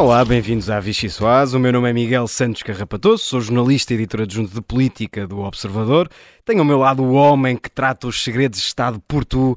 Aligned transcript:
Olá, 0.00 0.24
bem-vindos 0.24 0.70
à 0.70 0.80
Vichy 0.80 1.10
Soaz. 1.10 1.52
O 1.52 1.58
meu 1.58 1.70
nome 1.70 1.90
é 1.90 1.92
Miguel 1.92 2.26
Santos 2.26 2.62
Carrapatoso, 2.62 3.22
sou 3.22 3.38
jornalista 3.38 3.92
e 3.92 3.96
editor 3.96 4.22
adjunto 4.22 4.54
de 4.54 4.62
política 4.62 5.26
do 5.26 5.40
Observador. 5.40 6.08
Tenho 6.42 6.60
ao 6.60 6.64
meu 6.64 6.78
lado 6.78 7.02
o 7.02 7.12
homem 7.12 7.54
que 7.54 7.70
trata 7.70 8.06
os 8.06 8.24
segredos 8.24 8.60
de 8.60 8.64
Estado 8.64 8.98
por 9.06 9.26
tu, 9.26 9.54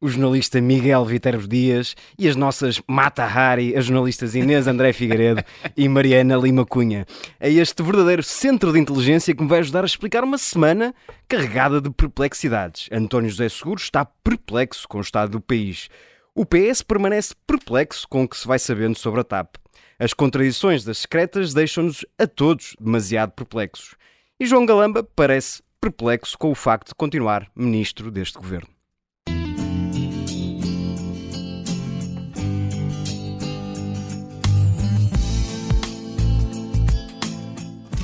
o 0.00 0.08
jornalista 0.08 0.62
Miguel 0.62 1.04
Viterbo 1.04 1.46
Dias 1.46 1.94
e 2.18 2.26
as 2.26 2.34
nossas 2.34 2.80
Mata 2.88 3.22
Hari, 3.22 3.76
as 3.76 3.84
jornalistas 3.84 4.34
Inês 4.34 4.66
André 4.66 4.94
Figueiredo 4.94 5.44
e 5.76 5.86
Mariana 5.90 6.36
Lima 6.38 6.64
Cunha. 6.64 7.04
É 7.38 7.50
este 7.50 7.82
verdadeiro 7.82 8.22
centro 8.22 8.72
de 8.72 8.78
inteligência 8.78 9.34
que 9.34 9.42
me 9.42 9.48
vai 9.48 9.58
ajudar 9.58 9.82
a 9.82 9.86
explicar 9.86 10.24
uma 10.24 10.38
semana 10.38 10.94
carregada 11.28 11.82
de 11.82 11.90
perplexidades. 11.90 12.88
António 12.90 13.28
José 13.28 13.46
Seguro 13.50 13.78
está 13.78 14.06
perplexo 14.06 14.88
com 14.88 14.96
o 14.96 15.02
estado 15.02 15.32
do 15.32 15.40
país. 15.42 15.90
O 16.34 16.46
PS 16.46 16.80
permanece 16.80 17.34
perplexo 17.46 18.08
com 18.08 18.22
o 18.22 18.28
que 18.28 18.38
se 18.38 18.48
vai 18.48 18.58
sabendo 18.58 18.96
sobre 18.96 19.20
a 19.20 19.24
TAP. 19.24 19.61
As 20.02 20.12
contradições 20.12 20.82
das 20.82 20.98
secretas 20.98 21.54
deixam-nos 21.54 22.04
a 22.18 22.26
todos 22.26 22.74
demasiado 22.80 23.30
perplexos. 23.30 23.94
E 24.40 24.44
João 24.44 24.66
Galamba 24.66 25.04
parece 25.04 25.62
perplexo 25.80 26.36
com 26.36 26.50
o 26.50 26.56
facto 26.56 26.88
de 26.88 26.96
continuar 26.96 27.48
ministro 27.54 28.10
deste 28.10 28.36
governo. 28.36 28.66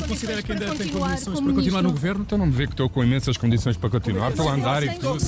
Considera 0.07 0.41
que 0.41 0.53
ainda 0.53 0.75
tem 0.77 0.89
condições 0.91 1.41
para 1.41 1.53
continuar 1.53 1.83
no 1.83 1.91
governo? 1.91 2.23
Então 2.23 2.39
não 2.39 2.47
me 2.47 2.53
vê 2.53 2.67
que 2.69 2.75
estou 2.75 2.89
com 2.89 3.03
imensas 3.03 3.37
condições 3.37 3.77
para 3.77 3.91
continuar. 3.91 4.31
Estou 4.31 4.49
a 4.49 4.53
andar 4.53 4.85
e 4.85 4.97
tudo. 5.01 5.19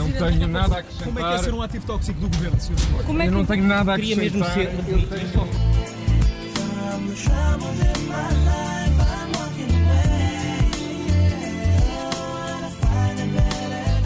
Não 0.00 0.12
tenho 0.12 0.48
nada 0.48 0.76
a 0.76 0.78
acrescentar. 0.78 1.06
Como 1.06 1.18
é 1.18 1.22
que 1.22 1.34
é 1.34 1.38
ser 1.38 1.54
um 1.54 1.62
ativo 1.62 1.86
tóxico 1.86 2.20
do 2.20 2.28
governo, 2.28 2.60
senhor? 2.60 3.04
Como 3.04 3.22
é 3.22 3.26
Eu 3.26 3.30
que 3.30 3.36
não 3.36 3.44
tenho 3.46 3.64
nada 3.64 3.92
a 3.94 3.96
queria 3.96 4.16
mesmo 4.16 4.42
acrescentar. 4.44 4.74
ser? 4.84 4.92
Eu 4.92 5.06
tenho- 5.08 5.30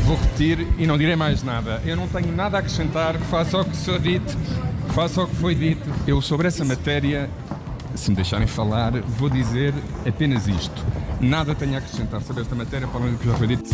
Vou 0.05 0.17
repetir 0.17 0.67
e 0.79 0.87
não 0.87 0.99
direi 0.99 1.17
mais 1.17 1.43
nada. 1.43 1.81
Eu 1.85 1.97
não 1.97 2.07
tenho 2.07 2.35
nada 2.35 2.57
a 2.59 2.61
acrescentar 2.61 3.17
face 3.19 3.57
ao 3.57 3.65
que 3.65 3.77
sou 3.77 3.99
dito, 3.99 4.37
face 4.91 5.19
ao 5.19 5.27
que 5.27 5.35
foi 5.37 5.55
dito. 5.55 5.89
Eu 6.07 6.21
sobre 6.21 6.47
essa 6.47 6.65
matéria, 6.65 7.31
se 7.95 8.11
me 8.11 8.17
deixarem 8.17 8.47
falar, 8.47 8.93
vou 9.01 9.31
dizer 9.31 9.73
apenas 10.07 10.47
isto. 10.47 10.85
Nada 11.21 11.55
tenho 11.55 11.75
a 11.75 11.79
acrescentar 11.79 12.21
sobre 12.23 12.43
esta 12.43 12.55
matéria 12.55 12.87
para 12.87 13.01
além 13.01 13.13
do 13.13 13.19
que 13.19 13.27
já 13.27 13.35
foi 13.35 13.47
dito. 13.47 13.71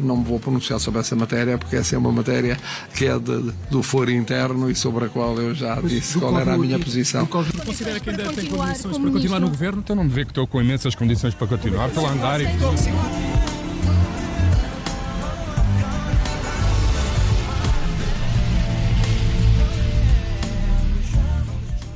Não 0.00 0.16
me 0.16 0.24
vou 0.24 0.38
pronunciar 0.40 0.80
sobre 0.80 1.00
essa 1.00 1.14
matéria 1.14 1.58
porque 1.58 1.76
essa 1.76 1.94
é 1.94 1.98
uma 1.98 2.10
matéria 2.12 2.56
que 2.94 3.06
é 3.06 3.18
de- 3.18 3.52
do 3.70 3.82
foro 3.82 4.10
interno 4.10 4.70
e 4.70 4.74
sobre 4.74 5.04
a 5.04 5.08
qual 5.08 5.36
eu 5.38 5.54
já 5.54 5.80
disse 5.80 6.18
qual 6.18 6.38
era 6.38 6.54
a 6.54 6.58
minha 6.58 6.78
posição. 6.78 7.26
Considera 7.26 8.00
que 8.00 8.10
ainda 8.10 8.24
tem 8.32 8.46
condições 8.46 8.98
para 8.98 9.10
continuar 9.10 9.40
no 9.40 9.48
governo? 9.48 9.80
Então 9.84 9.94
não 9.96 10.04
me 10.04 10.10
vê 10.10 10.24
que 10.24 10.30
estou 10.30 10.46
com 10.46 10.60
imensas 10.60 10.94
condições 10.94 11.34
para 11.34 11.46
continuar. 11.46 11.88
Estou 11.88 12.06
a 12.06 12.10
andar 12.10 12.40
e. 12.40 12.46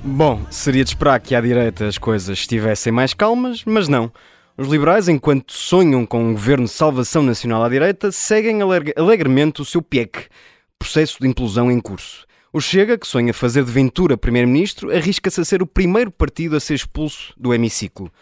Bom, 0.03 0.43
seria 0.51 0.85
de 0.85 0.91
esperar 0.91 1.19
que 1.19 1.35
à 1.35 1.41
direita 1.41 1.87
as 1.87 1.97
coisas 1.97 2.39
estivessem 2.39 2.93
mais 2.93 3.15
calmas, 3.15 3.63
mas 3.65 3.89
não. 3.89 4.13
Os 4.57 4.69
liberais, 4.69 5.09
enquanto 5.09 5.53
sonham 5.53 6.07
com 6.07 6.27
um 6.29 6.33
governo 6.33 6.67
de 6.67 6.71
salvação 6.71 7.25
nacional 7.25 7.65
à 7.65 7.69
direita, 7.69 8.13
seguem 8.13 8.63
alegre- 8.63 8.95
alegremente 8.97 9.61
o 9.61 9.65
seu 9.65 9.83
PIEC, 9.83 10.29
processo 10.79 11.19
de 11.21 11.27
implosão 11.27 11.73
em 11.73 11.81
curso. 11.81 12.25
O 12.53 12.61
Chega, 12.61 12.97
que 12.97 13.05
sonha 13.05 13.35
fazer 13.35 13.65
de 13.65 13.73
Ventura 13.73 14.17
primeiro-ministro, 14.17 14.97
arrisca-se 14.97 15.41
a 15.41 15.45
ser 15.45 15.61
o 15.61 15.67
primeiro 15.67 16.09
partido 16.09 16.55
a 16.55 16.61
ser 16.61 16.75
expulso 16.75 17.35
do 17.37 17.53
hemiciclo. 17.53 18.13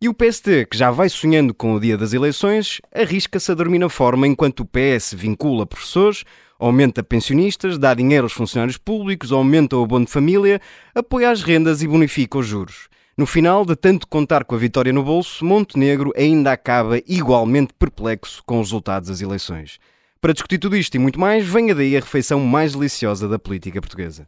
E 0.00 0.08
o 0.08 0.14
PST, 0.14 0.66
que 0.70 0.78
já 0.78 0.92
vai 0.92 1.08
sonhando 1.08 1.52
com 1.52 1.74
o 1.74 1.80
dia 1.80 1.98
das 1.98 2.12
eleições, 2.12 2.80
arrisca-se 2.94 3.50
a 3.50 3.54
dormir 3.56 3.80
na 3.80 3.88
forma 3.88 4.28
enquanto 4.28 4.60
o 4.60 4.66
PS 4.66 5.12
vincula 5.12 5.66
professores, 5.66 6.22
aumenta 6.56 7.02
pensionistas, 7.02 7.76
dá 7.76 7.94
dinheiro 7.94 8.26
aos 8.26 8.32
funcionários 8.32 8.78
públicos, 8.78 9.32
aumenta 9.32 9.76
o 9.76 9.82
abono 9.82 10.06
de 10.06 10.12
família, 10.12 10.60
apoia 10.94 11.30
as 11.30 11.42
rendas 11.42 11.82
e 11.82 11.88
bonifica 11.88 12.38
os 12.38 12.46
juros. 12.46 12.88
No 13.20 13.26
final, 13.26 13.66
de 13.66 13.76
tanto 13.76 14.08
contar 14.08 14.44
com 14.44 14.54
a 14.54 14.58
vitória 14.58 14.94
no 14.94 15.02
bolso, 15.02 15.44
Montenegro 15.44 16.10
ainda 16.16 16.52
acaba 16.52 17.02
igualmente 17.06 17.74
perplexo 17.78 18.42
com 18.46 18.58
os 18.58 18.68
resultados 18.68 19.10
das 19.10 19.20
eleições. 19.20 19.78
Para 20.22 20.32
discutir 20.32 20.56
tudo 20.56 20.74
isto 20.74 20.94
e 20.94 20.98
muito 20.98 21.20
mais, 21.20 21.46
venha 21.46 21.74
daí 21.74 21.94
a 21.94 22.00
refeição 22.00 22.40
mais 22.40 22.72
deliciosa 22.72 23.28
da 23.28 23.38
política 23.38 23.78
portuguesa. 23.78 24.26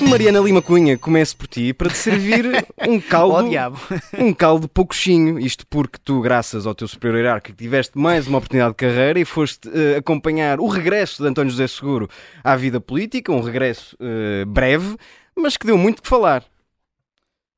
Mariana 0.00 0.40
Lima 0.40 0.62
Cunha, 0.62 0.96
comece 0.96 1.36
por 1.36 1.46
ti 1.46 1.74
para 1.74 1.90
te 1.90 1.98
servir 1.98 2.46
um 2.88 2.98
caldo, 2.98 3.48
diabo. 3.48 3.78
um 4.18 4.32
caldo 4.32 4.66
poucochinho. 4.66 5.38
Isto 5.38 5.66
porque 5.68 5.98
tu, 6.02 6.20
graças 6.20 6.66
ao 6.66 6.74
teu 6.74 6.88
superior 6.88 7.18
hierárquico, 7.18 7.56
tiveste 7.58 7.98
mais 7.98 8.26
uma 8.26 8.38
oportunidade 8.38 8.72
de 8.72 8.76
carreira 8.76 9.20
e 9.20 9.26
foste 9.26 9.70
eh, 9.72 9.98
acompanhar 9.98 10.58
o 10.58 10.66
regresso 10.66 11.22
de 11.22 11.28
António 11.28 11.50
José 11.50 11.68
Seguro 11.68 12.08
à 12.42 12.56
vida 12.56 12.80
política, 12.80 13.30
um 13.30 13.40
regresso 13.40 13.94
eh, 14.00 14.44
breve, 14.46 14.96
mas 15.36 15.56
que 15.56 15.66
deu 15.66 15.78
muito 15.78 16.02
que 16.02 16.08
falar. 16.08 16.44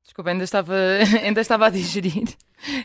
Desculpa, 0.04 0.30
ainda 0.30 0.44
estava, 0.44 0.74
ainda 1.22 1.40
estava 1.40 1.66
a 1.66 1.70
digerir 1.70 2.24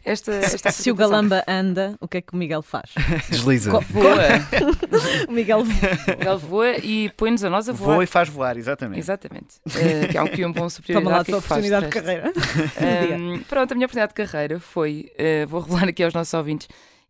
esta, 0.06 0.32
esta 0.34 0.72
Se 0.72 0.90
o. 0.90 0.96
Galamba 0.96 1.44
anda, 1.48 1.96
o 2.00 2.08
que 2.08 2.18
é 2.18 2.22
que 2.22 2.34
o 2.34 2.38
Miguel 2.38 2.62
faz? 2.62 2.92
Desliza. 3.30 3.72
Co- 3.72 3.82
voa. 3.82 4.18
O 5.28 5.32
Miguel 5.32 5.64
Ele 6.08 6.38
voa 6.38 6.78
e 6.78 7.10
põe-nos 7.18 7.44
a 7.44 7.50
nós 7.50 7.68
a 7.68 7.74
voar. 7.74 7.94
Voa 7.96 8.04
e 8.04 8.08
faz 8.08 8.30
voar, 8.30 8.58
exatamente. 8.58 9.00
Exatamente. 9.00 9.56
Eh, 9.76 10.08
que 10.08 10.18
é 10.18 10.22
um 10.22 10.28
que 10.28 10.46
um 10.46 10.52
bom 10.54 10.70
superior 10.70 11.02
toma 11.04 11.16
lá 11.16 11.22
a 11.22 11.26
tua 11.26 11.34
hierárquico 11.36 11.48
faz, 11.48 11.66
oportunidade 11.66 11.86
de 11.86 11.92
carreira. 11.92 12.34
Ahm, 13.14 13.44
pronto, 13.44 13.72
a 13.72 13.76
minha 13.76 13.86
oportunidade 13.86 14.14
de 14.16 14.26
carreira 14.26 14.60
foi, 14.60 15.12
eh, 15.18 15.46
vou 15.46 15.62
revelar 15.62 15.90
aqui 15.90 16.04
aos 16.04 16.14
nossos 16.14 16.34
ouvintes, 16.34 16.68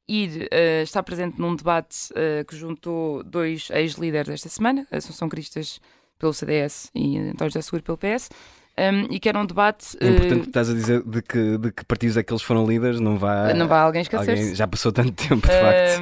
ir 0.07 0.47
eh, 0.51 0.81
estar 0.81 1.03
presente 1.03 1.39
num 1.39 1.55
debate 1.55 2.09
que 2.47 2.55
juntou 2.55 3.23
dois 3.23 3.69
ex-líderes 3.71 4.29
esta 4.29 4.49
semana, 4.49 4.87
Assunção 4.91 5.29
Cristas 5.29 5.79
pelo 6.17 6.33
CDS 6.33 6.89
e 6.95 7.17
António 7.17 7.51
José 7.51 7.61
Seguro 7.61 7.83
pelo 7.83 7.97
PS, 7.97 8.29
ahm, 8.77 9.07
e 9.11 9.19
que 9.19 9.27
era 9.29 9.39
um 9.39 9.45
debate. 9.45 9.97
É 9.99 10.07
importante 10.07 10.41
que 10.41 10.47
estás 10.47 10.69
a 10.69 10.73
dizer 10.73 11.03
de 11.03 11.21
que, 11.21 11.57
de 11.57 11.71
que 11.71 11.85
partidos 11.85 12.17
é 12.17 12.23
que 12.23 12.31
eles 12.33 12.41
foram 12.43 12.65
líderes, 12.65 12.99
não 12.99 13.17
vá. 13.17 13.53
não 13.53 13.67
vai 13.67 13.79
alguém 13.79 14.01
esquecer-se. 14.01 14.31
alguém- 14.41 14.55
Já 14.55 14.67
passou 14.67 14.91
tanto 14.91 15.11
tempo, 15.13 15.47
de 15.47 15.53
facto. 15.53 16.01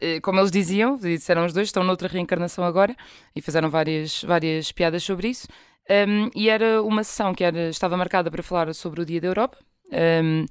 Eh, 0.00 0.20
como 0.20 0.38
eles 0.40 0.50
diziam, 0.50 0.96
disseram 0.96 1.46
os 1.46 1.52
dois, 1.52 1.68
estão 1.68 1.82
noutra 1.84 2.08
reencarnação 2.08 2.62
agora 2.64 2.94
e 3.34 3.40
fizeram 3.40 3.70
várias, 3.70 4.22
várias 4.24 4.70
piadas 4.72 5.02
sobre 5.02 5.28
isso. 5.28 5.46
Ahm, 5.88 6.30
e 6.34 6.48
era 6.48 6.82
uma 6.82 7.02
sessão 7.04 7.34
que 7.34 7.44
era, 7.44 7.68
estava 7.68 7.96
marcada 7.96 8.30
para 8.30 8.42
falar 8.42 8.72
sobre 8.74 9.00
o 9.02 9.04
Dia 9.04 9.20
da 9.20 9.28
Europa. 9.28 9.56
Ahm, 9.92 10.46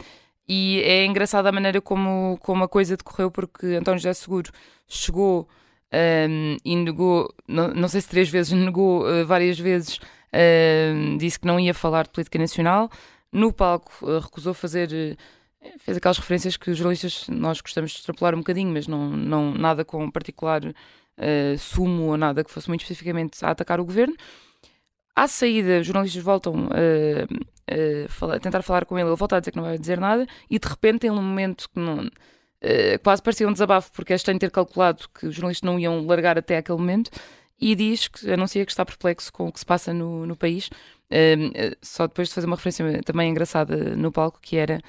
e 0.47 0.81
é 0.84 1.06
engraçada 1.06 1.50
a 1.50 1.52
maneira 1.52 1.80
como, 1.81 2.38
como 2.41 2.64
a 2.64 2.68
coisa 2.68 2.97
decorreu, 2.97 3.30
porque 3.31 3.66
António 3.75 4.00
José 4.00 4.14
Seguro 4.14 4.52
chegou 4.88 5.47
ahm, 5.94 6.58
e 6.66 6.76
negou, 6.76 7.34
não, 7.48 7.70
não 7.74 7.88
sei 7.88 8.02
se 8.02 8.09
três 8.09 8.30
vezes, 8.30 8.52
negou 8.58 9.08
eh, 9.09 9.24
várias 9.24 9.59
vezes, 9.59 10.00
ahm, 10.34 11.18
disse 11.18 11.40
que 11.40 11.48
não 11.48 11.59
ia 11.59 11.74
falar 11.74 12.04
de 12.04 12.09
política 12.09 12.40
nacional. 12.40 12.90
No 13.31 13.54
palco 13.54 13.92
eh, 14.09 14.20
recusou 14.20 14.53
fazer 14.53 15.18
eh, 15.62 15.78
fez 15.80 15.98
aquelas 15.98 16.18
referências 16.18 16.58
que 16.58 16.72
os 16.72 16.78
jornalistas 16.78 17.28
nós 17.29 17.62
gostamos 17.62 17.91
de 17.91 17.97
extrapolar 18.00 18.35
um 18.35 18.40
bocadinho, 18.40 18.72
mas 18.72 18.88
não, 18.88 19.09
não 19.12 19.53
nada 19.53 19.85
com 19.85 20.09
particular 20.12 20.62
sumo 21.59 22.08
ou 22.09 22.17
nada 22.17 22.44
que 22.44 22.52
fosse 22.52 22.67
muito 22.67 22.82
especificamente 22.82 23.46
a 23.46 23.52
atacar 23.52 23.79
o 23.79 23.85
governo. 23.85 24.16
À 25.16 25.28
saída, 25.28 25.79
os 25.79 25.85
jornalistas 25.85 26.23
voltam 26.23 26.70
a 26.72 27.53
a 28.35 28.40
tentar 28.40 28.62
falar 28.62 28.85
com 28.85 28.97
ele, 28.97 29.09
ele 29.09 29.16
volta 29.16 29.38
a 29.38 29.40
dizer 29.40 29.52
que 29.52 29.58
não 29.58 29.64
vai 29.64 29.78
dizer 29.78 30.00
nada, 30.00 30.28
e 30.50 30.59
de 30.59 30.67
repente, 30.67 31.02
tem 31.02 31.12
um 31.12 31.16
momento 31.16 31.70
que 31.70 31.79
não, 31.79 32.09
quase 33.04 33.22
parecia 33.22 33.48
um 33.48 33.54
desabafo, 33.54 33.92
porque 33.92 34.14
é 34.14 34.16
estranho 34.16 34.40
ter 34.40 34.52
calculado 34.52 35.06
que 35.14 35.28
os 35.28 35.36
jornalistas 35.36 35.66
não 35.66 35.80
iam 35.80 36.06
largar 36.06 36.38
até 36.38 36.58
aquele 36.58 36.78
momento, 36.78 37.12
e 37.60 37.76
diz 37.76 38.08
que 38.08 38.32
anuncia 38.32 38.66
que 38.66 38.72
está 38.72 38.86
perplexo 38.86 39.32
com 39.32 39.48
o 39.48 39.52
que 39.52 39.60
se 39.60 39.66
passa 39.66 39.94
no, 39.94 40.26
no 40.26 40.36
país. 40.36 40.70
Eh, 41.10 41.36
eh, 41.54 41.78
só 41.82 42.08
depois 42.08 42.28
de 42.28 42.34
fazer 42.34 42.48
uma 42.48 42.56
referência 42.56 43.02
também 43.04 43.30
engraçada 43.30 43.96
no 43.96 44.12
palco, 44.12 44.40
que 44.42 44.58
era 44.58 44.82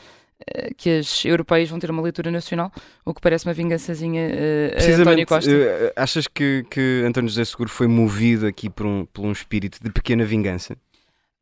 eh, 0.47 0.75
que 0.76 0.99
as 0.99 1.25
europeias 1.25 1.71
vão 1.71 1.79
ter 1.79 1.91
uma 1.91 2.03
leitura 2.03 2.31
nacional, 2.31 2.73
o 3.05 3.15
que 3.15 3.21
parece 3.21 3.47
uma 3.47 3.55
vingançazinha 3.55 4.29
eh, 4.32 4.76
a 4.76 5.00
António 5.00 5.26
Costa. 5.26 5.50
eh, 5.50 5.93
achas 5.97 6.26
que, 6.26 6.67
que 6.69 7.05
António 7.06 7.29
José 7.29 7.44
Seguro 7.44 7.71
foi 7.71 7.87
movido 7.87 8.47
aqui 8.47 8.69
por 8.69 8.85
um, 8.85 9.06
por 9.06 9.25
um 9.25 9.32
espírito 9.32 9.79
de 9.82 9.91
pequena 9.91 10.25
vingança? 10.25 10.76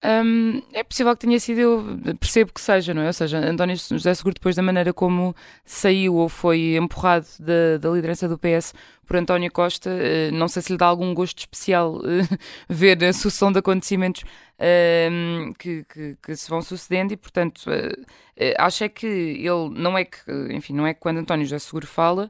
Um, 0.04 0.60
é 0.72 0.82
possível 0.82 1.14
que 1.14 1.24
tenha 1.24 1.38
sido, 1.38 1.60
eu 1.60 2.16
percebo 2.18 2.52
que 2.52 2.60
seja, 2.60 2.92
não 2.92 3.02
é? 3.02 3.06
Ou 3.06 3.12
seja, 3.12 3.38
António 3.38 3.76
José 3.76 4.12
Seguro, 4.14 4.34
depois 4.34 4.56
da 4.56 4.62
maneira 4.62 4.92
como 4.92 5.34
saiu 5.64 6.16
ou 6.16 6.28
foi 6.28 6.76
empurrado 6.76 7.26
da, 7.38 7.78
da 7.78 7.88
liderança 7.88 8.28
do 8.28 8.36
PS 8.36 8.74
por 9.06 9.16
António 9.16 9.50
Costa, 9.52 9.90
uh, 9.90 10.34
não 10.34 10.48
sei 10.48 10.60
se 10.60 10.72
lhe 10.72 10.78
dá 10.78 10.86
algum 10.86 11.14
gosto 11.14 11.38
especial 11.38 11.98
uh, 11.98 12.02
ver 12.68 13.02
a 13.04 13.12
sucessão 13.12 13.52
de 13.52 13.60
acontecimentos 13.60 14.22
uh, 14.22 15.54
que, 15.56 15.84
que, 15.84 16.16
que, 16.20 16.36
se 16.36 16.50
vão 16.50 16.62
sucedendo 16.62 17.12
e, 17.12 17.16
portanto, 17.16 17.70
eh, 18.36 18.56
acho 18.58 18.82
é 18.82 18.88
que 18.88 19.06
ele, 19.06 19.70
não 19.72 19.96
é 19.96 20.04
que, 20.04 20.18
enfim, 20.50 20.74
não 20.74 20.84
é 20.84 20.94
que 20.94 21.00
quando 21.00 21.18
António 21.18 21.46
José 21.46 21.60
Seguro 21.60 21.86
fala 21.86 22.28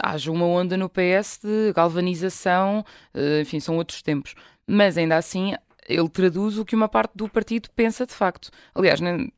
haja 0.00 0.30
uma 0.30 0.46
onda 0.46 0.76
no 0.76 0.88
PS 0.88 1.40
de 1.42 1.72
galvanização, 1.74 2.84
enfim, 3.40 3.58
são 3.58 3.76
outros 3.76 4.02
tempos. 4.02 4.36
Mas 4.66 4.96
ainda 4.96 5.16
assim, 5.16 5.54
ele 5.88 6.08
traduz 6.08 6.58
o 6.58 6.64
que 6.64 6.74
uma 6.74 6.88
parte 6.88 7.12
do 7.14 7.28
partido 7.28 7.68
pensa 7.74 8.06
de 8.06 8.12
facto. 8.12 8.50
Aliás, 8.74 9.00
nem, 9.00 9.32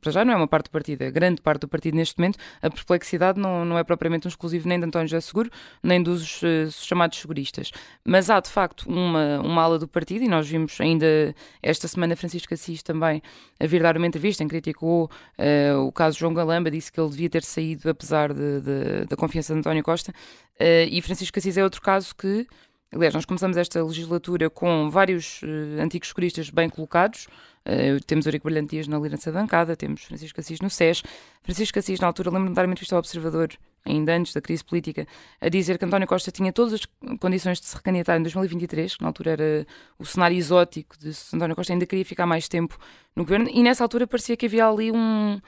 para 0.00 0.12
já 0.12 0.24
não 0.24 0.32
é 0.32 0.36
uma 0.36 0.48
parte 0.48 0.66
do 0.66 0.70
partido, 0.70 1.02
é 1.02 1.10
grande 1.10 1.40
parte 1.40 1.60
do 1.60 1.68
partido 1.68 1.96
neste 1.96 2.18
momento. 2.18 2.38
A 2.60 2.70
perplexidade 2.70 3.40
não, 3.40 3.64
não 3.64 3.78
é 3.78 3.84
propriamente 3.84 4.26
um 4.26 4.30
exclusivo 4.30 4.68
nem 4.68 4.78
de 4.78 4.86
António 4.86 5.08
José 5.08 5.20
Seguro, 5.20 5.50
nem 5.82 6.02
dos 6.02 6.42
uh, 6.42 6.70
chamados 6.70 7.18
seguristas. 7.18 7.70
Mas 8.04 8.30
há 8.30 8.40
de 8.40 8.50
facto 8.50 8.88
uma, 8.88 9.40
uma 9.40 9.62
ala 9.62 9.78
do 9.78 9.88
partido, 9.88 10.24
e 10.24 10.28
nós 10.28 10.48
vimos 10.48 10.80
ainda 10.80 11.34
esta 11.62 11.86
semana 11.86 12.16
Francisco 12.16 12.52
Assis 12.52 12.82
também 12.82 13.22
a 13.60 13.66
vir 13.66 13.82
dar 13.82 13.96
uma 13.96 14.06
entrevista 14.06 14.42
em 14.42 14.48
que 14.48 14.56
criticou 14.56 15.10
uh, 15.38 15.78
o 15.80 15.92
caso 15.92 16.18
João 16.18 16.34
Galamba, 16.34 16.70
disse 16.70 16.90
que 16.90 17.00
ele 17.00 17.10
devia 17.10 17.30
ter 17.30 17.44
saído 17.44 17.88
apesar 17.88 18.32
de, 18.32 18.60
de, 18.60 19.04
da 19.08 19.16
confiança 19.16 19.52
de 19.52 19.60
António 19.60 19.82
Costa. 19.82 20.12
Uh, 20.58 20.88
e 20.90 21.02
Francisco 21.02 21.38
Assis 21.38 21.56
é 21.56 21.62
outro 21.62 21.82
caso 21.82 22.14
que 22.16 22.46
Aliás, 22.92 23.12
nós 23.12 23.24
começamos 23.24 23.56
esta 23.56 23.82
legislatura 23.82 24.48
com 24.48 24.88
vários 24.90 25.42
uh, 25.42 25.80
antigos 25.80 26.08
juristas 26.08 26.50
bem 26.50 26.68
colocados. 26.68 27.26
Uh, 27.66 28.02
temos 28.06 28.26
Eurico 28.26 28.44
Brilhantias 28.44 28.86
na 28.86 28.96
liderança 28.96 29.32
da 29.32 29.40
bancada, 29.40 29.74
temos 29.74 30.04
Francisco 30.04 30.40
Assis 30.40 30.60
no 30.60 30.70
SES. 30.70 31.02
Francisco 31.42 31.78
Assis, 31.78 31.98
na 31.98 32.06
altura, 32.06 32.30
lembro-me 32.30 32.50
de 32.50 32.54
dar 32.54 32.64
uma 32.64 32.72
entrevista 32.72 32.94
ao 32.94 33.00
Observador, 33.00 33.50
ainda 33.84 34.14
antes 34.14 34.32
da 34.32 34.40
crise 34.40 34.64
política, 34.64 35.06
a 35.40 35.48
dizer 35.48 35.78
que 35.78 35.84
António 35.84 36.06
Costa 36.06 36.30
tinha 36.30 36.52
todas 36.52 36.74
as 36.74 36.86
condições 37.18 37.60
de 37.60 37.66
se 37.66 37.74
recandidatar 37.74 38.18
em 38.18 38.22
2023, 38.22 38.96
que 38.96 39.02
na 39.02 39.08
altura 39.08 39.32
era 39.32 39.66
o 39.98 40.06
cenário 40.06 40.36
exótico 40.36 40.96
de 40.96 41.12
se 41.12 41.34
António 41.34 41.56
Costa 41.56 41.72
ainda 41.72 41.86
queria 41.86 42.04
ficar 42.04 42.24
mais 42.24 42.48
tempo 42.48 42.78
no 43.16 43.24
governo, 43.24 43.50
e 43.52 43.62
nessa 43.64 43.82
altura 43.82 44.06
parecia 44.06 44.36
que 44.36 44.46
havia 44.46 44.66
ali 44.66 44.92
um 44.92 45.40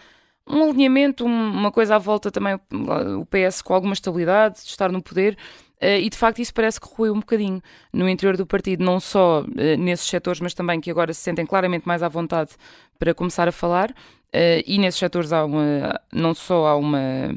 um 0.49 0.70
alinhamento, 0.70 1.25
uma 1.25 1.70
coisa 1.70 1.96
à 1.96 1.99
volta 1.99 2.31
também, 2.31 2.58
o 3.20 3.26
PS 3.26 3.61
com 3.61 3.75
alguma 3.75 3.93
estabilidade, 3.93 4.62
de 4.62 4.70
estar 4.70 4.91
no 4.91 5.02
poder, 5.02 5.37
e 5.80 6.08
de 6.10 6.16
facto 6.16 6.40
isso 6.40 6.52
parece 6.52 6.80
que 6.80 6.88
ruiu 6.88 7.12
um 7.12 7.20
bocadinho 7.20 7.62
no 7.92 8.08
interior 8.08 8.36
do 8.36 8.46
partido, 8.46 8.84
não 8.84 8.98
só 8.98 9.42
uh, 9.42 9.76
nesses 9.78 10.06
setores, 10.08 10.40
mas 10.40 10.54
também 10.54 10.80
que 10.80 10.90
agora 10.90 11.14
se 11.14 11.20
sentem 11.20 11.46
claramente 11.46 11.86
mais 11.86 12.02
à 12.02 12.08
vontade 12.08 12.50
para 12.98 13.14
começar 13.14 13.46
a 13.46 13.52
falar. 13.52 13.90
Uh, 13.90 14.62
e 14.66 14.78
nesses 14.78 14.98
setores 14.98 15.32
há 15.32 15.44
uma, 15.44 16.00
não 16.12 16.34
só 16.34 16.66
há 16.66 16.76
uma 16.76 17.34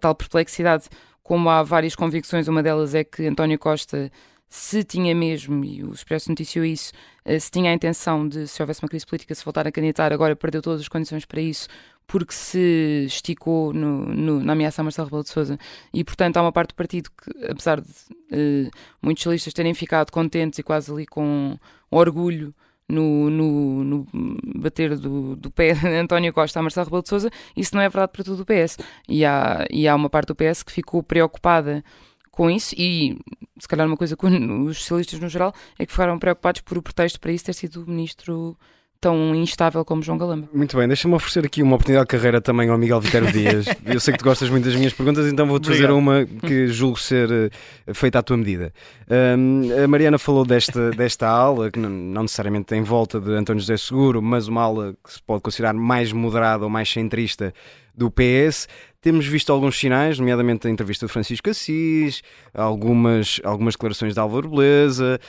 tal 0.00 0.14
perplexidade, 0.14 0.84
como 1.22 1.48
há 1.50 1.62
várias 1.62 1.94
convicções. 1.94 2.48
Uma 2.48 2.62
delas 2.62 2.94
é 2.94 3.04
que 3.04 3.26
António 3.26 3.58
Costa, 3.58 4.10
se 4.48 4.82
tinha 4.82 5.14
mesmo, 5.14 5.64
e 5.64 5.84
o 5.84 5.92
Expresso 5.92 6.30
noticiou 6.30 6.64
isso, 6.64 6.92
se 7.40 7.50
tinha 7.50 7.70
a 7.70 7.74
intenção 7.74 8.26
de, 8.26 8.46
se 8.46 8.62
houvesse 8.62 8.82
uma 8.82 8.88
crise 8.88 9.06
política, 9.06 9.34
se 9.34 9.44
voltar 9.44 9.66
a 9.66 9.72
candidatar, 9.72 10.12
agora 10.12 10.34
perdeu 10.34 10.62
todas 10.62 10.80
as 10.80 10.88
condições 10.88 11.24
para 11.24 11.40
isso, 11.40 11.68
porque 12.06 12.32
se 12.32 13.04
esticou 13.06 13.72
no, 13.72 14.06
no, 14.06 14.40
na 14.40 14.52
ameaça 14.52 14.82
a 14.82 14.84
Marcelo 14.84 15.06
Rebelo 15.06 15.24
de 15.24 15.30
Sousa 15.30 15.58
e, 15.92 16.04
portanto, 16.04 16.36
há 16.36 16.42
uma 16.42 16.52
parte 16.52 16.70
do 16.70 16.74
partido 16.74 17.10
que, 17.10 17.46
apesar 17.46 17.80
de 17.80 17.88
uh, 17.88 18.70
muitos 19.02 19.24
listas 19.26 19.52
terem 19.52 19.74
ficado 19.74 20.10
contentes 20.10 20.58
e 20.58 20.62
quase 20.62 20.92
ali 20.92 21.06
com 21.06 21.58
orgulho 21.90 22.54
no, 22.88 23.30
no, 23.30 23.84
no, 23.84 24.06
bater 24.56 24.96
do, 24.98 25.36
do 25.36 25.50
pé 25.50 25.72
de 25.74 25.86
António 25.86 26.32
Costa 26.32 26.58
a 26.58 26.62
Marcelo 26.62 26.86
Rebelo 26.86 27.02
de 27.02 27.08
Sousa, 27.08 27.30
isso 27.56 27.74
não 27.74 27.82
é 27.82 27.88
verdade 27.88 28.12
para 28.12 28.24
todo 28.24 28.40
o 28.40 28.46
PS. 28.46 28.78
E 29.08 29.24
há, 29.24 29.66
e 29.70 29.88
há 29.88 29.94
uma 29.94 30.10
parte 30.10 30.28
do 30.28 30.34
PS 30.34 30.62
que 30.62 30.72
ficou 30.72 31.02
preocupada 31.02 31.82
com 32.30 32.50
isso 32.50 32.74
e, 32.76 33.16
se 33.58 33.68
calhar, 33.68 33.86
uma 33.86 33.96
coisa 33.96 34.16
com 34.16 34.28
os 34.66 34.78
socialistas 34.78 35.20
no 35.20 35.28
geral 35.28 35.54
é 35.78 35.86
que 35.86 35.92
ficaram 35.92 36.18
preocupados 36.18 36.60
por 36.60 36.76
o 36.76 36.82
pretexto 36.82 37.20
para 37.20 37.32
isso 37.32 37.44
ter 37.44 37.54
sido 37.54 37.82
o 37.82 37.90
ministro 37.90 38.56
tão 39.04 39.34
instável 39.34 39.84
como 39.84 40.02
João 40.02 40.16
Galamba. 40.16 40.48
Muito 40.50 40.74
bem, 40.78 40.88
deixa-me 40.88 41.14
oferecer 41.14 41.44
aqui 41.44 41.62
uma 41.62 41.74
oportunidade 41.74 42.06
de 42.06 42.10
carreira 42.16 42.40
também 42.40 42.70
ao 42.70 42.78
Miguel 42.78 43.02
Vitero 43.02 43.30
Dias. 43.30 43.66
Eu 43.84 44.00
sei 44.00 44.14
que 44.14 44.18
tu 44.18 44.24
gostas 44.24 44.48
muito 44.48 44.64
das 44.64 44.74
minhas 44.74 44.94
perguntas, 44.94 45.30
então 45.30 45.46
vou-te 45.46 45.68
fazer 45.68 45.90
uma 45.90 46.24
que 46.24 46.68
julgo 46.68 46.98
ser 46.98 47.28
uh, 47.30 47.94
feita 47.94 48.20
à 48.20 48.22
tua 48.22 48.38
medida. 48.38 48.72
Um, 49.36 49.84
a 49.84 49.86
Mariana 49.86 50.16
falou 50.16 50.42
desta, 50.46 50.90
desta 50.96 51.28
aula, 51.28 51.70
que 51.70 51.78
não, 51.78 51.90
não, 51.90 52.22
necessariamente 52.22 52.64
tem 52.64 52.82
volta 52.82 53.20
de 53.20 53.30
António 53.32 53.60
José 53.60 53.76
Seguro, 53.76 54.22
mas 54.22 54.48
uma 54.48 54.62
aula 54.62 54.94
que 55.04 55.12
se 55.12 55.22
pode 55.22 55.42
considerar 55.42 55.74
mais 55.74 56.10
moderada 56.10 56.64
ou 56.64 56.70
mais 56.70 56.90
centrista 56.90 57.52
do 57.94 58.10
PS. 58.10 58.66
Temos 59.02 59.26
visto 59.26 59.52
alguns 59.52 59.78
sinais, 59.78 60.18
nomeadamente 60.18 60.66
a 60.66 60.70
entrevista 60.70 61.04
de 61.04 61.12
Francisco 61.12 61.50
Assis, 61.50 62.22
algumas, 62.54 63.38
algumas 63.44 63.74
declarações 63.74 64.14
de 64.14 64.20
Álvaro 64.20 64.48
Beleza. 64.48 65.20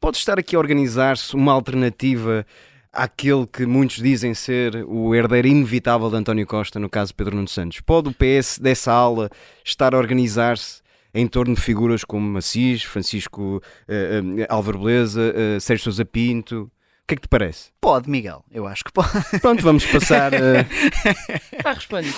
Pode 0.00 0.16
estar 0.16 0.38
aqui 0.38 0.56
a 0.56 0.58
organizar-se 0.58 1.34
uma 1.36 1.52
alternativa 1.52 2.46
àquele 2.92 3.46
que 3.46 3.64
muitos 3.66 3.96
dizem 3.96 4.34
ser 4.34 4.84
o 4.86 5.14
herdeiro 5.14 5.48
inevitável 5.48 6.10
de 6.10 6.16
António 6.16 6.46
Costa, 6.46 6.78
no 6.78 6.88
caso 6.88 7.08
de 7.08 7.14
Pedro 7.14 7.36
Nuno 7.36 7.48
Santos? 7.48 7.80
Pode 7.80 8.08
o 8.08 8.14
PS 8.14 8.58
dessa 8.58 8.92
aula 8.92 9.30
estar 9.64 9.94
a 9.94 9.98
organizar-se 9.98 10.80
em 11.12 11.26
torno 11.26 11.54
de 11.54 11.60
figuras 11.60 12.04
como 12.04 12.38
Assis, 12.38 12.82
Francisco 12.82 13.56
uh, 13.56 13.60
uh, 13.60 14.46
Álvaro 14.48 14.78
Beleza, 14.80 15.34
uh, 15.56 15.60
Sérgio 15.60 15.84
Sousa 15.84 16.04
Pinto? 16.04 16.70
O 17.02 17.06
que 17.10 17.14
é 17.14 17.16
que 17.16 17.22
te 17.22 17.28
parece? 17.28 17.70
Pode, 17.80 18.08
Miguel, 18.08 18.44
eu 18.52 18.68
acho 18.68 18.84
que 18.84 18.92
pode. 18.92 19.10
Pronto, 19.40 19.64
vamos 19.64 19.84
passar. 19.84 20.30
Está 20.32 21.72
respondido. 21.74 22.14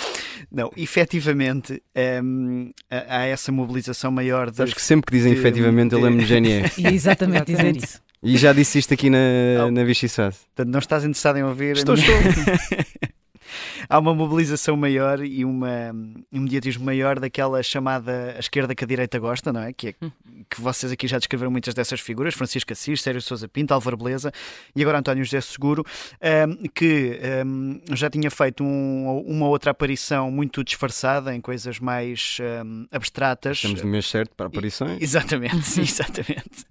Não, 0.51 0.71
efetivamente 0.77 1.83
um, 2.23 2.71
há 2.91 3.25
essa 3.25 3.51
mobilização 3.51 4.11
maior. 4.11 4.51
De, 4.51 4.59
Sabes 4.59 4.75
que 4.75 4.83
sempre 4.83 5.11
que 5.11 5.17
dizem 5.17 5.33
de, 5.33 5.41
efetivamente 5.41 5.91
de... 5.91 5.97
eu 5.97 6.03
lembro 6.03 6.23
de 6.23 6.27
GNR. 6.27 6.71
E 6.77 6.89
exatamente 6.89 7.55
dizer 7.55 7.75
isso. 7.75 8.03
E 8.23 8.37
já 8.37 8.53
disse 8.53 8.79
isto 8.79 8.95
aqui 8.95 9.11
na, 9.11 9.19
na 9.71 9.85
Vichy 9.85 10.09
Portanto, 10.09 10.73
não 10.73 10.79
estás 10.79 11.05
interessado 11.05 11.39
em 11.39 11.43
ouvir? 11.43 11.77
Estou, 11.77 11.95
estou. 11.95 12.15
há 13.89 13.99
uma 13.99 14.15
mobilização 14.15 14.77
maior 14.77 15.25
e 15.25 15.45
uma, 15.45 15.93
um 16.33 16.41
mediatismo 16.41 16.85
maior 16.85 17.19
daquela 17.19 17.63
chamada 17.63 18.35
a 18.37 18.41
esquerda 18.41 18.75
que 18.75 18.85
a 18.85 18.87
direita 18.87 19.19
gosta, 19.19 19.53
não 19.53 19.63
é? 19.63 19.73
Que, 19.73 19.89
é, 19.89 19.95
hum. 20.03 20.11
que 20.49 20.61
vocês 20.61 20.93
aqui 20.93 21.07
já 21.07 21.19
descreveram 21.19 21.51
muitas 21.51 21.75
dessas 21.75 22.01
figuras, 22.01 22.35
Francisco 22.35 22.73
Assis, 22.73 23.01
Sérgio 23.03 23.23
Sousa 23.23 23.49
Pinto, 23.49 23.75
Álvaro 23.75 23.97
Beleza 23.97 24.33
e 24.75 24.83
agora 24.83 24.99
António 24.99 25.25
José 25.25 25.41
Seguro, 25.41 25.85
um, 26.49 26.69
que 26.69 27.21
um, 27.45 27.81
já 27.95 28.09
tinha 28.09 28.31
feito 28.31 28.65
um, 28.65 29.23
uma 29.27 29.49
outra 29.49 29.71
aparição 29.71 30.31
muito 30.31 30.63
disfarçada 30.63 31.35
em 31.35 31.41
coisas 31.41 31.79
mais 31.79 32.39
um, 32.65 32.87
abstratas. 32.91 33.59
Estamos 33.59 33.83
no 33.83 33.89
mês 33.89 34.07
certo 34.09 34.35
para 34.37 34.47
aparições. 34.47 35.01
Exatamente, 35.01 35.81
exatamente. 35.81 36.67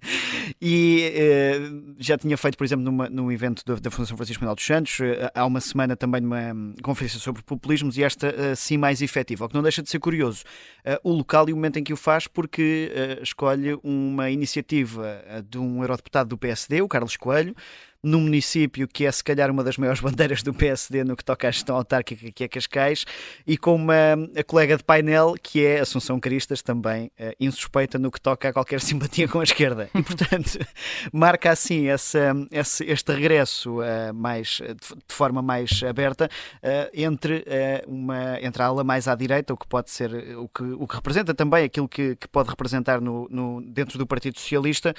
E 0.60 1.12
uh, 1.60 1.94
já 1.98 2.16
tinha 2.16 2.36
feito, 2.36 2.56
por 2.56 2.64
exemplo, 2.64 2.84
numa, 2.84 3.08
num 3.08 3.30
evento 3.30 3.62
da, 3.64 3.74
da 3.74 3.90
Fundação 3.90 4.16
Francisco 4.16 4.42
Manuel 4.42 4.56
dos 4.56 4.64
Santos, 4.64 4.98
uh, 5.00 5.30
há 5.34 5.44
uma 5.44 5.60
semana 5.60 5.96
também 5.96 6.20
numa 6.20 6.54
conferência 6.82 7.01
sobre 7.08 7.42
populismos 7.42 7.96
e 7.96 8.02
esta 8.02 8.28
uh, 8.28 8.56
sim 8.56 8.76
mais 8.76 9.02
efetiva. 9.02 9.44
O 9.44 9.48
que 9.48 9.54
não 9.54 9.62
deixa 9.62 9.82
de 9.82 9.90
ser 9.90 9.98
curioso 9.98 10.44
uh, 10.86 11.10
o 11.10 11.12
local 11.12 11.48
e 11.48 11.52
o 11.52 11.56
momento 11.56 11.78
em 11.78 11.84
que 11.84 11.92
o 11.92 11.96
faz, 11.96 12.26
porque 12.26 12.92
uh, 12.94 13.22
escolhe 13.22 13.78
uma 13.82 14.30
iniciativa 14.30 15.22
de 15.48 15.58
um 15.58 15.82
eurodeputado 15.82 16.30
do 16.30 16.38
PSD, 16.38 16.82
o 16.82 16.88
Carlos 16.88 17.16
Coelho, 17.16 17.54
num 18.02 18.20
município 18.20 18.88
que 18.88 19.06
é 19.06 19.12
se 19.12 19.22
calhar 19.22 19.50
uma 19.50 19.62
das 19.62 19.76
maiores 19.76 20.00
bandeiras 20.02 20.42
do 20.42 20.52
PSD 20.52 21.04
no 21.04 21.16
que 21.16 21.24
toca 21.24 21.48
à 21.48 21.50
gestão 21.50 21.76
autárquica, 21.76 22.30
que 22.32 22.44
é 22.44 22.48
Cascais, 22.48 23.04
e 23.46 23.56
com 23.56 23.74
uma 23.74 24.14
a 24.36 24.42
colega 24.42 24.76
de 24.76 24.82
painel 24.82 25.34
que 25.40 25.64
é 25.64 25.80
Assunção 25.80 26.18
Cristas, 26.18 26.62
também 26.62 27.06
uh, 27.18 27.32
insuspeita 27.38 27.98
no 27.98 28.10
que 28.10 28.20
toca 28.20 28.48
a 28.48 28.52
qualquer 28.52 28.80
simpatia 28.82 29.28
com 29.28 29.40
a 29.40 29.44
esquerda. 29.44 29.88
E, 29.94 30.02
portanto, 30.02 30.58
marca 31.12 31.50
assim 31.50 31.86
essa, 31.86 32.34
esse, 32.50 32.84
este 32.84 33.12
regresso 33.12 33.80
uh, 33.80 34.12
mais, 34.12 34.60
de, 34.60 34.74
de, 34.74 35.14
forma 35.14 35.40
mais 35.40 35.82
aberta 35.82 36.28
uh, 36.56 36.90
entre, 36.92 37.44
uma, 37.86 38.40
entre 38.40 38.62
a 38.62 38.66
ala 38.66 38.82
mais 38.82 39.06
à 39.06 39.14
direita, 39.14 39.52
o 39.54 39.56
que 39.56 39.66
pode 39.66 39.90
ser, 39.90 40.12
o 40.36 40.48
que, 40.48 40.62
o 40.62 40.86
que 40.86 40.96
representa 40.96 41.34
também 41.34 41.64
aquilo 41.64 41.88
que, 41.88 42.16
que 42.16 42.26
pode 42.28 42.48
representar 42.50 43.00
no, 43.00 43.28
no, 43.30 43.60
dentro 43.62 43.98
do 43.98 44.06
Partido 44.06 44.38
Socialista, 44.38 44.94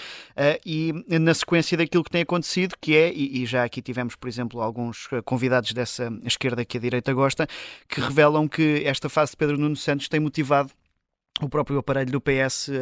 e 0.65 0.93
na 1.07 1.33
sequência 1.33 1.77
daquilo 1.77 2.03
que 2.03 2.09
tem 2.09 2.21
acontecido, 2.21 2.75
que 2.79 2.92
é, 2.95 3.11
e, 3.13 3.43
e, 3.43 3.45
já 3.45 3.63
aqui 3.63 3.81
tivemos, 3.81 4.15
por 4.15 4.27
exemplo, 4.27 4.61
alguns 4.61 5.07
eh, 5.11 5.21
convidados 5.21 5.73
dessa 5.73 6.11
esquerda 6.23 6.65
que 6.65 6.77
a 6.77 6.81
direita 6.81 7.13
gosta, 7.13 7.47
que 7.87 8.01
revelam 8.01 8.47
que 8.47 8.83
esta 8.85 9.09
fase 9.09 9.31
de 9.31 9.37
Pedro 9.37 9.57
Nuno 9.57 9.75
Santos 9.75 10.07
tem 10.07 10.19
motivado 10.19 10.71
o 11.41 11.49
próprio 11.49 11.79
aparelho 11.79 12.11
do 12.11 12.21
PS 12.21 12.69
a, 12.69 12.73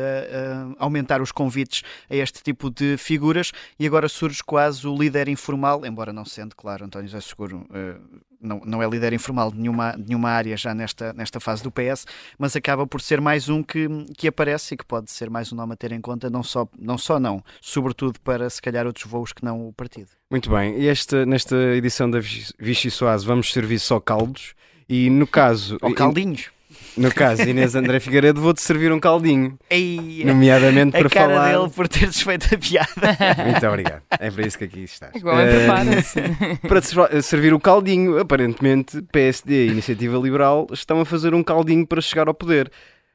a, 0.79 0.84
aumentar 0.84 1.22
os 1.22 1.31
convites 1.31 1.84
a 2.10 2.15
este 2.15 2.43
tipo 2.43 2.70
de 2.70 2.98
figuras 2.98 3.51
e 3.79 3.88
agora 3.88 4.10
surge 4.10 4.43
quase 4.43 4.86
o 4.88 4.96
líder 4.96 5.29
informal, 5.29 5.86
embora 5.86 6.12
não 6.12 6.25
sendo, 6.25 6.55
claro, 6.55 6.86
António 6.86 7.08
José 7.08 7.22
Seguro 7.22 7.65
uh, 7.70 8.22
não, 8.41 8.62
não 8.65 8.84
é 8.84 8.89
líder 8.89 9.13
informal 9.13 9.51
de 9.51 9.58
nenhuma, 9.58 9.91
de 9.93 10.10
nenhuma 10.10 10.29
área 10.29 10.58
já 10.58 10.74
nesta, 10.74 11.13
nesta 11.13 11.39
fase 11.39 11.63
do 11.63 11.72
PS, 11.72 12.05
mas 12.38 12.55
acaba 12.55 12.86
por 12.86 13.00
ser 13.00 13.22
mais 13.22 13.48
um 13.48 13.63
que, 13.63 13.88
que 14.17 14.27
aparece 14.27 14.74
e 14.74 14.77
que 14.77 14.86
pode 14.86 15.12
ser 15.12 15.29
mais 15.29 15.53
um 15.53 15.55
nome 15.55 15.74
a 15.74 15.77
ter 15.77 15.91
em 15.91 16.01
conta, 16.01 16.29
não 16.29 16.43
só 16.43 16.67
não, 16.77 16.98
só 16.98 17.20
não 17.20 17.41
sobretudo 17.62 18.20
para 18.20 18.50
se 18.50 18.62
calhar 18.62 18.86
outros 18.86 19.05
voos 19.05 19.31
que 19.31 19.46
não 19.46 19.67
o 19.67 19.74
partido. 19.74 20.10
Muito 20.29 20.50
bem, 20.50 20.77
e 20.77 20.88
esta, 20.88 21.25
nesta 21.25 21.55
edição 21.55 22.10
da 22.10 22.20
Vichy 22.20 22.91
Soase 22.91 23.25
vamos 23.25 23.51
servir 23.53 23.79
só 23.79 24.00
caldos 24.00 24.55
e 24.89 25.10
no 25.10 25.25
caso... 25.25 25.77
Ou 25.81 25.93
caldinhos. 25.93 26.50
No 26.98 27.14
caso, 27.14 27.44
Inês 27.44 27.76
André 27.76 28.00
Figueiredo, 28.00 28.42
vou-te 28.42 28.62
servir 28.62 28.92
um 28.92 29.00
caldinho. 29.00 29.58
Ei, 29.70 30.24
nomeadamente 30.26 30.92
para 30.92 31.08
a 31.08 31.10
cara 31.10 31.34
falar. 31.34 31.58
dele 31.58 31.70
por 31.70 31.88
ter 31.88 32.08
desfeito 32.08 32.54
a 32.54 32.58
piada. 32.58 33.46
Muito 33.46 33.68
obrigado. 33.68 34.02
É 34.20 34.30
para 34.30 34.48
isso 34.48 34.58
que 34.58 34.66
aqui 34.66 34.84
estás. 34.84 35.16
Igual, 35.16 35.38
prepara-se. 35.38 36.22
para 36.68 36.82
te 36.82 37.22
servir 37.22 37.54
o 37.54 37.60
caldinho, 37.60 38.20
aparentemente, 38.20 39.02
PSD 39.12 39.68
e 39.68 39.72
Iniciativa 39.72 40.18
Liberal 40.18 40.68
estão 40.72 41.00
a 41.00 41.06
fazer 41.06 41.34
um 41.34 41.44
caldinho 41.44 41.86
para 41.88 42.02
chegar 42.02 42.28
ao 42.28 42.34
poder. 42.34 42.72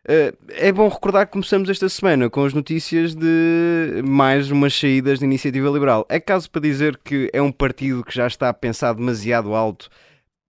Uh, 0.08 0.36
é 0.50 0.70
bom 0.70 0.88
recordar 0.88 1.26
que 1.26 1.32
começamos 1.32 1.68
esta 1.68 1.88
semana 1.88 2.30
com 2.30 2.44
as 2.44 2.54
notícias 2.54 3.12
de 3.12 4.02
mais 4.04 4.52
umas 4.52 4.72
saídas 4.72 5.18
de 5.18 5.24
Iniciativa 5.24 5.68
Liberal. 5.68 6.06
É 6.08 6.20
caso 6.20 6.48
para 6.48 6.62
dizer 6.62 6.96
que 7.02 7.28
é 7.32 7.42
um 7.42 7.50
partido 7.50 8.04
que 8.04 8.14
já 8.14 8.26
está 8.26 8.48
a 8.48 8.54
pensar 8.54 8.92
demasiado 8.92 9.52
alto 9.52 9.88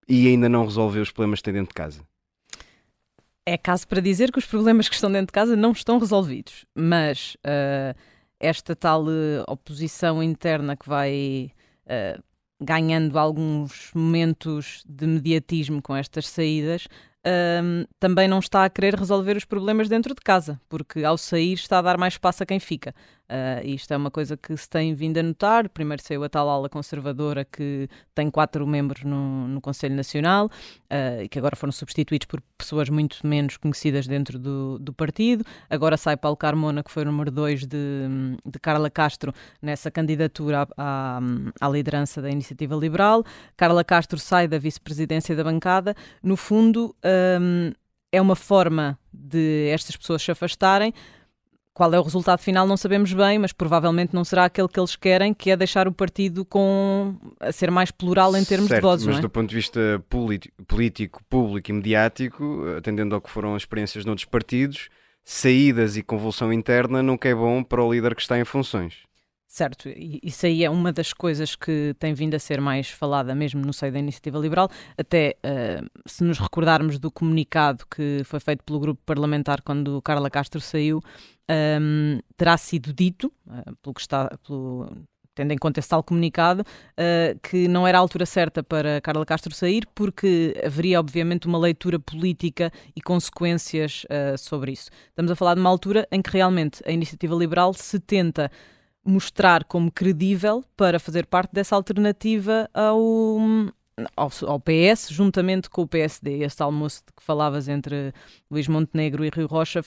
e 0.09 0.27
ainda 0.27 0.49
não 0.49 0.65
resolveu 0.65 1.01
os 1.01 1.11
problemas 1.11 1.39
que 1.39 1.45
tem 1.45 1.53
dentro 1.53 1.69
de 1.69 1.73
casa? 1.73 2.01
É 3.47 3.57
caso 3.57 3.87
para 3.87 4.01
dizer 4.01 4.31
que 4.31 4.39
os 4.39 4.45
problemas 4.45 4.89
que 4.89 4.95
estão 4.95 5.11
dentro 5.11 5.27
de 5.27 5.33
casa 5.33 5.55
não 5.55 5.71
estão 5.71 5.99
resolvidos, 5.99 6.65
mas 6.73 7.35
uh, 7.45 7.95
esta 8.39 8.75
tal 8.75 9.03
uh, 9.03 9.43
oposição 9.47 10.23
interna 10.23 10.75
que 10.75 10.89
vai 10.89 11.51
uh, 11.85 12.23
ganhando 12.59 13.19
alguns 13.19 13.91
momentos 13.93 14.83
de 14.87 15.05
mediatismo 15.05 15.79
com 15.81 15.95
estas 15.95 16.27
saídas 16.27 16.87
também 17.99 18.27
não 18.27 18.37
está 18.37 18.65
a 18.65 18.69
querer 18.69 18.93
resolver 18.93 19.35
os 19.35 19.45
problemas 19.45 19.89
dentro 19.89 20.13
de 20.13 20.21
casa, 20.21 20.61
porque 20.69 21.03
ao 21.03 21.17
sair 21.17 21.53
está 21.53 21.79
a 21.79 21.81
dar 21.81 21.97
mais 21.97 22.13
espaço 22.13 22.43
a 22.43 22.45
quem 22.45 22.59
fica. 22.59 22.93
Uh, 23.27 23.65
isto 23.65 23.91
é 23.91 23.97
uma 23.97 24.11
coisa 24.11 24.37
que 24.37 24.55
se 24.55 24.69
tem 24.69 24.93
vindo 24.93 25.17
a 25.17 25.23
notar. 25.23 25.67
Primeiro 25.69 26.01
saiu 26.03 26.23
a 26.23 26.29
tal 26.29 26.47
ala 26.47 26.69
conservadora 26.69 27.43
que 27.43 27.87
tem 28.13 28.29
quatro 28.29 28.65
membros 28.67 29.03
no, 29.03 29.47
no 29.47 29.59
Conselho 29.59 29.95
Nacional 29.95 30.45
uh, 30.45 31.21
e 31.23 31.27
que 31.27 31.39
agora 31.39 31.55
foram 31.55 31.71
substituídos 31.71 32.27
por 32.27 32.39
pessoas 32.55 32.87
muito 32.87 33.25
menos 33.25 33.57
conhecidas 33.57 34.07
dentro 34.07 34.37
do, 34.37 34.77
do 34.79 34.93
partido. 34.93 35.43
Agora 35.69 35.97
sai 35.97 36.15
Paulo 36.15 36.37
Carmona, 36.37 36.83
que 36.83 36.91
foi 36.91 37.01
o 37.01 37.05
número 37.07 37.31
dois 37.31 37.65
de, 37.65 38.07
de 38.45 38.59
Carla 38.59 38.89
Castro 38.91 39.33
nessa 39.59 39.89
candidatura 39.89 40.67
à, 40.77 41.17
à, 41.17 41.19
à 41.59 41.69
liderança 41.69 42.21
da 42.21 42.29
Iniciativa 42.29 42.75
Liberal. 42.75 43.23
Carla 43.57 43.83
Castro 43.83 44.19
sai 44.19 44.47
da 44.47 44.59
vice-presidência 44.59 45.35
da 45.35 45.43
bancada. 45.43 45.95
No 46.21 46.37
fundo, 46.37 46.95
um, 47.03 47.71
é 48.11 48.21
uma 48.21 48.35
forma 48.35 48.97
de 49.11 49.69
estas 49.69 49.97
pessoas 49.97 50.21
se 50.21 50.31
afastarem 50.31 50.93
qual 51.75 51.93
é 51.93 51.99
o 51.99 52.03
resultado 52.03 52.39
final 52.39 52.65
não 52.65 52.77
sabemos 52.77 53.11
bem, 53.11 53.37
mas 53.37 53.51
provavelmente 53.51 54.15
não 54.15 54.23
será 54.23 54.45
aquele 54.45 54.69
que 54.69 54.79
eles 54.79 54.95
querem, 54.95 55.33
que 55.33 55.51
é 55.51 55.57
deixar 55.57 55.89
o 55.89 55.91
partido 55.91 56.45
com 56.45 57.13
a 57.37 57.51
ser 57.51 57.69
mais 57.69 57.91
plural 57.91 58.33
em 58.37 58.45
termos 58.45 58.69
certo, 58.69 58.81
de 58.81 58.87
vozes. 58.87 59.05
Mas 59.05 59.17
é? 59.17 59.21
do 59.21 59.29
ponto 59.29 59.49
de 59.49 59.55
vista 59.55 60.01
político, 60.09 61.21
público 61.29 61.69
e 61.69 61.73
mediático, 61.73 62.63
atendendo 62.77 63.13
ao 63.13 63.19
que 63.19 63.29
foram 63.29 63.55
as 63.55 63.63
experiências 63.63 64.05
noutros 64.05 64.23
partidos, 64.23 64.87
saídas 65.25 65.97
e 65.97 66.01
convulsão 66.01 66.53
interna 66.53 67.03
nunca 67.03 67.27
é 67.27 67.35
bom 67.35 67.61
para 67.61 67.83
o 67.83 67.93
líder 67.93 68.15
que 68.15 68.21
está 68.21 68.39
em 68.39 68.45
funções. 68.45 68.99
Certo, 69.55 69.87
isso 70.21 70.45
aí 70.45 70.65
é 70.65 70.69
uma 70.69 70.91
das 70.91 71.13
coisas 71.13 71.55
que 71.55 71.95
tem 71.97 72.13
vindo 72.13 72.35
a 72.35 72.39
ser 72.39 72.59
mais 72.59 72.89
falada 72.89 73.33
mesmo 73.33 73.65
no 73.65 73.71
seio 73.71 73.89
da 73.89 73.99
Iniciativa 73.99 74.37
Liberal. 74.37 74.69
Até 74.97 75.37
uh, 75.45 75.89
se 76.05 76.25
nos 76.25 76.39
recordarmos 76.39 76.99
do 76.99 77.09
comunicado 77.09 77.85
que 77.89 78.21
foi 78.25 78.41
feito 78.41 78.65
pelo 78.65 78.81
grupo 78.81 79.01
parlamentar 79.05 79.61
quando 79.61 80.01
Carla 80.01 80.29
Castro 80.29 80.59
saiu, 80.59 81.01
um, 81.79 82.19
terá 82.35 82.57
sido 82.57 82.91
dito, 82.91 83.31
uh, 83.47 83.73
pelo 83.81 83.93
que 83.93 84.01
está, 84.01 84.29
pelo, 84.45 84.91
tendo 85.33 85.53
em 85.53 85.57
conta 85.57 85.79
esse 85.79 85.87
tal 85.87 86.03
comunicado, 86.03 86.61
uh, 86.61 87.39
que 87.41 87.69
não 87.69 87.87
era 87.87 87.97
a 87.97 88.01
altura 88.01 88.25
certa 88.25 88.61
para 88.61 88.99
Carla 88.99 89.25
Castro 89.25 89.55
sair, 89.55 89.87
porque 89.95 90.53
haveria, 90.65 90.99
obviamente, 90.99 91.47
uma 91.47 91.57
leitura 91.57 91.97
política 91.97 92.69
e 92.93 93.01
consequências 93.01 94.03
uh, 94.05 94.37
sobre 94.37 94.73
isso. 94.73 94.89
Estamos 95.07 95.31
a 95.31 95.35
falar 95.37 95.53
de 95.53 95.61
uma 95.61 95.69
altura 95.69 96.05
em 96.11 96.21
que 96.21 96.31
realmente 96.31 96.83
a 96.85 96.91
iniciativa 96.91 97.33
liberal 97.33 97.73
se 97.73 98.01
tenta 98.01 98.51
mostrar 99.05 99.63
como 99.65 99.91
credível 99.91 100.63
para 100.75 100.99
fazer 100.99 101.25
parte 101.27 101.53
dessa 101.53 101.75
alternativa 101.75 102.69
ao, 102.73 103.37
ao, 104.15 104.31
ao, 104.47 104.59
PS, 104.59 105.09
juntamente 105.09 105.69
com 105.69 105.83
o 105.83 105.87
PSD. 105.87 106.43
Este 106.43 106.63
almoço 106.63 107.03
de 107.05 107.13
que 107.13 107.23
falavas 107.23 107.67
entre 107.67 108.11
Luís 108.49 108.67
Montenegro 108.67 109.23
e 109.23 109.29
Rio 109.29 109.47
Rocha 109.47 109.83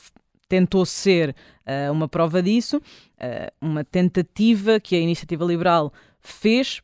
tentou 0.49 0.87
ser 0.87 1.37
uh, 1.67 1.93
uma 1.93 2.09
prova 2.09 2.43
disso, 2.43 2.79
uh, 2.79 3.53
uma 3.61 3.85
tentativa 3.85 4.81
que 4.81 4.97
a 4.97 5.01
Iniciativa 5.01 5.45
Liberal 5.45 5.93
fez 6.21 6.81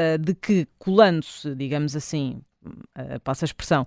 uh, 0.00 0.18
de 0.18 0.34
que, 0.34 0.66
colando-se, 0.78 1.54
digamos 1.54 1.94
assim, 1.94 2.42
passa 3.22 3.44
a 3.44 3.46
expressão, 3.46 3.86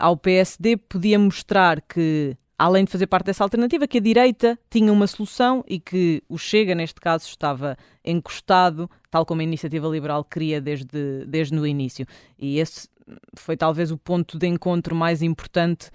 ao 0.00 0.16
PSD, 0.16 0.76
podia 0.76 1.18
mostrar 1.18 1.80
que 1.80 2.36
além 2.58 2.84
de 2.84 2.90
fazer 2.90 3.06
parte 3.06 3.26
dessa 3.26 3.44
alternativa, 3.44 3.86
que 3.86 3.98
a 3.98 4.00
direita 4.00 4.58
tinha 4.70 4.92
uma 4.92 5.06
solução 5.06 5.64
e 5.68 5.80
que 5.80 6.22
o 6.28 6.38
Chega, 6.38 6.74
neste 6.74 7.00
caso, 7.00 7.26
estava 7.26 7.76
encostado, 8.04 8.90
tal 9.10 9.26
como 9.26 9.40
a 9.40 9.44
iniciativa 9.44 9.88
liberal 9.88 10.24
queria 10.24 10.60
desde, 10.60 11.24
desde 11.26 11.54
no 11.54 11.66
início. 11.66 12.06
E 12.38 12.58
esse 12.58 12.88
foi 13.34 13.56
talvez 13.56 13.90
o 13.90 13.98
ponto 13.98 14.38
de 14.38 14.46
encontro 14.46 14.94
mais 14.94 15.22
importante 15.22 15.90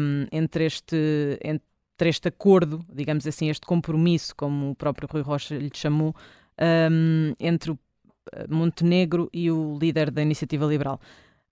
um, 0.00 0.26
entre, 0.32 0.64
este, 0.64 1.38
entre 1.42 2.08
este 2.08 2.28
acordo, 2.28 2.84
digamos 2.92 3.26
assim, 3.26 3.50
este 3.50 3.66
compromisso, 3.66 4.34
como 4.34 4.70
o 4.70 4.74
próprio 4.74 5.08
Rui 5.10 5.22
Rocha 5.22 5.56
lhe 5.56 5.70
chamou, 5.74 6.14
um, 6.90 7.34
entre 7.38 7.72
o 7.72 7.78
eh, 8.32 8.46
Montenegro 8.48 9.28
e 9.32 9.50
o 9.50 9.78
líder 9.80 10.10
da 10.10 10.22
iniciativa 10.22 10.66
liberal. 10.66 11.00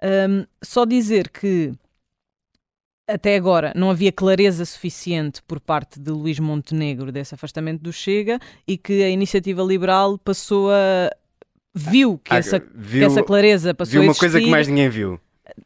Um, 0.03 0.47
só 0.63 0.85
dizer 0.85 1.29
que 1.31 1.73
até 3.09 3.35
agora 3.35 3.73
não 3.75 3.91
havia 3.91 4.13
clareza 4.13 4.65
suficiente 4.65 5.43
por 5.43 5.59
parte 5.59 5.99
de 5.99 6.11
Luís 6.11 6.39
Montenegro 6.39 7.11
desse 7.11 7.35
afastamento 7.35 7.81
do 7.81 7.93
Chega 7.93 8.39
e 8.67 8.77
que 8.77 9.03
a 9.03 9.09
iniciativa 9.09 9.63
liberal 9.63 10.19
passou 10.19 10.71
a. 10.71 11.11
viu 11.75 12.19
que, 12.19 12.33
ah, 12.33 12.37
essa, 12.37 12.63
viu, 12.75 13.01
que 13.01 13.05
essa 13.05 13.23
clareza 13.23 13.75
passou 13.75 13.93
viu 13.93 14.03
a 14.03 14.05
uma 14.05 14.15
coisa 14.15 14.39
que 14.39 14.51
mais 14.51 14.69
ninguém 14.69 14.91
viu. 14.91 15.19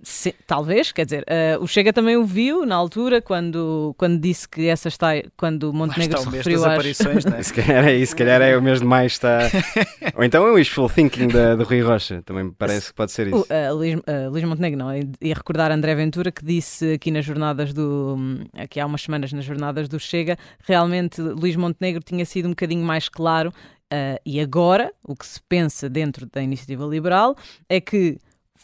Sim, 0.03 0.33
talvez, 0.47 0.93
quer 0.93 1.05
dizer, 1.05 1.25
uh, 1.25 1.63
o 1.63 1.67
Chega 1.67 1.93
também 1.93 2.17
o 2.17 2.25
viu 2.25 2.65
na 2.67 2.75
altura 2.75 3.21
quando, 3.21 3.95
quando 3.97 4.21
disse 4.21 4.49
que 4.49 4.67
essa 4.67 4.89
está 4.89 5.11
quando 5.37 5.73
Montenegro 5.73 6.19
se 6.19 6.29
referiu 6.29 6.65
às 6.65 6.73
aparições, 6.73 7.25
né? 7.25 7.43
se 7.43 7.53
calhar 7.55 7.85
é 7.87 7.95
isso, 7.95 8.11
se 8.11 8.17
calhar 8.17 8.41
é 8.43 8.57
o 8.57 8.63
mês 8.63 8.81
de 8.81 8.85
mais 8.85 9.13
está. 9.13 9.41
Ou 10.17 10.25
então 10.25 10.47
é 10.47 10.51
o 10.51 10.55
wishful 10.55 10.89
thinking 10.89 11.29
da, 11.29 11.55
do 11.55 11.65
Rui 11.65 11.81
Rocha, 11.81 12.23
também 12.23 12.45
me 12.45 12.53
parece 12.53 12.89
que 12.89 12.95
pode 12.95 13.13
ser 13.13 13.29
isso. 13.29 13.47
Uh, 13.49 13.75
Luís, 13.75 13.97
uh, 13.97 14.31
Luís 14.31 14.45
Montenegro 14.45 14.79
não, 14.79 14.95
ia 14.95 15.35
recordar 15.35 15.71
André 15.71 15.95
Ventura 15.95 16.31
que 16.31 16.45
disse 16.45 16.95
aqui 16.95 17.11
nas 17.11 17.25
jornadas 17.25 17.73
do 17.73 18.17
aqui 18.55 18.81
há 18.81 18.87
umas 18.87 19.03
semanas 19.03 19.33
nas 19.33 19.45
jornadas 19.45 19.89
do 19.89 19.99
Chega, 19.99 20.37
realmente 20.65 21.21
Luís 21.21 21.57
Montenegro 21.57 22.03
tinha 22.05 22.25
sido 22.25 22.47
um 22.47 22.51
bocadinho 22.51 22.85
mais 22.85 23.09
claro 23.09 23.51
uh, 23.93 24.21
e 24.25 24.41
agora 24.41 24.93
o 25.03 25.15
que 25.15 25.27
se 25.27 25.41
pensa 25.49 25.89
dentro 25.89 26.27
da 26.27 26.43
iniciativa 26.43 26.85
liberal 26.85 27.37
é 27.69 27.81
que 27.81 28.19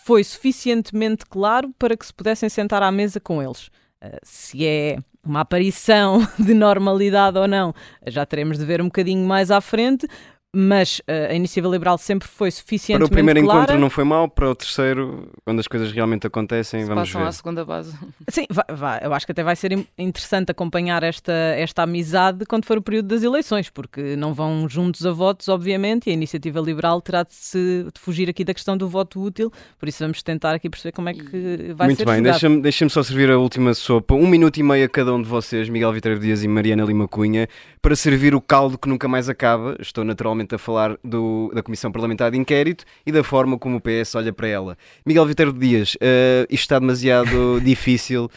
foi 0.08 0.24
suficientemente 0.24 1.26
claro 1.26 1.70
para 1.78 1.94
que 1.94 2.06
se 2.06 2.14
pudessem 2.14 2.48
sentar 2.48 2.82
à 2.82 2.90
mesa 2.90 3.20
com 3.20 3.42
eles. 3.42 3.66
Uh, 4.02 4.18
se 4.22 4.66
é 4.66 4.96
uma 5.22 5.40
aparição 5.40 6.26
de 6.40 6.54
normalidade 6.54 7.36
ou 7.36 7.46
não, 7.46 7.74
já 8.06 8.24
teremos 8.24 8.56
de 8.56 8.64
ver 8.64 8.80
um 8.80 8.86
bocadinho 8.86 9.28
mais 9.28 9.50
à 9.50 9.60
frente, 9.60 10.08
mas 10.54 10.98
uh, 11.00 11.30
a 11.30 11.34
iniciativa 11.34 11.68
liberal 11.68 11.98
sempre 11.98 12.26
foi 12.26 12.50
suficientemente 12.50 13.08
Para 13.10 13.14
o 13.14 13.16
primeiro 13.16 13.42
clara. 13.42 13.58
encontro 13.60 13.78
não 13.78 13.90
foi 13.90 14.04
mal, 14.04 14.28
para 14.28 14.50
o 14.50 14.54
terceiro, 14.54 15.30
quando 15.44 15.58
as 15.60 15.68
coisas 15.68 15.92
realmente 15.92 16.26
acontecem, 16.26 16.80
Se 16.80 16.86
vamos 16.86 17.08
passam 17.08 17.20
ver. 17.22 17.28
à 17.28 17.32
segunda 17.32 17.64
base. 17.64 17.94
Sim, 18.30 18.46
vai, 18.50 18.64
vai, 18.76 19.00
eu 19.02 19.12
acho 19.12 19.26
que 19.26 19.32
até 19.32 19.42
vai 19.42 19.54
ser 19.54 19.72
interessante 19.98 20.50
acompanhar 20.50 21.02
esta, 21.02 21.32
esta 21.32 21.82
amizade 21.82 22.46
quando 22.46 22.64
for 22.64 22.78
o 22.78 22.82
período 22.82 23.08
das 23.08 23.22
eleições, 23.22 23.68
porque 23.68 24.16
não 24.16 24.32
vão 24.32 24.66
juntos 24.68 25.04
a 25.04 25.12
votos, 25.12 25.48
obviamente, 25.48 26.06
e 26.06 26.10
a 26.10 26.14
iniciativa 26.14 26.60
liberal 26.60 27.00
terá 27.02 27.22
de, 27.24 27.34
se, 27.34 27.84
de 27.92 28.00
fugir 28.00 28.30
aqui 28.30 28.42
da 28.42 28.54
questão 28.54 28.74
do 28.76 28.88
voto 28.88 29.20
útil, 29.22 29.52
por 29.78 29.86
isso 29.88 30.02
vamos 30.02 30.22
tentar 30.22 30.54
aqui 30.54 30.70
perceber 30.70 30.92
como 30.92 31.10
é 31.10 31.12
que 31.14 31.74
vai 31.76 31.88
Muito 31.88 31.98
ser 31.98 32.06
bem, 32.06 32.16
jogado. 32.16 32.22
deixa-me 32.32 32.62
deixa 32.62 32.88
só 32.88 33.02
servir 33.02 33.30
a 33.30 33.38
última 33.38 33.74
sopa, 33.74 34.14
um 34.14 34.26
minuto 34.26 34.56
e 34.56 34.62
meio 34.62 34.86
a 34.86 34.88
cada 34.88 35.12
um 35.12 35.20
de 35.20 35.28
vocês, 35.28 35.68
Miguel 35.68 35.92
Viteiro 35.92 36.18
Dias 36.18 36.42
e 36.42 36.48
Mariana 36.48 36.84
Lima 36.84 37.06
Cunha, 37.06 37.46
para 37.82 37.94
servir 37.94 38.34
o 38.34 38.40
caldo 38.40 38.78
que 38.78 38.88
nunca 38.88 39.06
mais 39.06 39.28
acaba. 39.28 39.76
Estou 39.78 40.04
naturalmente 40.04 40.38
a 40.54 40.59
falar 40.59 40.97
do, 41.02 41.50
da 41.54 41.62
Comissão 41.62 41.90
Parlamentar 41.90 42.30
de 42.30 42.38
Inquérito 42.38 42.85
e 43.07 43.12
da 43.12 43.25
forma 43.25 43.59
como 43.59 43.76
o 43.76 43.80
PS 43.80 44.14
olha 44.14 44.33
para 44.33 44.49
ela. 44.49 44.78
Miguel 45.04 45.26
Viterbo 45.26 45.59
Dias, 45.59 45.95
uh, 45.95 46.47
isto 46.50 46.64
está 46.64 46.78
demasiado 46.78 47.61
difícil 47.64 48.30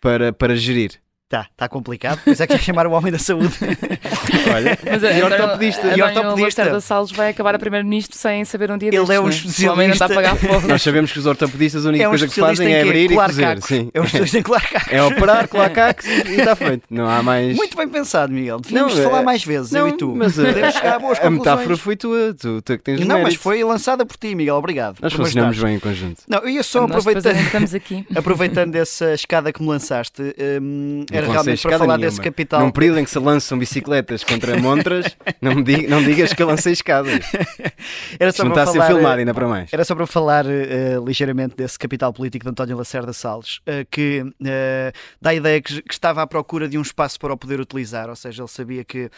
para, 0.00 0.32
para 0.32 0.56
gerir. 0.56 1.00
Está 1.28 1.44
tá 1.56 1.68
complicado, 1.68 2.20
pois 2.24 2.40
é 2.40 2.46
que 2.46 2.52
é 2.52 2.58
chamar 2.58 2.86
o 2.86 2.92
homem 2.92 3.10
da 3.10 3.18
saúde. 3.18 3.52
Olha, 4.54 4.78
Mas 4.84 5.02
e 5.02 5.06
António- 5.08 5.24
ortopedista. 5.24 5.86
E 5.88 5.90
António 6.00 6.18
ortopedista. 6.30 6.62
Lacerda 6.62 6.80
Salles 6.80 7.10
vai 7.10 7.30
acabar 7.30 7.52
a 7.56 7.58
primeiro-ministro 7.58 8.16
sem 8.16 8.44
saber 8.44 8.70
um 8.70 8.78
dia 8.78 8.90
Ele 8.90 8.98
destes, 8.98 9.10
é 9.16 9.20
um 9.20 9.24
não 9.66 9.70
O 9.70 9.72
homem 9.74 9.88
não 9.88 9.92
está 9.94 10.04
a 10.04 10.08
pagar 10.08 10.36
fogo. 10.36 10.68
Nós 10.68 10.80
sabemos 10.80 11.10
que 11.10 11.18
os 11.18 11.26
ortopedistas 11.26 11.84
a 11.84 11.88
única 11.88 12.04
É 12.04 12.06
um 12.06 12.10
coisa 12.12 12.26
que 12.26 12.30
especialista 12.30 12.62
fazem 12.62 12.72
em 12.74 12.78
é 12.78 12.82
abrir 12.82 13.10
e 13.10 13.14
cozer. 13.16 13.60
Sim. 13.62 13.90
É 13.92 14.00
um 14.00 14.04
especialista 14.04 14.38
em 14.38 14.42
colar 14.42 14.70
cacos. 14.70 14.92
É 14.92 15.02
operar, 15.02 15.48
colar 15.48 15.70
cacos 15.70 16.06
e 16.06 16.10
está 16.38 16.54
feito. 16.54 16.84
Não 16.88 17.08
há 17.08 17.20
mais. 17.24 17.56
Muito 17.56 17.76
bem 17.76 17.88
pensado, 17.88 18.32
Miguel. 18.32 18.60
Devíamos 18.60 18.94
Não, 18.94 19.02
falar 19.02 19.20
é- 19.22 19.24
mais 19.24 19.44
vezes, 19.44 19.72
Não, 19.72 19.80
eu 19.80 19.88
e 19.88 19.92
tu. 19.96 20.14
mas 20.16 20.38
a, 20.38 20.44
Podemos 20.44 20.74
chegar 20.74 20.94
a 20.94 20.98
boas 21.00 21.18
a 21.18 21.28
metáfora 21.28 21.56
conclusões. 21.56 21.80
foi 21.80 21.96
tua. 21.96 22.34
Tu, 22.40 22.62
tu 22.62 22.72
é 22.72 22.78
que 22.78 22.84
tens 22.84 23.00
Não, 23.04 23.20
mas 23.22 23.34
foi 23.34 23.64
lançada 23.64 24.06
por 24.06 24.16
ti, 24.16 24.32
Miguel. 24.36 24.54
Obrigado. 24.54 24.98
Nós 25.02 25.12
funcionamos 25.12 25.58
bem 25.58 25.74
em 25.74 25.80
conjunto. 25.80 26.22
Não, 26.28 26.38
eu 26.38 26.50
ia 26.50 26.62
só 26.62 26.84
aproveitando, 26.84 27.34
estamos 27.36 27.74
aqui. 27.74 28.06
aproveitando 28.14 28.76
essa 28.76 29.12
escada 29.12 29.52
que 29.52 29.60
me 29.60 29.66
lançaste, 29.68 30.22
hum, 30.62 31.04
era 31.18 31.30
realmente 31.32 31.62
para 31.62 31.78
falar 31.78 31.96
nenhuma. 31.98 32.10
desse 32.10 32.20
capital. 32.20 32.60
Num 32.60 32.70
período 32.70 32.98
em 33.00 33.04
que 33.04 33.10
se 33.10 33.18
lançam 33.18 33.58
bicicletas 33.58 34.22
contra 34.24 34.56
montras, 34.58 35.16
não, 35.40 35.54
me 35.54 35.62
diga- 35.62 35.88
não 35.88 36.02
digas 36.02 36.32
que 36.32 36.42
eu 36.42 36.46
lancei 36.46 36.72
escadas. 36.72 37.20
Era 38.18 38.30
Isto 38.30 38.38
só 38.38 38.44
não 38.44 38.52
para 38.52 38.62
está 38.62 38.70
a 38.70 38.72
ser 38.72 38.78
falar, 38.78 38.86
filmado 38.94 39.16
eh, 39.16 39.20
ainda 39.20 39.34
para 39.34 39.48
mais. 39.48 39.72
Era 39.72 39.84
só 39.84 39.94
para 39.94 40.06
falar 40.06 40.46
eh, 40.46 40.96
ligeiramente 41.04 41.56
desse 41.56 41.78
capital 41.78 42.12
político 42.12 42.44
de 42.44 42.50
António 42.50 42.76
Lacerda 42.76 43.12
Salles, 43.12 43.60
eh, 43.66 43.86
que 43.90 44.24
eh, 44.44 44.92
dá 45.20 45.30
a 45.30 45.34
ideia 45.34 45.60
que, 45.60 45.82
que 45.82 45.92
estava 45.94 46.22
à 46.22 46.26
procura 46.26 46.68
de 46.68 46.78
um 46.78 46.82
espaço 46.82 47.18
para 47.18 47.32
o 47.32 47.36
poder 47.36 47.60
utilizar, 47.60 48.08
ou 48.08 48.16
seja, 48.16 48.42
ele 48.42 48.48
sabia 48.48 48.84
que 48.84 49.10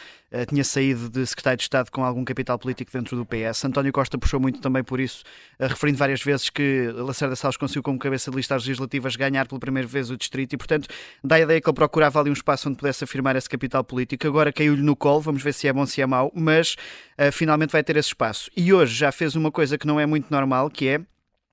tinha 0.47 0.62
saído 0.62 1.08
de 1.08 1.26
secretário 1.26 1.56
de 1.56 1.62
Estado 1.62 1.90
com 1.90 2.04
algum 2.04 2.25
capital 2.25 2.58
político 2.58 2.92
dentro 2.92 3.16
do 3.16 3.25
PS. 3.25 3.64
António 3.64 3.92
Costa 3.92 4.18
puxou 4.18 4.38
muito 4.38 4.61
também 4.61 4.85
por 4.85 5.00
isso, 5.00 5.23
eh, 5.58 5.66
referindo 5.66 5.99
várias 5.99 6.23
vezes 6.23 6.50
que 6.50 6.90
Lacerda 6.94 7.35
Salles 7.35 7.56
conseguiu, 7.56 7.82
como 7.82 7.99
cabeça 7.99 8.30
de 8.30 8.37
listas 8.37 8.62
legislativas, 8.62 9.16
ganhar 9.16 9.49
pela 9.49 9.58
primeira 9.58 9.88
vez 9.88 10.11
o 10.11 10.16
distrito 10.16 10.52
e, 10.52 10.56
portanto, 10.56 10.88
dá 11.25 11.37
a 11.37 11.40
ideia 11.40 11.61
que 11.61 11.68
ele 11.68 11.75
procurava 11.75 12.20
ali 12.20 12.30
um 12.30 12.35
espaço 12.35 12.68
onde 12.68 12.78
pudesse 12.78 13.04
afirmar 13.04 13.37
esse 13.37 13.49
capital 13.49 13.82
político. 13.82 14.26
Agora 14.26 14.52
caiu-lhe 14.52 14.82
no 14.82 14.94
colo, 14.94 15.20
vamos 15.20 15.42
ver 15.42 15.54
se 15.54 15.66
é 15.66 15.73
bom, 15.73 15.87
se 15.87 16.02
é 16.02 16.06
mau, 16.06 16.30
mas 16.35 16.76
eh, 17.16 17.30
finalmente 17.30 17.70
vai 17.70 17.82
ter 17.82 17.97
esse 17.97 18.08
espaço. 18.08 18.50
E 18.56 18.73
hoje 18.73 18.94
já 18.94 19.11
fez 19.11 19.35
uma 19.35 19.50
coisa 19.50 19.78
que 19.78 19.87
não 19.87 19.99
é 19.99 20.06
muito 20.06 20.30
normal, 20.30 20.68
que 20.68 20.88
é 20.88 21.00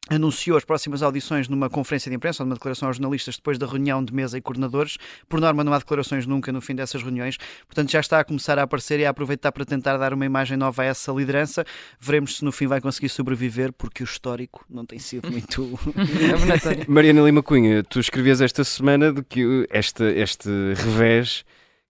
anunciou 0.09 0.57
as 0.57 0.63
próximas 0.63 1.01
audições 1.01 1.47
numa 1.49 1.69
conferência 1.69 2.09
de 2.09 2.15
imprensa, 2.15 2.43
ou 2.43 2.45
numa 2.45 2.55
declaração 2.55 2.87
aos 2.87 2.97
jornalistas 2.97 3.37
depois 3.37 3.57
da 3.57 3.65
reunião 3.65 4.03
de 4.03 4.13
mesa 4.13 4.37
e 4.37 4.41
coordenadores. 4.41 4.97
Por 5.27 5.41
norma 5.41 5.63
não 5.63 5.73
há 5.73 5.79
declarações 5.79 6.25
nunca 6.25 6.51
no 6.51 6.61
fim 6.61 6.75
dessas 6.75 7.01
reuniões, 7.01 7.37
portanto 7.67 7.91
já 7.91 7.99
está 7.99 8.19
a 8.19 8.23
começar 8.23 8.59
a 8.59 8.63
aparecer 8.63 8.99
e 8.99 9.05
a 9.05 9.09
aproveitar 9.09 9.51
para 9.51 9.65
tentar 9.65 9.97
dar 9.97 10.13
uma 10.13 10.25
imagem 10.25 10.57
nova 10.57 10.83
a 10.83 10.85
essa 10.85 11.11
liderança. 11.11 11.65
Veremos 11.99 12.37
se 12.37 12.45
no 12.45 12.51
fim 12.51 12.67
vai 12.67 12.79
conseguir 12.79 13.09
sobreviver, 13.09 13.73
porque 13.73 14.03
o 14.03 14.05
histórico 14.05 14.65
não 14.69 14.85
tem 14.85 14.99
sido 14.99 15.29
muito... 15.31 15.79
É. 16.65 16.85
Mariana 16.87 17.21
Lima 17.21 17.43
Cunha, 17.43 17.83
tu 17.83 17.99
escrevias 17.99 18.41
esta 18.41 18.63
semana 18.63 19.11
de 19.11 19.23
que 19.23 19.67
este, 19.71 20.03
este 20.03 20.49
revés 20.75 21.43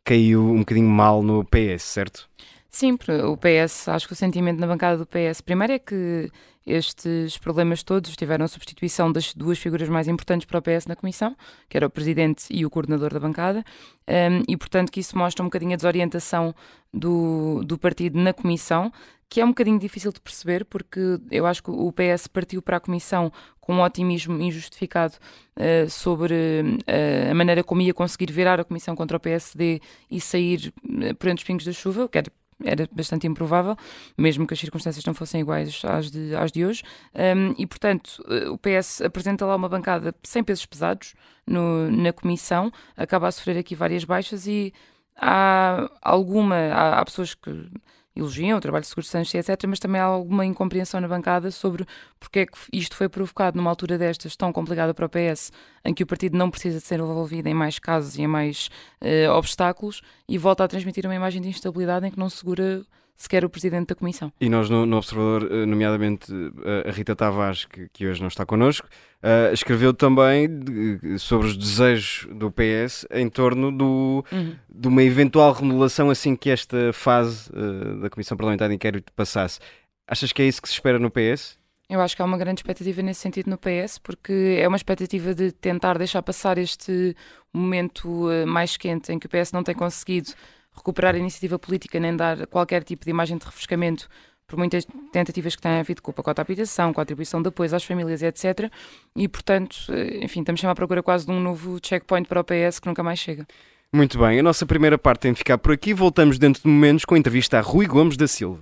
caiu 0.03 0.51
um 0.51 0.59
bocadinho 0.59 0.89
mal 0.89 1.21
no 1.21 1.43
PS, 1.43 1.83
certo? 1.83 2.29
Sim, 2.75 2.97
o 3.23 3.37
PS, 3.37 3.87
acho 3.87 4.05
que 4.05 4.11
o 4.11 4.15
sentimento 4.17 4.59
na 4.59 4.67
bancada 4.67 4.97
do 4.97 5.05
PS, 5.05 5.39
primeiro 5.39 5.71
é 5.71 5.79
que 5.79 6.29
estes 6.67 7.37
problemas 7.37 7.81
todos 7.83 8.13
tiveram 8.17 8.43
a 8.43 8.49
substituição 8.49 9.09
das 9.09 9.33
duas 9.33 9.57
figuras 9.57 9.87
mais 9.87 10.09
importantes 10.09 10.45
para 10.45 10.59
o 10.59 10.61
PS 10.61 10.85
na 10.85 10.93
Comissão, 10.93 11.37
que 11.69 11.77
era 11.77 11.87
o 11.87 11.89
Presidente 11.89 12.47
e 12.49 12.65
o 12.65 12.69
Coordenador 12.69 13.13
da 13.13 13.19
bancada, 13.21 13.63
um, 14.09 14.43
e 14.45 14.57
portanto 14.57 14.91
que 14.91 14.99
isso 14.99 15.17
mostra 15.17 15.41
um 15.41 15.45
bocadinho 15.47 15.71
a 15.71 15.77
desorientação 15.77 16.53
do, 16.93 17.63
do 17.63 17.77
partido 17.77 18.19
na 18.19 18.33
Comissão, 18.33 18.91
que 19.29 19.39
é 19.39 19.45
um 19.45 19.49
bocadinho 19.49 19.79
difícil 19.79 20.11
de 20.11 20.19
perceber, 20.19 20.65
porque 20.65 20.99
eu 21.31 21.45
acho 21.45 21.63
que 21.63 21.71
o 21.71 21.93
PS 21.93 22.27
partiu 22.27 22.61
para 22.61 22.75
a 22.75 22.81
Comissão 22.81 23.31
com 23.61 23.75
um 23.75 23.81
otimismo 23.81 24.37
injustificado 24.41 25.15
uh, 25.55 25.89
sobre 25.89 26.33
uh, 26.35 27.31
a 27.31 27.33
maneira 27.33 27.63
como 27.63 27.81
ia 27.81 27.93
conseguir 27.93 28.33
virar 28.33 28.59
a 28.59 28.65
Comissão 28.65 28.97
contra 28.97 29.15
o 29.15 29.19
PSD 29.19 29.79
e 30.11 30.19
sair 30.19 30.73
uh, 30.83 31.15
por 31.15 31.29
entre 31.29 31.41
os 31.41 31.47
pingos 31.47 31.63
da 31.63 31.71
chuva, 31.71 32.03
o 32.03 32.09
que 32.09 32.17
era 32.17 32.29
era 32.63 32.87
bastante 32.91 33.27
improvável, 33.27 33.75
mesmo 34.17 34.47
que 34.47 34.53
as 34.53 34.59
circunstâncias 34.59 35.03
não 35.05 35.13
fossem 35.13 35.41
iguais 35.41 35.81
às 35.83 36.09
de, 36.09 36.35
às 36.35 36.51
de 36.51 36.65
hoje. 36.65 36.83
Um, 37.13 37.53
e, 37.57 37.67
portanto, 37.67 38.23
uh, 38.27 38.51
o 38.53 38.57
PS 38.57 39.01
apresenta 39.01 39.45
lá 39.45 39.55
uma 39.55 39.67
bancada 39.67 40.15
sem 40.23 40.43
pesos 40.43 40.65
pesados 40.65 41.13
no, 41.45 41.91
na 41.91 42.13
comissão, 42.13 42.71
acaba 42.95 43.27
a 43.27 43.31
sofrer 43.31 43.57
aqui 43.57 43.75
várias 43.75 44.05
baixas 44.05 44.47
e 44.47 44.73
há 45.15 45.89
alguma. 46.01 46.55
Há, 46.55 46.99
há 46.99 47.05
pessoas 47.05 47.33
que 47.33 47.69
elogiam 48.15 48.57
o 48.57 48.61
trabalho 48.61 48.83
de 48.83 48.87
Seguro 48.87 49.05
Sanches, 49.05 49.33
etc., 49.35 49.67
mas 49.67 49.79
também 49.79 49.99
há 49.99 50.05
alguma 50.05 50.45
incompreensão 50.45 51.01
na 51.01 51.07
bancada 51.07 51.51
sobre 51.51 51.85
porque 52.19 52.39
é 52.39 52.45
que 52.45 52.57
isto 52.71 52.95
foi 52.95 53.09
provocado 53.09 53.57
numa 53.57 53.69
altura 53.69 53.97
destas 53.97 54.35
tão 54.35 54.53
complicada 54.53 54.93
para 54.93 55.05
o 55.05 55.09
PS, 55.09 55.51
em 55.83 55.93
que 55.93 56.03
o 56.03 56.07
partido 56.07 56.37
não 56.37 56.49
precisa 56.49 56.79
de 56.79 56.85
ser 56.85 56.99
envolvido 56.99 57.49
em 57.49 57.53
mais 57.53 57.77
casos 57.79 58.17
e 58.17 58.21
em 58.21 58.27
mais 58.27 58.69
uh, 59.01 59.31
obstáculos, 59.31 60.01
e 60.27 60.37
volta 60.37 60.63
a 60.63 60.67
transmitir 60.67 61.05
uma 61.05 61.15
imagem 61.15 61.41
de 61.41 61.49
instabilidade 61.49 62.07
em 62.07 62.11
que 62.11 62.19
não 62.19 62.29
segura 62.29 62.85
sequer 63.15 63.45
o 63.45 63.49
presidente 63.49 63.87
da 63.87 63.95
comissão. 63.95 64.31
E 64.39 64.49
nós 64.49 64.69
no, 64.69 64.85
no 64.85 64.97
Observador, 64.97 65.49
eh, 65.51 65.65
nomeadamente 65.65 66.31
eh, 66.65 66.89
a 66.89 66.91
Rita 66.91 67.15
Tavares, 67.15 67.65
que, 67.65 67.87
que 67.93 68.07
hoje 68.07 68.19
não 68.19 68.27
está 68.27 68.45
connosco, 68.45 68.87
uh, 69.23 69.53
escreveu 69.53 69.93
também 69.93 70.47
de, 70.47 71.17
sobre 71.17 71.47
os 71.47 71.57
desejos 71.57 72.27
do 72.33 72.51
PS 72.51 73.07
em 73.11 73.29
torno 73.29 73.71
do, 73.71 74.23
Uhum. 74.31 74.55
de 74.69 74.87
uma 74.87 75.03
eventual 75.03 75.53
remodelação 75.53 76.09
assim 76.09 76.35
que 76.35 76.49
esta 76.49 76.91
fase 76.93 77.49
uh, 77.51 78.01
da 78.01 78.09
Comissão 78.09 78.35
Parlamentar 78.35 78.67
de 78.67 78.75
Inquérito 78.75 79.11
passasse. 79.13 79.59
Achas 80.07 80.31
que 80.31 80.41
é 80.41 80.47
isso 80.47 80.61
que 80.61 80.67
se 80.67 80.73
espera 80.73 80.99
no 80.99 81.09
PS? 81.09 81.57
Eu 81.89 82.01
acho 82.01 82.15
que 82.15 82.21
há 82.21 82.25
uma 82.25 82.37
grande 82.37 82.59
expectativa 82.59 83.01
nesse 83.01 83.21
sentido 83.21 83.49
no 83.49 83.57
PS, 83.57 83.99
porque 83.99 84.57
é 84.59 84.67
uma 84.67 84.77
expectativa 84.77 85.35
de 85.35 85.51
tentar 85.51 85.97
deixar 85.97 86.21
passar 86.23 86.57
este 86.57 87.15
momento 87.53 88.27
mais 88.47 88.75
quente 88.75 89.11
em 89.11 89.19
que 89.19 89.27
o 89.27 89.29
PS 89.29 89.51
não 89.51 89.63
tem 89.63 89.75
conseguido 89.75 90.31
recuperar 90.75 91.15
a 91.15 91.17
iniciativa 91.17 91.57
política 91.57 91.99
nem 91.99 92.15
dar 92.15 92.45
qualquer 92.47 92.83
tipo 92.83 93.05
de 93.05 93.11
imagem 93.11 93.37
de 93.37 93.45
refrescamento 93.45 94.07
por 94.47 94.57
muitas 94.57 94.85
tentativas 95.11 95.55
que 95.55 95.61
têm 95.61 95.79
havido 95.79 96.01
com 96.01 96.11
pacote 96.11 96.35
de 96.35 96.41
habitação, 96.41 96.93
com 96.93 97.01
a 97.01 97.03
atribuição 97.03 97.41
de 97.41 97.49
apoios 97.49 97.73
às 97.73 97.83
famílias, 97.83 98.21
etc. 98.21 98.71
E, 99.15 99.27
portanto, 99.27 99.75
enfim, 100.21 100.41
estamos 100.41 100.63
à 100.63 100.75
procura 100.75 101.01
quase 101.01 101.25
de 101.25 101.31
um 101.31 101.39
novo 101.39 101.79
checkpoint 101.81 102.27
para 102.27 102.41
o 102.41 102.43
PS 102.43 102.79
que 102.79 102.87
nunca 102.87 103.01
mais 103.01 103.19
chega. 103.19 103.47
Muito 103.91 104.19
bem, 104.19 104.39
a 104.39 104.43
nossa 104.43 104.65
primeira 104.65 104.97
parte 104.97 105.21
tem 105.21 105.31
de 105.31 105.39
ficar 105.39 105.57
por 105.57 105.71
aqui. 105.71 105.93
Voltamos 105.93 106.37
dentro 106.37 106.61
de 106.61 106.67
momentos 106.67 107.05
com 107.05 107.15
a 107.15 107.17
entrevista 107.17 107.57
a 107.57 107.61
Rui 107.61 107.85
Gomes 107.85 108.17
da 108.17 108.27
Silva. 108.27 108.61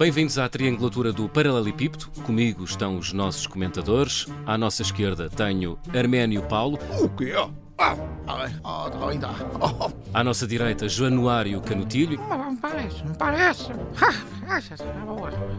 Bem-vindos 0.00 0.38
à 0.38 0.48
triangulatura 0.48 1.12
do 1.12 1.28
Paralelepípedo. 1.28 2.06
Comigo 2.24 2.64
estão 2.64 2.96
os 2.96 3.12
nossos 3.12 3.46
comentadores. 3.46 4.26
À 4.46 4.56
nossa 4.56 4.80
esquerda 4.80 5.28
tenho 5.28 5.78
Arménio 5.94 6.40
Paulo. 6.44 6.78
O 6.98 7.06
quê? 7.10 7.34
Ah, 7.76 7.94
ah, 8.26 9.06
ainda. 9.10 9.28
Oh, 9.60 9.90
À 10.18 10.24
nossa 10.24 10.46
direita, 10.46 10.88
Januário 10.88 11.60
Canutilho. 11.60 12.18
parece, 12.62 13.02
parece. 13.18 13.70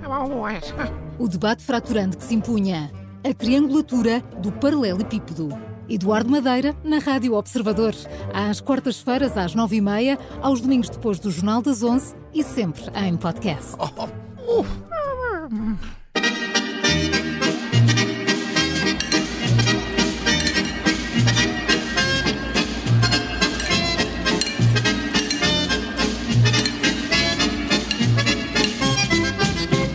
É 0.03 0.07
boa, 0.07 0.51
é 0.51 0.55
essa. 0.55 0.73
O 1.19 1.27
debate 1.27 1.61
fraturante 1.61 2.17
que 2.17 2.23
se 2.23 2.33
impunha. 2.33 2.91
A 3.23 3.31
triangulatura 3.35 4.21
do 4.41 4.51
paralelepípedo. 4.53 5.49
Eduardo 5.87 6.31
Madeira, 6.31 6.75
na 6.83 6.97
Rádio 6.97 7.35
Observador. 7.35 7.93
Às 8.33 8.59
quartas-feiras, 8.59 9.37
às 9.37 9.53
nove 9.53 9.75
e 9.75 9.81
meia, 9.81 10.17
aos 10.41 10.61
domingos 10.61 10.89
depois 10.89 11.19
do 11.19 11.29
Jornal 11.29 11.61
das 11.61 11.83
Onze 11.83 12.15
e 12.33 12.43
sempre 12.43 12.85
em 12.95 13.15
podcast. 13.15 13.75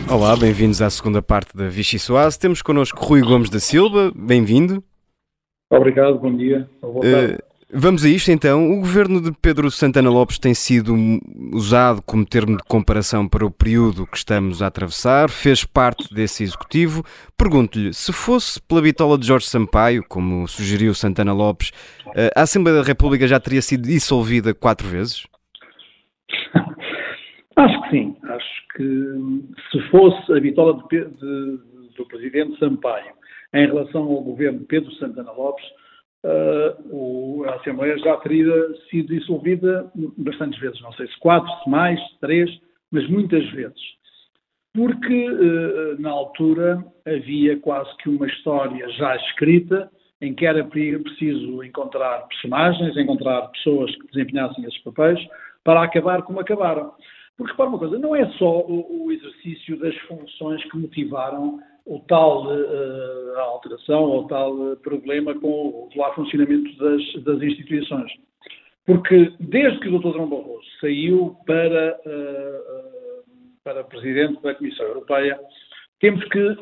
Olá, 0.09 0.35
bem-vindos 0.35 0.81
à 0.81 0.89
segunda 0.89 1.21
parte 1.21 1.55
da 1.55 1.67
Vichy 1.67 1.99
Soase. 1.99 2.39
Temos 2.39 2.61
connosco 2.61 3.03
Rui 3.03 3.21
Gomes 3.21 3.49
da 3.49 3.59
Silva, 3.59 4.11
bem-vindo. 4.15 4.83
Obrigado, 5.69 6.17
bom 6.17 6.35
dia. 6.35 6.69
Boa 6.81 7.01
tarde. 7.01 7.33
Uh, 7.35 7.46
vamos 7.71 8.05
a 8.05 8.09
isto 8.09 8.31
então. 8.31 8.71
O 8.71 8.77
governo 8.77 9.21
de 9.21 9.31
Pedro 9.31 9.69
Santana 9.69 10.09
Lopes 10.09 10.39
tem 10.39 10.53
sido 10.53 10.93
usado 11.53 12.01
como 12.01 12.25
termo 12.25 12.57
de 12.57 12.63
comparação 12.63 13.27
para 13.27 13.45
o 13.45 13.51
período 13.51 14.07
que 14.07 14.17
estamos 14.17 14.61
a 14.61 14.67
atravessar, 14.67 15.29
fez 15.29 15.63
parte 15.63 16.13
desse 16.13 16.43
executivo. 16.43 17.03
Pergunto-lhe, 17.37 17.93
se 17.93 18.11
fosse 18.13 18.61
pela 18.61 18.81
bitola 18.81 19.17
de 19.17 19.27
Jorge 19.27 19.45
Sampaio, 19.45 20.03
como 20.07 20.47
sugeriu 20.47 20.93
Santana 20.93 21.33
Lopes, 21.33 21.71
uh, 22.07 22.31
a 22.35 22.41
Assembleia 22.41 22.79
da 22.79 22.85
República 22.85 23.27
já 23.27 23.39
teria 23.39 23.61
sido 23.61 23.83
dissolvida 23.83 24.53
quatro 24.53 24.87
vezes? 24.87 25.25
Acho 27.55 27.81
que 27.83 27.89
sim. 27.89 28.15
Acho 28.23 28.67
que 28.75 29.43
se 29.71 29.89
fosse 29.89 30.31
a 30.33 30.39
bitola 30.39 30.83
de, 30.91 31.05
de, 31.05 31.59
do 31.97 32.05
Presidente 32.07 32.57
Sampaio 32.59 33.17
em 33.53 33.65
relação 33.65 34.03
ao 34.03 34.21
governo 34.21 34.59
de 34.59 34.65
Pedro 34.65 34.91
Santana 34.95 35.31
Lopes, 35.31 35.65
uh, 36.25 37.43
a 37.45 37.55
Assembleia 37.55 37.97
já 37.99 38.17
teria 38.17 38.53
sido 38.89 39.13
dissolvida 39.13 39.91
bastantes 40.17 40.59
vezes. 40.59 40.81
Não 40.81 40.93
sei 40.93 41.07
se 41.07 41.19
quatro, 41.19 41.49
se 41.63 41.69
mais, 41.69 41.99
três, 42.19 42.49
mas 42.91 43.07
muitas 43.09 43.45
vezes. 43.51 43.81
porque 44.73 45.25
eh, 45.25 45.95
na 45.99 46.11
altura 46.11 46.85
havia 47.03 47.59
quase 47.59 47.89
que 47.97 48.09
uma 48.09 48.27
história 48.27 48.87
já 48.91 49.15
escrita 49.15 49.89
em 50.21 50.35
que 50.35 50.45
era 50.45 50.63
preciso 50.63 51.63
encontrar 51.63 52.27
personagens, 52.27 52.95
encontrar 52.95 53.47
pessoas 53.49 53.95
que 53.95 54.07
desempenhassem 54.07 54.63
esses 54.65 54.77
papéis 54.83 55.19
para 55.63 55.81
acabar 55.81 56.21
como 56.21 56.39
acabaram. 56.39 56.93
Porque, 57.35 57.51
repara 57.51 57.69
uma 57.69 57.79
coisa, 57.79 57.97
não 57.99 58.15
é 58.15 58.27
só 58.33 58.61
o, 58.61 59.05
o 59.05 59.11
exercício 59.11 59.79
das 59.79 59.95
funções 60.07 60.63
que 60.69 60.77
motivaram 60.77 61.59
o 61.87 61.99
tal 62.07 62.45
uh, 62.45 63.39
alteração 63.39 64.03
ou 64.03 64.27
tal 64.27 64.53
uh, 64.53 64.77
problema 64.77 65.33
com 65.39 65.47
o 65.47 65.89
lá 65.95 66.13
funcionamento 66.13 66.77
das, 66.77 67.23
das, 67.23 67.41
instituições. 67.41 68.11
Porque 68.85 69.33
desde 69.39 69.79
que 69.79 69.87
o 69.87 69.99
Dr. 69.99 70.13
João 70.13 70.29
Barroso 70.29 70.65
saiu 70.81 71.35
para, 71.45 71.99
uh, 72.05 73.23
para 73.63 73.83
Presidente 73.85 74.41
da 74.41 74.53
Comissão 74.53 74.85
Europeia, 74.85 75.39
temos 75.99 76.23
que 76.25 76.57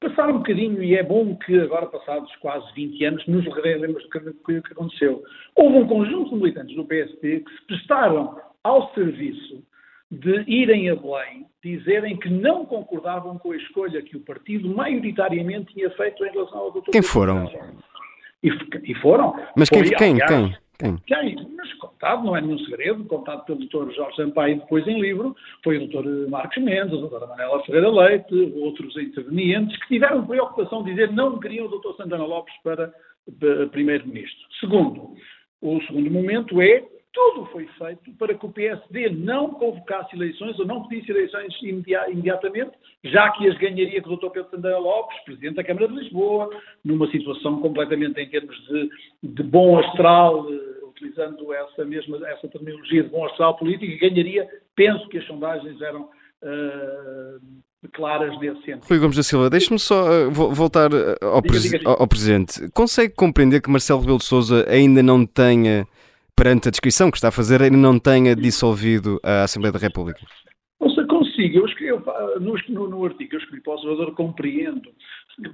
passar 0.00 0.28
um 0.28 0.38
bocadinho, 0.38 0.82
e 0.82 0.96
é 0.96 1.02
bom 1.02 1.36
que 1.36 1.58
agora, 1.60 1.86
passados 1.86 2.34
quase 2.36 2.66
20 2.74 3.04
anos, 3.04 3.26
nos 3.26 3.44
relembremos 3.46 4.02
do 4.02 4.10
que, 4.10 4.60
que 4.60 4.72
aconteceu. 4.72 5.22
Houve 5.54 5.78
um 5.78 5.86
conjunto 5.86 6.30
de 6.30 6.36
militantes 6.36 6.76
do 6.76 6.84
PST 6.84 7.20
que 7.20 7.50
se 7.50 7.66
prestaram 7.66 8.36
ao 8.64 8.92
serviço 8.94 9.62
de 10.12 10.44
irem 10.46 10.90
a 10.90 10.94
Belém 10.94 11.46
dizerem 11.64 12.18
que 12.18 12.28
não 12.28 12.66
concordavam 12.66 13.38
com 13.38 13.52
a 13.52 13.56
escolha 13.56 14.02
que 14.02 14.14
o 14.14 14.20
partido 14.20 14.68
maioritariamente 14.68 15.72
tinha 15.72 15.88
feito 15.90 16.22
em 16.26 16.30
relação 16.30 16.58
ao 16.58 16.70
doutor. 16.70 16.92
Quem 16.92 17.00
foram? 17.00 17.50
E, 18.42 18.50
e 18.84 18.94
foram. 18.96 19.34
Mas 19.56 19.70
quem, 19.70 19.86
Foi, 19.86 19.96
quem, 19.96 20.12
aliás, 20.22 20.30
quem, 20.30 20.56
quem? 20.78 20.96
Quem? 21.06 21.48
Mas 21.56 21.72
contado, 21.74 22.24
não 22.24 22.36
é 22.36 22.42
nenhum 22.42 22.58
segredo, 22.58 23.04
contado 23.04 23.46
pelo 23.46 23.60
doutor 23.60 23.90
Jorge 23.94 24.16
Sampaio 24.16 24.58
depois 24.58 24.86
em 24.86 25.00
livro, 25.00 25.34
foi 25.64 25.78
o 25.78 25.88
doutor 25.88 26.28
Marcos 26.28 26.62
Mendes, 26.62 26.92
a 26.92 27.00
doutora 27.00 27.26
Manela 27.26 27.64
Ferreira 27.64 27.88
Leite, 27.88 28.52
outros 28.56 28.94
intervenientes, 28.98 29.78
que 29.78 29.94
tiveram 29.94 30.26
preocupação 30.26 30.82
de 30.82 30.90
dizer 30.90 31.10
não 31.10 31.38
queriam 31.38 31.64
o 31.64 31.70
doutor 31.70 31.96
Santana 31.96 32.26
Lopes 32.26 32.54
para, 32.62 32.92
para 33.40 33.66
primeiro-ministro. 33.68 34.46
Segundo, 34.60 35.14
o 35.62 35.80
segundo 35.84 36.10
momento 36.10 36.60
é 36.60 36.84
tudo 37.12 37.46
foi 37.46 37.66
feito 37.78 38.10
para 38.18 38.34
que 38.34 38.46
o 38.46 38.50
PSD 38.50 39.10
não 39.10 39.50
convocasse 39.50 40.16
eleições 40.16 40.58
ou 40.58 40.66
não 40.66 40.86
pedisse 40.88 41.10
eleições 41.10 41.54
imediatamente, 41.62 42.72
já 43.04 43.30
que 43.32 43.46
as 43.48 43.56
ganharia 43.58 44.00
com 44.00 44.10
o 44.10 44.16
Dr. 44.16 44.30
Pedro 44.30 44.50
Sandra 44.50 44.78
Lopes, 44.78 45.18
Presidente 45.24 45.56
da 45.56 45.64
Câmara 45.64 45.88
de 45.88 45.94
Lisboa, 45.94 46.48
numa 46.84 47.10
situação 47.10 47.60
completamente 47.60 48.18
em 48.20 48.28
termos 48.28 48.56
de, 48.66 48.88
de 49.22 49.42
bom 49.42 49.78
astral, 49.78 50.46
eh, 50.50 50.86
utilizando 50.86 51.52
essa 51.52 51.84
mesma 51.84 52.16
essa 52.28 52.48
terminologia 52.48 53.02
de 53.02 53.10
bom 53.10 53.26
astral 53.26 53.56
político, 53.56 54.00
ganharia, 54.00 54.48
penso 54.74 55.06
que 55.08 55.18
as 55.18 55.26
sondagens 55.26 55.80
eram 55.82 56.02
uh, 56.42 57.40
claras 57.92 58.38
nesse 58.40 58.62
sentido. 58.62 58.86
Rui 58.88 58.98
Gomes 58.98 59.16
da 59.16 59.22
Silva, 59.22 59.50
deixe-me 59.50 59.78
só 59.78 60.28
uh, 60.28 60.30
voltar 60.30 60.90
ao, 61.20 61.42
diga, 61.42 61.58
diga, 61.58 61.78
diga. 61.78 61.90
ao, 61.90 62.06
Presidente. 62.06 62.70
Consegue 62.72 63.14
compreender 63.14 63.60
que 63.60 63.70
Marcelo 63.70 64.00
Rebelo 64.00 64.18
de 64.18 64.24
Sousa 64.24 64.66
ainda 64.68 65.02
não 65.02 65.26
tenha 65.26 65.86
perante 66.36 66.68
a 66.68 66.70
descrição 66.70 67.10
que 67.10 67.16
está 67.16 67.28
a 67.28 67.32
fazer, 67.32 67.62
ainda 67.62 67.76
não 67.76 67.98
tenha 67.98 68.34
dissolvido 68.34 69.20
a 69.22 69.44
Assembleia 69.44 69.72
da 69.72 69.78
República? 69.78 70.20
Ouça, 70.80 71.04
consigo. 71.06 71.66
Eu 71.80 72.00
no, 72.40 72.88
no, 72.88 73.04
artigo 73.04 73.34
eu 73.34 73.38
escrevi 73.38 73.62
para 73.62 73.72
o 73.72 73.74
Observador, 73.74 74.14
compreendo. 74.14 74.90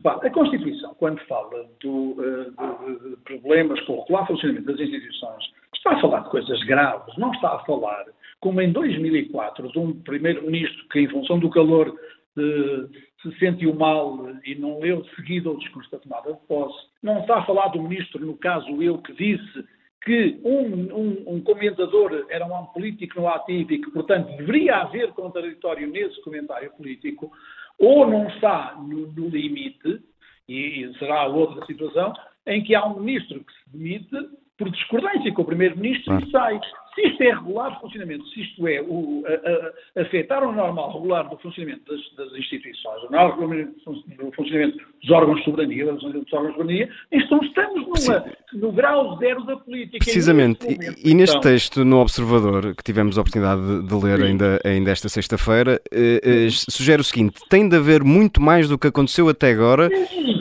A 0.04 0.30
Constituição, 0.30 0.94
quando 0.94 1.20
fala 1.26 1.66
do, 1.80 2.12
uh, 2.12 2.98
de, 2.98 3.10
de 3.10 3.16
problemas 3.18 3.80
com 3.82 3.94
o 3.94 4.00
regular 4.02 4.26
funcionamento 4.26 4.66
das 4.66 4.80
instituições, 4.80 5.44
está 5.74 5.92
a 5.92 6.00
falar 6.00 6.20
de 6.20 6.30
coisas 6.30 6.64
graves, 6.64 7.16
não 7.16 7.30
está 7.32 7.54
a 7.54 7.64
falar, 7.64 8.04
como 8.40 8.60
em 8.60 8.72
2004, 8.72 9.70
de 9.70 9.78
um 9.78 9.92
primeiro-ministro 10.02 10.88
que, 10.90 11.00
em 11.00 11.08
função 11.08 11.38
do 11.38 11.50
calor, 11.50 11.88
uh, 11.88 12.88
se 13.22 13.38
sentiu 13.38 13.74
mal 13.74 14.28
e 14.44 14.54
não 14.54 14.80
leu 14.80 15.02
de 15.02 15.14
seguida 15.14 15.50
o 15.50 15.58
discurso 15.58 15.90
da 15.90 15.98
tomada 15.98 16.32
de 16.32 16.40
posse. 16.46 16.78
Não 17.02 17.20
está 17.20 17.38
a 17.38 17.46
falar 17.46 17.68
do 17.68 17.82
ministro, 17.82 18.24
no 18.24 18.36
caso 18.36 18.82
eu, 18.82 18.98
que 18.98 19.12
disse 19.12 19.64
que 20.02 20.40
um, 20.44 20.94
um, 20.94 21.34
um, 21.34 21.40
comentador 21.40 22.26
era 22.30 22.46
um 22.46 22.66
político 22.66 23.20
no 23.20 23.28
ativo 23.28 23.72
e 23.72 23.78
que, 23.78 23.90
portanto, 23.90 24.36
deveria 24.36 24.76
haver 24.76 25.12
contraditório 25.12 25.88
nesse 25.88 26.20
comentário 26.22 26.70
político, 26.72 27.30
ou 27.78 28.08
não 28.08 28.28
está 28.28 28.76
no, 28.78 29.12
no 29.12 29.28
limite, 29.28 30.00
e, 30.48 30.84
e 30.84 30.98
será 30.98 31.26
outra 31.26 31.64
situação, 31.66 32.12
em 32.46 32.62
que 32.62 32.74
há 32.74 32.86
um 32.86 33.00
ministro 33.00 33.44
que 33.44 33.52
se 33.52 33.76
demite 33.76 34.16
por 34.56 34.70
discordância 34.70 35.32
com 35.32 35.42
o 35.42 35.46
Primeiro-Ministro 35.46 36.04
claro. 36.06 36.26
e 36.26 36.30
sai. 36.30 36.60
Se 36.98 37.06
isto 37.06 37.22
é 37.22 37.32
regular 37.32 37.74
de 37.74 37.80
funcionamento, 37.80 38.26
se 38.30 38.40
isto 38.40 38.66
é 38.66 38.82
o, 38.82 39.22
a, 39.24 40.00
a, 40.00 40.02
afetar 40.02 40.42
o 40.42 40.50
normal 40.50 40.94
regular 40.94 41.28
do 41.30 41.36
funcionamento 41.38 41.82
das, 41.88 42.00
das 42.16 42.36
instituições, 42.36 43.04
o 43.04 43.12
normal 43.12 43.36
do 43.36 44.32
funcionamento 44.32 44.78
dos 45.00 45.10
órgãos 45.10 45.38
de 45.38 45.44
soberania, 45.44 45.92
dos 45.92 46.02
órgãos 46.02 46.24
de 46.24 46.30
soberania, 46.30 46.88
então 47.12 47.38
estamos 47.40 47.86
numa, 47.86 48.24
no 48.52 48.72
grau 48.72 49.16
zero 49.18 49.44
da 49.44 49.56
política. 49.56 49.98
Precisamente. 49.98 50.66
e, 50.66 51.10
e, 51.10 51.14
neste 51.14 51.36
então, 51.36 51.52
texto, 51.52 51.84
no 51.84 52.00
Observador, 52.00 52.74
que 52.74 52.82
tivemos 52.82 53.16
a 53.16 53.20
oportunidade 53.20 53.60
de, 53.62 53.86
de 53.86 53.94
ler 53.94 54.20
ainda, 54.20 54.60
ainda 54.64 54.90
esta 54.90 55.08
sexta-feira, 55.08 55.80
eh, 55.92 56.20
eh, 56.24 56.48
sugere 56.50 57.00
o 57.00 57.04
seguinte: 57.04 57.40
tem 57.48 57.68
de 57.68 57.76
haver 57.76 58.02
muito 58.02 58.42
mais 58.42 58.68
do 58.68 58.76
que 58.76 58.88
aconteceu 58.88 59.28
até 59.28 59.52
agora 59.52 59.88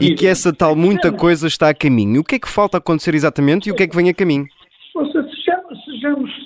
e 0.01 0.15
que 0.15 0.25
essa 0.25 0.51
tal 0.51 0.75
muita 0.75 1.11
coisa 1.11 1.45
está 1.45 1.69
a 1.69 1.73
caminho. 1.73 2.21
O 2.21 2.23
que 2.23 2.35
é 2.35 2.39
que 2.39 2.49
falta 2.49 2.79
acontecer 2.79 3.13
exatamente 3.13 3.69
e 3.69 3.71
o 3.71 3.75
que 3.75 3.83
é 3.83 3.87
que 3.87 3.95
vem 3.95 4.09
a 4.09 4.13
caminho? 4.13 4.47
sejamos 5.17 5.26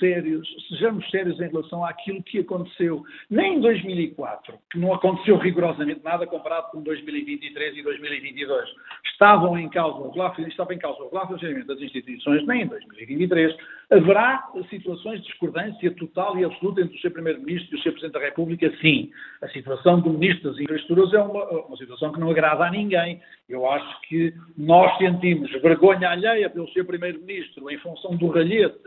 sérios, 0.01 0.47
sejamos 0.67 1.07
sérios 1.11 1.39
em 1.39 1.47
relação 1.47 1.85
àquilo 1.85 2.23
que 2.23 2.39
aconteceu. 2.39 3.03
Nem 3.29 3.57
em 3.57 3.61
2004, 3.61 4.57
que 4.71 4.79
não 4.79 4.93
aconteceu 4.93 5.37
rigorosamente 5.37 6.01
nada 6.03 6.25
comparado 6.25 6.71
com 6.71 6.81
2023 6.81 7.77
e 7.77 7.83
2022. 7.83 8.69
Estavam 9.05 9.57
em 9.57 9.69
causa 9.69 10.01
estava 10.47 10.73
em 10.73 10.79
causa 10.79 10.99
o 10.99 11.03
regular 11.05 11.27
funcionamento 11.27 11.67
das 11.67 11.79
instituições, 11.79 12.45
nem 12.47 12.63
em 12.63 12.67
2023. 12.67 13.55
Haverá 13.91 14.49
situações 14.69 15.21
de 15.21 15.27
discordância 15.27 15.91
total 15.91 16.37
e 16.39 16.45
absoluta 16.45 16.81
entre 16.81 16.97
o 16.97 16.99
Sr. 16.99 17.11
Primeiro-Ministro 17.11 17.75
e 17.75 17.79
o 17.79 17.83
Sr. 17.83 17.91
Presidente 17.91 18.13
da 18.13 18.19
República? 18.19 18.71
Sim. 18.81 19.11
A 19.41 19.47
situação 19.49 19.99
do 19.99 20.09
Ministro 20.09 20.49
das 20.49 20.59
Infraestruturas 20.59 21.13
é 21.13 21.19
uma, 21.19 21.45
uma 21.67 21.77
situação 21.77 22.11
que 22.11 22.19
não 22.19 22.31
agrada 22.31 22.65
a 22.65 22.71
ninguém. 22.71 23.21
Eu 23.47 23.69
acho 23.69 24.01
que 24.01 24.33
nós 24.57 24.97
sentimos 24.97 25.51
vergonha 25.61 26.09
alheia 26.09 26.49
pelo 26.49 26.67
Sr. 26.69 26.85
Primeiro-Ministro 26.85 27.69
em 27.69 27.77
função 27.77 28.15
do 28.15 28.27
ralhete 28.27 28.79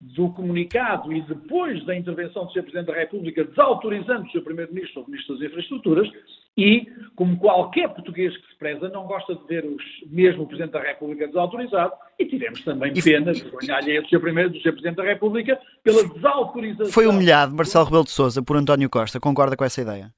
do 0.00 0.30
comunicado 0.30 1.12
e 1.12 1.20
depois 1.22 1.84
da 1.84 1.94
intervenção 1.94 2.46
do 2.46 2.52
Sr. 2.52 2.62
Presidente 2.62 2.86
da 2.86 2.94
República 2.94 3.44
desautorizando 3.44 4.26
o 4.26 4.30
Sr. 4.30 4.40
Primeiro-Ministro 4.40 5.02
ou 5.02 5.06
Ministro 5.06 5.36
das 5.36 5.46
Infraestruturas 5.46 6.08
e, 6.56 6.86
como 7.14 7.36
qualquer 7.38 7.88
português 7.90 8.34
que 8.34 8.46
se 8.48 8.58
preza, 8.58 8.88
não 8.88 9.06
gosta 9.06 9.34
de 9.34 9.46
ver 9.46 9.64
os, 9.66 9.82
mesmo 10.06 10.44
o 10.44 10.46
Presidente 10.46 10.72
da 10.72 10.80
República 10.80 11.26
desautorizado 11.26 11.92
e 12.18 12.24
tivemos 12.24 12.62
também 12.64 12.94
pena 12.94 13.32
de 13.32 13.42
vergonha 13.42 13.76
alheia 13.76 14.00
do 14.00 14.08
Sr. 14.08 14.20
Primeiro, 14.20 14.50
do 14.50 14.58
Sr. 14.60 14.72
Presidente 14.72 14.96
da 14.96 15.04
República 15.04 15.60
pela 15.84 16.02
desautorização. 16.08 16.92
Foi 16.92 17.06
humilhado 17.06 17.54
Marcelo 17.54 17.84
Rebelo 17.84 18.04
de 18.04 18.10
Sousa 18.10 18.42
por 18.42 18.56
António 18.56 18.88
Costa, 18.88 19.20
concorda 19.20 19.54
com 19.54 19.64
essa 19.64 19.82
ideia? 19.82 20.10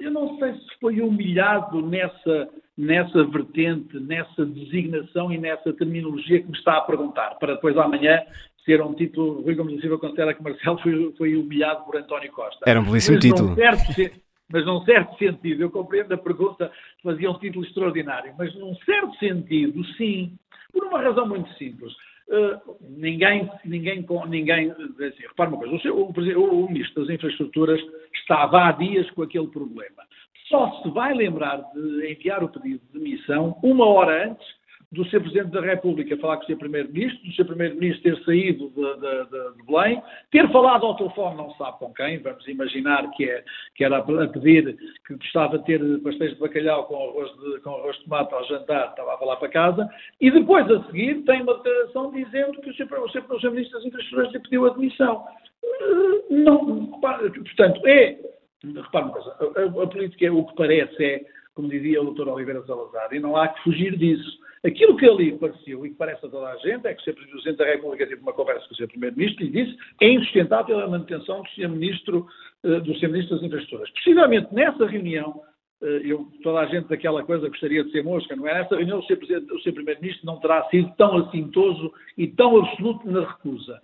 Eu 0.00 0.10
não 0.10 0.38
sei 0.38 0.52
se 0.52 0.78
foi 0.78 1.00
humilhado 1.00 1.80
nessa, 1.80 2.48
nessa 2.76 3.24
vertente, 3.24 3.98
nessa 3.98 4.44
designação 4.44 5.32
e 5.32 5.38
nessa 5.38 5.72
terminologia 5.72 6.42
que 6.42 6.48
me 6.48 6.58
está 6.58 6.76
a 6.76 6.82
perguntar, 6.82 7.36
para 7.38 7.54
depois 7.54 7.74
amanhã 7.78 8.20
ser 8.64 8.80
um 8.80 8.94
título, 8.94 9.42
Rui 9.42 9.54
Gomes 9.54 9.76
da 9.76 9.80
Silva 9.80 9.98
considera 9.98 10.34
que 10.34 10.42
Marcelo 10.42 10.78
foi, 10.78 11.12
foi 11.16 11.36
humilhado 11.36 11.84
por 11.84 11.96
António 11.96 12.30
Costa. 12.32 12.64
Era 12.66 12.80
um 12.80 12.84
belíssimo 12.84 13.16
mas 13.16 13.24
título. 13.24 13.54
Certo, 13.54 14.20
mas 14.52 14.66
num 14.66 14.82
certo 14.82 15.18
sentido, 15.18 15.62
eu 15.62 15.70
compreendo 15.70 16.12
a 16.12 16.18
pergunta, 16.18 16.70
fazia 17.02 17.30
um 17.30 17.38
título 17.38 17.64
extraordinário, 17.64 18.34
mas 18.38 18.54
num 18.54 18.74
certo 18.84 19.14
sentido, 19.16 19.84
sim, 19.96 20.36
por 20.72 20.84
uma 20.84 21.00
razão 21.00 21.26
muito 21.26 21.50
simples. 21.54 21.92
Uh, 22.28 22.76
ninguém, 22.80 23.50
ninguém, 23.64 24.06
ninguém, 24.28 24.70
assim, 24.70 25.22
repara 25.26 25.50
uma 25.50 25.58
coisa, 25.58 25.74
o, 25.74 25.80
seu, 25.80 25.96
o, 25.96 26.64
o 26.64 26.68
Ministro 26.68 27.02
das 27.02 27.14
Infraestruturas 27.14 27.80
estava 28.14 28.68
há 28.68 28.72
dias 28.72 29.10
com 29.10 29.22
aquele 29.22 29.48
problema. 29.48 30.02
Só 30.48 30.82
se 30.82 30.90
vai 30.90 31.14
lembrar 31.14 31.62
de 31.74 32.12
enviar 32.12 32.44
o 32.44 32.48
pedido 32.48 32.80
de 32.92 32.98
demissão 32.98 33.58
uma 33.62 33.86
hora 33.86 34.30
antes 34.30 34.46
do 34.92 35.04
Sr. 35.06 35.20
Presidente 35.20 35.50
da 35.50 35.60
República 35.60 36.16
falar 36.18 36.36
com 36.36 36.44
o 36.44 36.46
Sr. 36.46 36.58
Primeiro-Ministro, 36.58 37.24
do 37.24 37.32
Sr. 37.32 37.44
Primeiro-Ministro 37.46 38.02
ter 38.02 38.24
saído 38.24 38.68
de, 38.70 38.94
de, 39.00 39.56
de, 39.56 39.64
Belém, 39.66 40.02
ter 40.30 40.50
falado 40.52 40.84
ao 40.84 40.96
telefone 40.96 41.36
não 41.36 41.50
sabe 41.54 41.78
com 41.78 41.92
quem, 41.94 42.18
vamos 42.18 42.46
imaginar 42.46 43.10
que, 43.12 43.24
é, 43.24 43.42
que 43.74 43.84
era 43.84 43.98
a 43.98 44.28
pedir 44.28 44.76
que 45.06 45.14
gostava 45.14 45.58
de 45.58 45.64
ter 45.64 45.80
pastéis 46.02 46.34
de 46.34 46.40
bacalhau 46.40 46.84
com 46.84 46.96
arroz 46.96 47.30
de, 47.38 47.60
com 47.60 47.70
arroz 47.70 47.96
de 47.96 48.04
tomate 48.04 48.34
ao 48.34 48.44
jantar, 48.44 48.90
estava 48.90 49.14
a 49.14 49.18
falar 49.18 49.36
para 49.36 49.48
casa, 49.48 49.88
e 50.20 50.30
depois 50.30 50.70
a 50.70 50.84
seguir 50.84 51.22
tem 51.24 51.42
uma 51.42 51.56
declaração 51.56 52.12
dizendo 52.12 52.60
que 52.60 52.70
o 52.70 52.74
Sr. 52.74 52.92
O 52.92 53.08
Sr. 53.08 53.24
O 53.30 53.40
Sr. 53.40 53.50
Ministro 53.50 53.78
das 53.78 53.86
Infraestruturas 53.86 54.32
lhe 54.32 54.40
pediu 54.40 54.66
admissão. 54.66 55.24
Eh, 55.64 56.34
não, 56.34 56.86
portanto, 56.86 57.80
é, 57.86 58.18
repare 58.62 59.04
uma 59.04 59.12
coisa, 59.12 59.36
a, 59.40 59.82
a 59.82 59.86
política, 59.86 60.32
o 60.32 60.46
que 60.46 60.54
parece 60.54 61.04
é 61.04 61.24
como 61.54 61.68
dizia 61.68 62.02
o 62.02 62.12
Dr. 62.12 62.28
Oliveira 62.28 62.62
Salazar, 62.66 63.12
e 63.12 63.20
não 63.20 63.36
há 63.36 63.48
que 63.48 63.62
fugir 63.62 63.96
disso. 63.96 64.40
Aquilo 64.64 64.96
que 64.96 65.08
ali 65.08 65.36
pareceu 65.38 65.84
e 65.84 65.90
que 65.90 65.96
parece 65.96 66.24
a 66.24 66.28
toda 66.28 66.48
a 66.48 66.56
gente 66.58 66.86
é 66.86 66.94
que 66.94 67.00
o 67.00 67.04
Sr. 67.04 67.14
Presidente 67.14 67.56
da 67.56 67.64
República 67.64 68.06
teve 68.06 68.22
uma 68.22 68.32
conversa 68.32 68.66
com 68.68 68.74
o 68.74 68.76
Sr. 68.76 68.86
Primeiro-Ministro 68.86 69.44
e 69.44 69.50
disse 69.50 69.76
é 70.00 70.08
insustentável 70.08 70.78
a 70.78 70.88
manutenção 70.88 71.42
do 71.42 71.48
Sr. 71.50 71.68
Ministro, 71.68 72.26
eh, 72.62 72.80
do 72.80 72.94
Sr. 72.94 73.08
Ministro 73.08 73.36
das 73.36 73.44
Infraestruturas. 73.44 73.90
Precisamente 73.90 74.54
nessa 74.54 74.86
reunião, 74.86 75.40
eh, 75.82 76.02
eu, 76.04 76.28
toda 76.44 76.60
a 76.60 76.66
gente 76.66 76.86
daquela 76.86 77.24
coisa 77.24 77.48
gostaria 77.48 77.82
de 77.82 77.90
ser 77.90 78.04
mosca, 78.04 78.36
não 78.36 78.46
é? 78.46 78.54
Nessa 78.54 78.76
reunião 78.76 79.00
o 79.00 79.02
Sr. 79.02 79.72
Primeiro-Ministro 79.72 80.26
não 80.26 80.38
terá 80.38 80.62
sido 80.68 80.94
tão 80.96 81.16
assintoso 81.16 81.92
e 82.16 82.28
tão 82.28 82.56
absoluto 82.58 83.10
na 83.10 83.28
recusa 83.28 83.80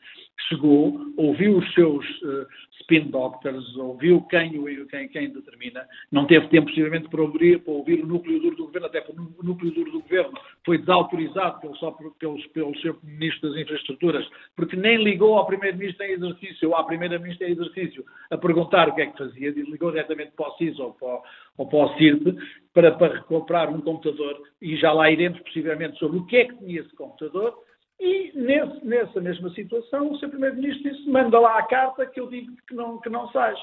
chegou, 0.49 0.99
ouviu 1.17 1.59
os 1.59 1.75
seus 1.75 2.05
uh, 2.23 2.47
spin 2.81 3.11
doctors, 3.11 3.77
ouviu 3.77 4.23
quem, 4.23 4.53
quem, 4.89 5.09
quem 5.09 5.31
determina, 5.31 5.87
não 6.13 6.27
teve 6.27 6.49
tempo 6.49 6.69
possivelmente 6.69 7.09
para 7.09 7.23
ouvir, 7.23 7.59
para 7.61 7.73
ouvir 7.73 8.03
o 8.03 8.07
núcleo 8.07 8.41
duro 8.41 8.57
do 8.57 8.67
governo, 8.67 8.87
até 8.87 9.01
porque 9.01 9.21
o 9.21 9.45
núcleo 9.45 9.73
duro 9.73 9.91
do 9.91 10.01
governo 10.01 10.33
foi 10.65 10.79
desautorizado 10.79 11.61
pelo, 11.61 11.77
só 11.77 11.91
pelo, 11.91 12.39
pelo 12.53 12.79
seu 12.79 12.97
Ministro 13.03 13.51
das 13.51 13.61
Infraestruturas, 13.61 14.27
porque 14.55 14.77
nem 14.77 15.03
ligou 15.03 15.37
ao 15.37 15.47
Primeiro-Ministro 15.47 16.07
em 16.07 16.13
exercício, 16.13 16.69
ou 16.69 16.77
à 16.77 16.85
Primeira-Ministra 16.85 17.49
em 17.49 17.53
exercício, 17.53 18.05
a 18.31 18.37
perguntar 18.37 18.89
o 18.89 18.95
que 18.95 19.03
é 19.03 19.07
que 19.07 19.19
fazia, 19.19 19.51
ligou 19.51 19.91
diretamente 19.91 20.33
para 20.37 20.49
o 20.49 20.57
CIS 20.57 20.79
ou 20.79 20.93
para, 20.93 21.21
ou 21.59 21.67
para 21.67 21.79
o 21.79 21.99
CIRP, 21.99 22.37
para, 22.73 22.93
para 22.93 23.23
comprar 23.23 23.69
um 23.69 23.81
computador, 23.81 24.41
e 24.63 24.77
já 24.77 24.93
lá 24.93 25.11
iremos 25.11 25.41
possivelmente 25.41 25.99
sobre 25.99 26.19
o 26.19 26.27
que 26.27 26.37
é 26.37 26.45
que 26.45 26.57
tinha 26.57 26.81
esse 26.81 26.95
computador, 26.95 27.55
e 28.01 28.33
nesse, 28.35 28.87
nessa 28.87 29.21
mesma 29.21 29.51
situação, 29.51 30.13
o 30.13 30.19
Sr. 30.19 30.29
Primeiro-Ministro 30.29 30.91
disse: 30.91 31.11
manda 31.11 31.39
lá 31.41 31.59
a 31.59 31.67
carta 31.67 32.07
que 32.07 32.21
eu 32.21 32.29
digo 32.29 32.53
que 32.69 32.75
não, 32.75 33.01
que 33.01 33.09
não 33.09 33.29
sais. 33.31 33.59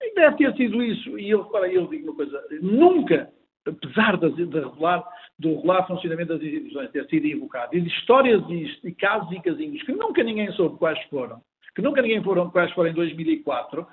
E 0.00 0.14
deve 0.14 0.36
ter 0.36 0.56
sido 0.56 0.82
isso. 0.82 1.18
E 1.18 1.30
eu, 1.30 1.44
para 1.46 1.68
eu 1.68 1.86
digo 1.88 2.08
uma 2.08 2.16
coisa: 2.16 2.40
nunca, 2.62 3.28
apesar 3.66 4.16
de, 4.16 4.46
de 4.46 4.60
regular, 4.60 5.04
do 5.38 5.56
regular 5.56 5.86
funcionamento 5.88 6.34
das 6.34 6.42
instituições 6.42 6.90
ter 6.92 7.04
sido 7.06 7.26
invocado, 7.26 7.76
e 7.76 7.80
de 7.80 7.88
histórias 7.88 8.42
e, 8.48 8.78
e 8.84 8.94
casos 8.94 9.32
e 9.32 9.40
casinhos 9.40 9.82
que 9.82 9.92
nunca 9.92 10.22
ninguém 10.22 10.52
soube 10.52 10.78
quais 10.78 11.02
foram, 11.04 11.40
que 11.74 11.82
nunca 11.82 12.00
ninguém 12.00 12.22
foram 12.22 12.48
quais 12.48 12.70
foram 12.72 12.90
em 12.90 12.94
2004, 12.94 13.82
uh, 13.82 13.86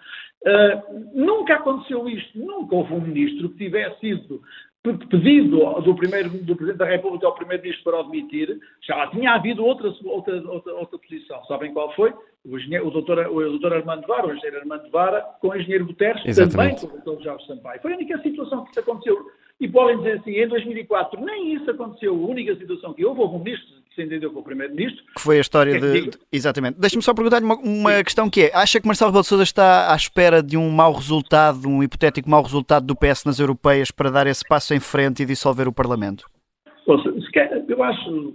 nunca 1.15 1.55
aconteceu 1.55 2.07
isto. 2.07 2.37
Nunca 2.37 2.75
houve 2.75 2.93
um 2.93 3.01
ministro 3.01 3.49
que 3.49 3.57
tivesse 3.57 3.99
sido 3.99 4.41
pedido 4.93 5.81
do, 5.81 5.95
primeiro, 5.95 6.29
do 6.29 6.55
Presidente 6.55 6.77
da 6.77 6.85
República 6.85 7.27
ao 7.27 7.35
Primeiro-Ministro 7.35 7.83
para 7.83 7.99
o 7.99 8.03
demitir, 8.03 8.59
já 8.81 9.07
tinha 9.07 9.31
havido 9.31 9.65
outra, 9.65 9.93
outra, 10.05 10.35
outra, 10.49 10.73
outra 10.73 10.99
posição. 10.99 11.43
Sabem 11.45 11.73
qual 11.73 11.93
foi? 11.95 12.13
O, 12.45 12.57
engenheiro, 12.57 12.87
o, 12.87 12.91
doutor, 12.91 13.27
o 13.27 13.39
doutor 13.49 13.73
Armando 13.73 14.07
Vara, 14.07 14.27
o 14.27 14.33
engenheiro 14.33 14.59
Armando 14.59 14.89
Vara, 14.89 15.21
com 15.41 15.49
o 15.49 15.55
engenheiro 15.55 15.85
Guterres, 15.85 16.23
Exatamente. 16.25 16.81
também 16.81 16.91
com 16.91 16.97
o 16.97 17.01
doutor 17.01 17.23
Jorge 17.23 17.47
Sampaio. 17.47 17.81
Foi 17.81 17.93
a 17.93 17.95
única 17.95 18.21
situação 18.21 18.63
que 18.63 18.71
isso 18.71 18.79
aconteceu. 18.79 19.25
E 19.59 19.67
podem 19.67 19.97
dizer 19.97 20.19
assim, 20.19 20.31
em 20.31 20.47
2004 20.47 21.19
nem 21.19 21.53
isso 21.55 21.69
aconteceu. 21.69 22.13
A 22.13 22.27
única 22.27 22.55
situação 22.55 22.93
que 22.93 23.03
houve, 23.03 23.19
houve 23.21 23.35
um 23.35 23.39
ministro 23.39 23.75
entendeu 24.01 24.31
com 24.31 24.39
o 24.39 24.43
Primeiro-Ministro. 24.43 25.03
Que 25.15 25.21
foi 25.21 25.37
a 25.37 25.41
história 25.41 25.75
é 25.75 25.79
de, 25.79 26.11
Exatamente. 26.31 26.79
Deixe-me 26.79 27.01
só 27.01 27.13
perguntar-lhe 27.13 27.45
uma, 27.45 27.57
uma 27.57 28.03
questão 28.03 28.29
que 28.29 28.43
é: 28.43 28.51
acha 28.55 28.79
que 28.79 28.87
Marcelo 28.87 29.09
Rebelo 29.09 29.23
de 29.23 29.27
Sousa 29.27 29.43
está 29.43 29.91
à 29.91 29.95
espera 29.95 30.41
de 30.41 30.57
um 30.57 30.69
mau 30.69 30.93
resultado, 30.93 31.67
um 31.67 31.83
hipotético 31.83 32.29
mau 32.29 32.41
resultado 32.41 32.85
do 32.85 32.95
PS 32.95 33.25
nas 33.25 33.39
europeias 33.39 33.91
para 33.91 34.09
dar 34.09 34.27
esse 34.27 34.47
passo 34.47 34.73
em 34.73 34.79
frente 34.79 35.23
e 35.23 35.25
dissolver 35.25 35.67
o 35.67 35.73
Parlamento? 35.73 36.25
Eu 37.67 37.83
acho. 37.83 38.33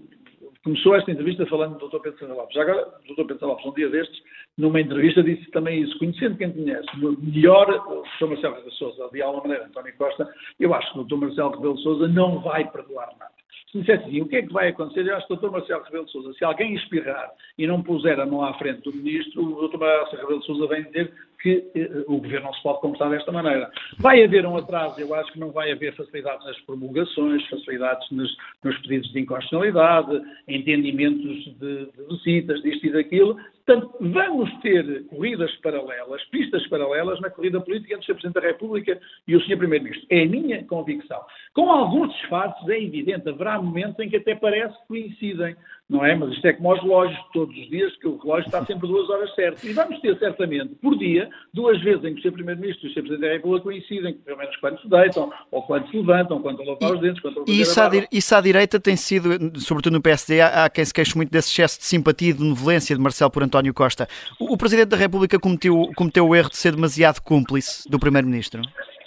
Começou 0.65 0.95
esta 0.95 1.11
entrevista 1.11 1.45
falando 1.47 1.77
do 1.77 1.89
Dr. 1.89 1.99
Pedro 1.99 2.19
Sandra 2.21 2.35
Lopes. 2.37 2.55
Já 2.55 2.63
agora, 2.63 2.87
o 2.87 3.15
Dr. 3.15 3.27
Pedro 3.27 3.39
Sandra 3.41 3.47
Lopes, 3.49 3.67
um 3.67 3.75
dia 3.75 3.89
destes, 3.89 4.23
numa 4.57 4.81
entrevista, 4.81 5.21
disse 5.21 5.51
também 5.51 5.83
isso. 5.83 5.99
Conhecendo 5.99 6.37
quem 6.37 6.53
conhece, 6.53 6.87
melhor 6.97 7.69
o 7.69 8.03
Dr. 8.03 8.29
Marcelo 8.29 8.55
Rebelo 8.55 8.71
de 8.71 8.77
Sousa, 8.77 9.09
de 9.13 9.23
alguma 9.23 9.43
maneira, 9.43 9.67
António 9.67 9.97
Costa, 9.97 10.29
eu 10.61 10.73
acho 10.73 10.93
que 10.93 11.01
o 11.01 11.05
Dr. 11.05 11.17
Marcelo 11.17 11.51
Rebelo 11.51 11.75
de 11.75 11.83
Sousa 11.83 12.07
não 12.07 12.41
vai 12.41 12.71
perdoar 12.71 13.09
nada 13.19 13.42
se 13.71 13.79
dissesse 13.81 14.05
assim, 14.05 14.21
o 14.21 14.29
que 14.29 14.37
é 14.37 14.43
que 14.43 14.53
vai 14.53 14.69
acontecer? 14.69 15.07
Eu 15.07 15.17
acho 15.17 15.27
que 15.27 15.33
o 15.33 15.37
Dr. 15.37 15.51
Marcelo 15.51 15.83
Rebelo 15.85 16.05
de 16.05 16.13
Sousa, 16.13 16.33
se 16.35 16.45
alguém 16.45 16.75
espirrar 16.75 17.31
e 17.57 17.67
não 17.67 17.83
puser 17.83 18.21
a 18.21 18.27
mão 18.27 18.43
à 18.43 18.55
frente 18.55 18.83
do 18.83 18.93
Ministro, 18.93 19.43
o 19.43 19.69
Dr. 19.69 19.79
Marcelo 19.79 20.23
Rebelo 20.23 20.41
de 20.41 20.47
Sousa 20.47 20.67
vem 20.67 20.85
dizer 20.85 21.13
que 21.41 21.65
eh, 21.75 22.05
o 22.07 22.19
Governo 22.19 22.47
não 22.47 22.55
se 22.55 22.63
pode 22.63 22.81
comportar 22.81 23.11
desta 23.11 23.33
maneira. 23.33 23.71
Vai 23.99 24.23
haver 24.23 24.47
um 24.47 24.57
atraso, 24.57 25.01
eu 25.01 25.15
acho 25.15 25.33
que 25.33 25.41
não 25.41 25.51
vai 25.51 25.73
haver 25.73 25.95
facilidades 25.97 26.47
nas 26.47 26.59
promulgações, 26.61 27.47
facilidades 27.49 28.09
nos, 28.11 28.31
nos 28.63 28.79
pedidos 28.79 29.11
de 29.13 29.21
inconstitucionalidade, 29.21 30.23
entendimentos 30.47 31.45
de, 31.59 31.87
de 31.87 32.05
visitas, 32.09 32.63
disto 32.63 32.87
e 32.87 32.93
daquilo, 32.93 33.37
Portanto, 33.65 33.97
vamos 34.01 34.53
ter 34.61 35.05
corridas 35.07 35.55
paralelas, 35.57 36.25
pistas 36.27 36.67
paralelas 36.67 37.21
na 37.21 37.31
corrida 37.31 37.61
política 37.61 37.95
entre 37.95 38.05
o 38.05 38.07
Sr. 38.07 38.15
Presidente 38.15 38.43
da 38.43 38.49
República 38.49 39.01
e 39.27 39.37
o 39.37 39.41
Sr. 39.43 39.57
Primeiro-Ministro. 39.57 40.07
É 40.11 40.23
a 40.23 40.27
minha 40.27 40.65
convicção. 40.65 41.21
Com 41.55 41.71
alguns 41.71 42.13
disfarces, 42.13 42.69
é 42.69 42.83
evidente, 42.83 43.29
haverá 43.29 43.63
momentos 43.63 43.99
em 44.01 44.09
que 44.09 44.17
até 44.17 44.35
parece 44.35 44.77
que 44.81 44.89
coincidem, 44.89 45.57
não 45.93 46.05
é? 46.05 46.15
Mas 46.17 46.33
isto 46.33 46.47
é 46.47 46.55
como 46.55 46.71
aos 46.71 46.83
relógios, 46.83 47.21
todos 47.33 47.55
os 47.57 47.69
dias, 47.69 47.95
que 47.97 48.09
o 48.09 48.17
relógio 48.17 48.47
está 48.47 48.65
sempre 48.65 48.89
duas 48.89 49.09
horas 49.11 49.33
certas. 49.35 49.63
E 49.63 49.73
vamos 49.75 50.01
ter, 50.01 50.19
certamente, 50.19 50.75
por 50.77 50.97
dia, 50.97 51.29
duas 51.53 51.81
vezes 51.83 52.03
em 52.05 52.15
que 52.15 52.21
o 52.21 52.23
Sr. 52.23 52.33
Primeiro-Ministro 52.33 52.89
e 52.89 52.91
o 52.91 52.95
Sr. 52.95 53.03
Presidente 53.03 53.29
da 53.29 53.33
República 53.35 53.63
coincidem, 53.65 54.15
pelo 54.15 54.39
menos 54.39 54.57
quando 54.57 54.81
se 54.81 54.89
deitam, 54.89 55.31
ou 55.51 55.63
quando 55.63 55.91
se 55.91 55.97
levantam, 55.97 56.41
quando 56.41 56.63
a 56.63 56.65
lavar 56.65 56.95
os 56.95 57.01
dentes, 57.01 57.21
quando 57.21 57.41
a 57.41 57.45
E 57.47 57.61
isso, 57.61 57.79
à, 57.79 57.91
isso 58.11 58.35
à 58.35 58.41
direita 58.41 58.81
tem 58.81 58.97
sido, 58.97 59.61
sobretudo 59.61 59.93
no 59.93 60.03
PSD, 60.03 60.41
há, 60.41 60.65
há 60.65 60.71
quem 60.71 60.85
se 60.85 60.95
queixe 60.95 61.15
muito 61.15 61.31
desse 61.31 61.51
excesso 61.51 61.79
de 61.79 61.85
simpatia 61.85 62.31
e 62.31 62.33
de 62.33 62.39
benevolência 62.39 62.97
de 62.97 63.03
Marcelo 63.03 63.31
por 63.31 63.43
António 63.43 63.75
Costa. 63.75 64.09
O, 64.41 64.55
o 64.55 64.57
Presidente 64.57 64.89
da 64.89 64.97
República 64.97 65.39
cometeu, 65.39 65.91
cometeu 65.95 66.27
o 66.27 66.35
erro 66.35 66.49
de 66.49 66.57
ser 66.57 66.75
demasiado 66.75 67.21
cúmplice 67.21 67.87
do 67.89 67.99
Primeiro-Ministro? 67.99 68.63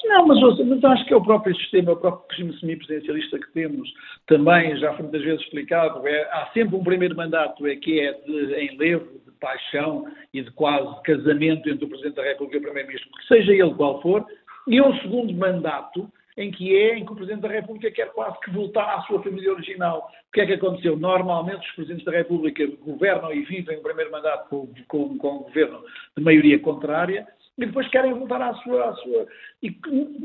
Não, 0.08 0.28
mas, 0.28 0.40
mas 0.60 0.84
acho 0.84 1.06
que 1.06 1.14
é 1.14 1.18
o 1.18 1.24
próprio 1.24 1.56
sistema, 1.56 1.92
é 1.92 1.94
o 1.94 1.98
próprio 1.98 2.26
regime 2.30 2.60
semipresidencialista 2.60 3.40
que 3.40 3.52
temos, 3.54 3.92
também, 4.28 4.78
já 4.78 4.94
foi 4.94 5.04
muitas 5.04 5.24
vezes 5.24 5.42
explicado, 5.42 6.08
é, 6.08 6.24
há 6.32 6.50
sempre 6.54 6.76
um 6.76 6.84
primeiro 6.84 7.16
mandato 7.16 7.66
é, 7.66 7.76
que 7.76 8.00
é 8.00 8.14
de 8.14 8.72
enlevo, 8.72 9.20
de 9.26 9.32
paixão 9.40 10.06
e 10.34 10.44
de 10.44 10.52
quase 10.52 11.02
casamento 11.04 11.70
entre 11.70 11.86
o 11.86 11.90
Presidente 11.90 12.16
da 12.16 12.24
República 12.24 12.58
e 12.58 12.60
o 12.60 12.64
Primeiro-Ministro, 12.64 13.10
seja 13.28 13.52
ele 13.52 13.74
qual 13.74 14.02
for, 14.02 14.26
e 14.68 14.80
um 14.80 14.96
segundo 15.00 15.34
mandato 15.34 16.08
em 16.38 16.52
que 16.52 16.76
é 16.76 16.98
em 16.98 17.06
que 17.06 17.12
o 17.12 17.16
Presidente 17.16 17.42
da 17.42 17.48
República 17.48 17.90
quer 17.90 18.12
quase 18.12 18.40
que 18.42 18.52
voltar 18.52 18.96
à 18.96 19.02
sua 19.04 19.24
família 19.24 19.54
original. 19.54 20.12
O 20.28 20.32
que 20.34 20.42
é 20.42 20.46
que 20.46 20.54
aconteceu? 20.54 20.98
Normalmente 20.98 21.68
os 21.68 21.76
Presidentes 21.76 22.06
da 22.06 22.12
República 22.12 22.68
governam 22.82 23.32
e 23.34 23.44
vivem 23.44 23.78
o 23.78 23.82
primeiro 23.82 24.12
mandato 24.12 24.50
com, 24.50 24.68
com, 24.88 25.18
com 25.18 25.36
um 25.36 25.44
governo 25.44 25.82
de 26.16 26.22
maioria 26.24 26.60
contrária 26.60 27.26
e 27.58 27.66
depois 27.66 27.88
querem 27.90 28.14
voltar 28.14 28.42
à 28.42 28.54
sua. 28.56 28.90
À 28.90 28.94
sua 28.96 29.28
e 29.64 29.76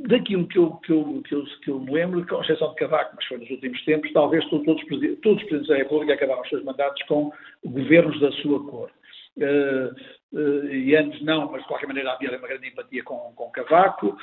daquilo 0.08 0.46
que 0.48 0.58
eu, 0.58 0.72
que, 0.76 0.92
eu, 0.92 1.22
que, 1.26 1.34
eu, 1.34 1.44
que 1.62 1.70
eu 1.70 1.80
me 1.80 1.92
lembro, 1.92 2.26
com 2.26 2.42
exceção 2.42 2.70
de 2.70 2.76
Cavaco, 2.76 3.14
mas 3.16 3.24
foi 3.24 3.38
nos 3.38 3.50
últimos 3.50 3.82
tempos, 3.84 4.12
talvez 4.12 4.44
todos, 4.50 4.66
todos, 4.66 4.82
todos 5.22 5.42
os 5.42 5.48
Presidentes 5.48 5.68
da 5.68 5.76
República 5.76 6.14
acabaram 6.14 6.42
os 6.42 6.48
seus 6.48 6.64
mandatos 6.64 7.02
com 7.04 7.32
governos 7.64 8.20
da 8.20 8.30
sua 8.32 8.62
cor. 8.68 8.90
Uh, 9.38 9.94
uh, 10.36 10.66
e 10.66 10.94
antes 10.96 11.22
não, 11.22 11.50
mas 11.50 11.62
de 11.62 11.68
qualquer 11.68 11.86
maneira 11.86 12.12
havia 12.12 12.36
uma 12.36 12.48
grande 12.48 12.68
empatia 12.68 13.02
com, 13.02 13.32
com 13.34 13.50
Cavaco. 13.50 14.16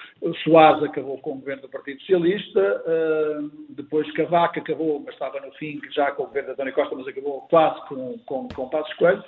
Soares 0.43 0.83
acabou 0.83 1.17
com 1.19 1.31
o 1.31 1.39
governo 1.39 1.63
do 1.63 1.69
Partido 1.69 1.99
Socialista, 2.01 2.83
uh, 2.85 3.49
depois 3.69 4.11
Cavaco 4.11 4.59
acabou, 4.59 4.99
mas 4.99 5.13
estava 5.13 5.39
no 5.39 5.51
fim 5.53 5.79
já 5.91 6.11
com 6.11 6.23
o 6.23 6.27
governo 6.27 6.49
de 6.49 6.53
António 6.53 6.73
Costa, 6.73 6.95
mas 6.95 7.07
acabou 7.07 7.41
quase 7.49 7.87
com, 7.87 8.19
com, 8.25 8.47
com 8.49 8.69
Passos 8.69 8.93
Coelho. 8.95 9.23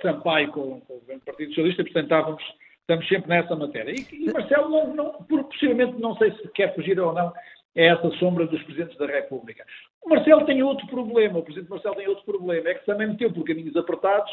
Sampaio 0.00 0.50
com, 0.52 0.80
com, 0.80 0.94
o 0.94 1.00
governo 1.00 1.20
do 1.20 1.24
Partido 1.26 1.48
Socialista, 1.48 1.82
portanto 1.82 2.04
estávamos, 2.04 2.42
estamos 2.90 3.08
sempre 3.08 3.28
nessa 3.28 3.54
matéria. 3.54 3.92
E, 3.92 4.06
e 4.12 4.32
Marcelo, 4.32 4.68
não, 4.68 4.94
não, 4.94 5.12
possivelmente, 5.44 6.00
não 6.00 6.16
sei 6.16 6.32
se 6.32 6.48
quer 6.48 6.74
fugir 6.74 6.98
ou 6.98 7.12
não, 7.12 7.32
é 7.76 7.86
essa 7.86 8.10
sombra 8.18 8.46
dos 8.46 8.62
Presidentes 8.64 8.98
da 8.98 9.06
República. 9.06 9.64
O 10.02 10.10
Marcelo 10.10 10.44
tem 10.44 10.62
outro 10.62 10.86
problema, 10.88 11.38
o 11.38 11.42
Presidente 11.42 11.70
Marcelo 11.70 11.94
tem 11.94 12.08
outro 12.08 12.24
problema, 12.24 12.68
é 12.68 12.74
que 12.74 12.86
também 12.86 13.08
meteu 13.08 13.32
por 13.32 13.44
caminhos 13.44 13.76
apertados 13.76 14.30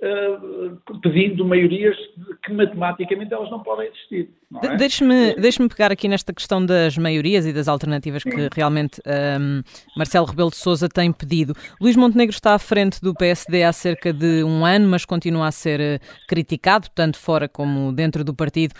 Uh, 0.00 0.98
pedindo 1.02 1.44
maiorias 1.44 1.96
que 2.44 2.52
matematicamente 2.52 3.34
elas 3.34 3.50
não 3.50 3.60
podem 3.64 3.88
existir. 3.88 4.30
É? 4.62 4.76
Deixe-me 4.76 5.34
deixe 5.34 5.68
pegar 5.68 5.92
aqui 5.92 6.08
nesta 6.08 6.32
questão 6.32 6.64
das 6.64 6.96
maiorias 6.96 7.44
e 7.44 7.52
das 7.52 7.68
alternativas 7.68 8.22
Sim. 8.22 8.30
que 8.30 8.48
realmente 8.54 9.00
um, 9.40 9.62
Marcelo 9.96 10.24
Rebelo 10.24 10.50
de 10.50 10.56
Sousa 10.56 10.88
tem 10.88 11.12
pedido. 11.12 11.52
Luís 11.80 11.96
Montenegro 11.96 12.34
está 12.34 12.54
à 12.54 12.58
frente 12.58 13.00
do 13.02 13.12
PSD 13.12 13.62
há 13.62 13.72
cerca 13.72 14.12
de 14.12 14.42
um 14.44 14.64
ano, 14.64 14.88
mas 14.88 15.04
continua 15.04 15.48
a 15.48 15.52
ser 15.52 15.80
uh, 15.80 16.26
criticado, 16.26 16.88
tanto 16.94 17.18
fora 17.18 17.46
como 17.46 17.92
dentro 17.92 18.24
do 18.24 18.32
partido, 18.32 18.74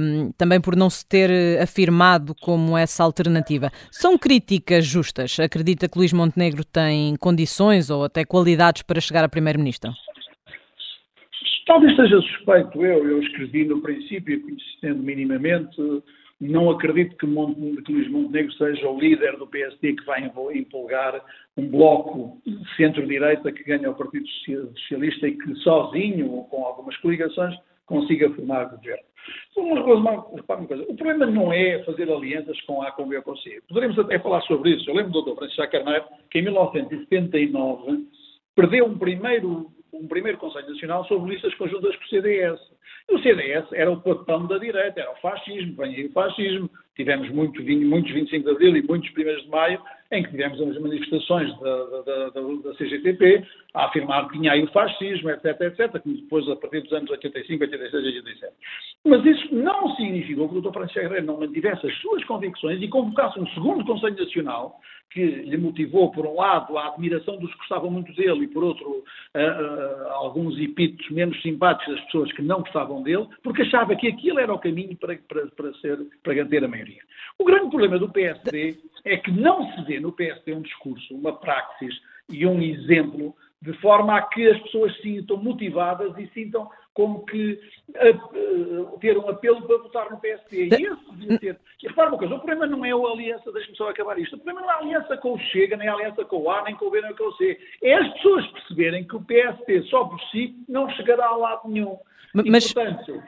um, 0.00 0.30
também 0.32 0.60
por 0.60 0.76
não 0.76 0.90
se 0.90 1.06
ter 1.06 1.30
uh, 1.30 1.62
afirmado 1.62 2.34
como 2.34 2.76
essa 2.76 3.02
alternativa. 3.02 3.70
São 3.90 4.18
críticas 4.18 4.84
justas? 4.84 5.38
Acredita 5.40 5.88
que 5.88 5.96
Luís 5.96 6.12
Montenegro 6.12 6.64
tem 6.64 7.16
condições 7.16 7.88
ou 7.88 8.04
até 8.04 8.24
qualidades 8.24 8.82
para 8.82 9.00
chegar 9.00 9.24
a 9.24 9.28
primeiro-ministro? 9.28 9.92
Talvez 11.68 11.94
seja 11.96 12.18
suspeito 12.22 12.82
eu, 12.82 13.06
eu 13.06 13.20
escrevi 13.20 13.66
no 13.66 13.82
princípio, 13.82 14.40
conhecendo 14.40 15.02
minimamente, 15.02 15.76
não 16.40 16.70
acredito 16.70 17.14
que, 17.18 17.26
Monte, 17.26 17.82
que 17.82 17.92
Luís 17.92 18.10
Montenegro 18.10 18.50
seja 18.54 18.88
o 18.88 18.98
líder 18.98 19.36
do 19.36 19.46
PSD 19.46 19.92
que 19.92 20.04
vai 20.06 20.32
empolgar 20.54 21.22
um 21.58 21.68
bloco 21.68 22.40
centro-direita 22.74 23.52
que 23.52 23.64
ganha 23.64 23.90
o 23.90 23.94
Partido 23.94 24.26
Socialista 24.26 25.28
e 25.28 25.36
que 25.36 25.54
sozinho, 25.56 26.32
ou 26.32 26.44
com 26.44 26.64
algumas 26.64 26.96
coligações, 26.96 27.54
consiga 27.84 28.30
formar 28.30 28.64
governo. 28.70 29.04
Uma 29.54 29.82
coisa, 29.82 30.00
uma, 30.00 30.22
coisa, 30.66 30.82
o 30.84 30.96
problema 30.96 31.26
não 31.26 31.52
é 31.52 31.82
fazer 31.84 32.10
alianças 32.10 32.58
com 32.62 32.80
A, 32.80 32.92
com 32.92 33.06
B 33.06 33.18
ou 33.18 33.22
com 33.22 33.36
C. 33.36 33.60
Poderíamos 33.68 33.98
até 33.98 34.18
falar 34.18 34.40
sobre 34.42 34.70
isso. 34.70 34.88
Eu 34.88 34.94
lembro 34.94 35.12
do 35.12 35.20
Dr. 35.20 35.34
Francisco 35.34 35.70
Carneiro 35.70 36.04
que 36.30 36.38
em 36.38 36.44
1979 36.44 38.06
perdeu 38.56 38.86
um 38.86 38.96
primeiro 38.96 39.70
um 39.92 40.06
primeiro 40.06 40.38
Conselho 40.38 40.70
Nacional 40.70 41.04
sobre 41.06 41.32
listas 41.32 41.54
conjuntas 41.54 41.94
com 41.96 42.04
o 42.04 42.08
CDS. 42.08 42.60
E 43.10 43.14
o 43.14 43.22
CDS 43.22 43.66
era 43.72 43.90
o 43.90 44.00
papão 44.00 44.46
da 44.46 44.58
direita, 44.58 45.00
era 45.00 45.12
o 45.12 45.16
fascismo, 45.16 45.76
vem 45.76 45.94
aí 45.94 46.06
o 46.06 46.12
fascismo. 46.12 46.70
Tivemos 46.94 47.30
muito, 47.30 47.62
muitos 47.62 48.12
25 48.12 48.44
de 48.44 48.50
Abril 48.50 48.76
e 48.76 48.82
muitos 48.82 49.10
1 49.10 49.42
de 49.42 49.48
Maio, 49.48 49.80
em 50.10 50.22
que 50.22 50.30
tivemos 50.30 50.60
as 50.60 50.78
manifestações 50.80 51.56
da, 51.60 51.84
da, 51.84 52.30
da, 52.30 52.40
da, 52.40 52.74
CGTP 52.74 53.46
a 53.74 53.86
afirmar 53.86 54.26
que 54.28 54.38
tinha 54.38 54.52
aí 54.52 54.64
o 54.64 54.72
fascismo, 54.72 55.30
etc, 55.30 55.60
etc, 55.60 56.02
que 56.02 56.22
depois, 56.22 56.48
a 56.48 56.56
partir 56.56 56.80
dos 56.80 56.92
anos 56.92 57.10
85, 57.10 57.62
86, 57.62 58.04
87. 58.04 58.52
Mas 59.04 59.24
isso 59.24 59.54
não 59.54 59.94
significou 59.94 60.48
que 60.48 60.56
o 60.56 60.60
Dr. 60.60 60.72
Francisco 60.72 61.00
Guerreiro 61.00 61.26
não 61.26 61.38
mantivesse 61.38 61.86
as 61.86 61.94
suas 62.00 62.24
convicções 62.24 62.82
e 62.82 62.88
convocasse 62.88 63.38
um 63.38 63.46
segundo 63.48 63.84
Conselho 63.84 64.16
Nacional 64.18 64.80
que 65.10 65.24
lhe 65.24 65.56
motivou, 65.56 66.10
por 66.10 66.26
um 66.26 66.34
lado, 66.34 66.76
a 66.76 66.88
admiração 66.88 67.38
dos 67.38 67.50
que 67.52 67.58
gostavam 67.58 67.90
muito 67.90 68.12
dele 68.14 68.44
e, 68.44 68.48
por 68.48 68.62
outro, 68.62 68.86
uh, 68.88 69.02
uh, 69.02 70.08
alguns 70.12 70.58
epítetos 70.58 71.08
menos 71.10 71.40
simpáticos 71.40 71.94
das 71.94 72.04
pessoas 72.06 72.32
que 72.32 72.42
não 72.42 72.60
gostavam 72.60 72.77
dele, 73.02 73.26
porque 73.42 73.62
achava 73.62 73.94
que 73.96 74.08
aquilo 74.08 74.38
era 74.38 74.52
o 74.52 74.58
caminho 74.58 74.96
para, 74.96 75.16
para, 75.28 75.46
para, 75.48 75.72
ser, 75.74 75.98
para 76.22 76.44
ter 76.44 76.64
a 76.64 76.68
maioria. 76.68 77.02
O 77.38 77.44
grande 77.44 77.70
problema 77.70 77.98
do 77.98 78.10
PSD 78.10 78.78
é 79.04 79.16
que 79.16 79.30
não 79.30 79.70
se 79.72 79.82
vê 79.84 80.00
no 80.00 80.12
PSD 80.12 80.54
um 80.54 80.62
discurso, 80.62 81.14
uma 81.14 81.32
praxis 81.32 81.94
e 82.28 82.46
um 82.46 82.60
exemplo 82.60 83.34
de 83.60 83.72
forma 83.80 84.16
a 84.16 84.22
que 84.22 84.46
as 84.46 84.60
pessoas 84.62 84.94
se 84.96 85.02
sintam 85.02 85.36
motivadas 85.36 86.16
e 86.18 86.28
sintam 86.28 86.70
como 86.98 87.24
que 87.26 87.60
uh, 87.90 88.82
uh, 88.82 88.98
ter 88.98 89.16
um 89.16 89.28
apelo 89.28 89.62
para 89.62 89.78
votar 89.78 90.10
no 90.10 90.18
PSD. 90.18 90.64
E 90.64 90.74
esse 90.74 91.12
devia 91.12 91.38
ser. 91.38 91.60
E 91.80 91.86
repara 91.86 92.08
uma 92.08 92.18
coisa, 92.18 92.34
o 92.34 92.38
problema 92.38 92.66
não 92.66 92.84
é 92.84 92.90
a 92.90 93.12
aliança, 93.12 93.52
deixe-me 93.52 93.76
só 93.76 93.88
acabar 93.88 94.18
isto, 94.18 94.34
o 94.34 94.38
problema 94.40 94.62
não 94.62 94.70
é 94.72 94.74
a 94.74 94.78
aliança 94.78 95.16
com 95.16 95.34
o 95.34 95.38
Chega, 95.38 95.76
nem 95.76 95.86
a 95.86 95.92
aliança 95.92 96.24
com 96.24 96.38
o 96.38 96.50
A, 96.50 96.64
nem 96.64 96.74
com 96.74 96.86
o 96.86 96.90
B, 96.90 97.00
nem 97.00 97.14
com 97.14 97.28
o 97.28 97.32
C. 97.36 97.56
É 97.84 97.94
as 97.94 98.12
pessoas 98.14 98.44
perceberem 98.48 99.06
que 99.06 99.14
o 99.14 99.22
PSD 99.22 99.82
só 99.82 100.06
por 100.06 100.20
si 100.32 100.56
não 100.68 100.90
chegará 100.90 101.28
a 101.28 101.36
lado 101.36 101.68
nenhum. 101.68 101.96
Mas, 102.34 102.68
e, 102.68 102.74
portanto, 102.74 103.22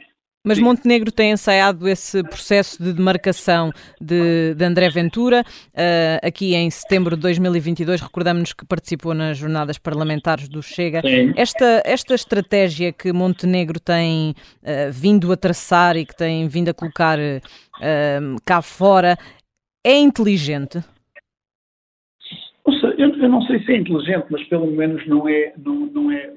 mas 0.45 0.57
Sim. 0.59 0.65
Montenegro 0.65 1.13
tem 1.13 1.33
ensaiado 1.33 1.87
esse 1.87 2.23
processo 2.23 2.83
de 2.83 2.93
demarcação 2.93 3.71
de, 4.01 4.55
de 4.55 4.65
André 4.65 4.89
Ventura. 4.89 5.43
Uh, 5.69 6.27
aqui 6.27 6.55
em 6.55 6.71
setembro 6.71 7.15
de 7.15 7.23
2022, 7.23 8.01
recordamos-nos 8.01 8.53
que 8.53 8.65
participou 8.65 9.13
nas 9.13 9.37
jornadas 9.37 9.77
parlamentares 9.79 10.49
do 10.49 10.63
Chega. 10.63 11.03
Esta, 11.37 11.83
esta 11.85 12.15
estratégia 12.15 12.93
que 12.93 13.13
Montenegro 13.13 13.79
tem 13.79 14.31
uh, 14.63 14.91
vindo 14.91 15.31
a 15.31 15.37
traçar 15.37 15.97
e 15.97 16.07
que 16.07 16.17
tem 16.17 16.49
vindo 16.49 16.71
a 16.71 16.75
colocar 16.75 17.19
uh, 17.19 18.37
cá 18.45 18.63
fora 18.63 19.19
é 19.85 19.99
inteligente? 19.99 20.83
Eu, 22.99 23.09
eu, 23.17 23.29
não 23.29 23.43
sei 23.43 23.63
se 23.65 23.73
é 23.73 23.77
inteligente, 23.79 24.27
mas 24.31 24.43
pelo 24.45 24.67
menos 24.67 25.07
não 25.07 25.29
é, 25.29 25.53
não, 25.59 25.87
não 25.87 26.13
é 26.13 26.31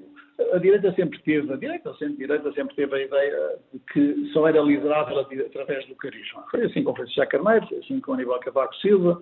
a 0.54 0.58
direita 0.58 0.92
sempre 0.94 1.20
teve, 1.20 1.52
a 1.52 1.56
direita, 1.56 1.92
a 1.92 1.96
centro-direita 1.96 2.52
sempre 2.54 2.76
teve 2.76 2.96
a 2.96 3.02
ideia 3.04 3.60
de 3.72 3.80
que 3.92 4.32
só 4.34 4.48
era 4.48 4.62
liderada 4.62 5.20
através 5.22 5.86
do 5.88 5.96
carisma. 5.96 6.44
Foi 6.50 6.64
assim 6.64 6.84
com 6.84 6.96
Francisco 6.96 7.28
Carneiro, 7.28 7.68
foi 7.68 7.78
assim 7.80 8.00
com 8.00 8.14
Aníbal 8.14 8.40
Cavaco 8.40 8.76
Silva, 8.78 9.22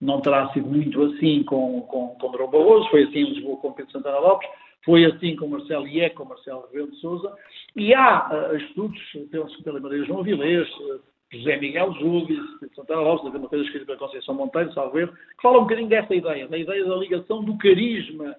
não 0.00 0.20
terá 0.20 0.48
sido 0.52 0.68
muito 0.68 1.02
assim 1.02 1.42
com, 1.44 1.80
com, 1.82 2.08
com 2.08 2.32
Drão 2.32 2.50
Barroso, 2.50 2.88
foi 2.90 3.04
assim 3.04 3.20
em 3.20 3.32
Lisboa 3.32 3.56
com 3.58 3.72
Pedro 3.72 3.92
Santana 3.92 4.18
Lopes, 4.18 4.48
foi 4.84 5.04
assim 5.04 5.36
com 5.36 5.48
Marcelo 5.48 5.86
e 5.86 6.00
é 6.00 6.10
com 6.10 6.24
Marcelo 6.24 6.66
Rebelo 6.66 6.90
de 6.90 6.96
Sousa, 6.98 7.32
e 7.76 7.94
há 7.94 8.50
uh, 8.52 8.56
estudos, 8.56 9.00
penso 9.30 9.62
pela 9.62 9.80
Maria 9.80 10.04
João 10.04 10.22
Vilês, 10.22 10.68
uh, 10.68 11.00
José 11.32 11.56
Miguel 11.56 11.92
Júlio, 11.94 12.44
Santana 12.74 13.00
Lopes, 13.00 13.34
uma 13.34 13.48
coisa 13.48 13.64
escrita 13.64 13.86
pela 13.86 13.98
Conceição 13.98 14.34
Monteiro, 14.34 14.72
salvo 14.74 14.98
erro, 14.98 15.12
que 15.12 15.42
fala 15.42 15.58
um 15.58 15.62
bocadinho 15.62 15.88
dessa 15.88 16.14
ideia, 16.14 16.46
da 16.46 16.58
ideia 16.58 16.84
da 16.84 16.96
ligação 16.96 17.42
do 17.42 17.56
carisma 17.58 18.36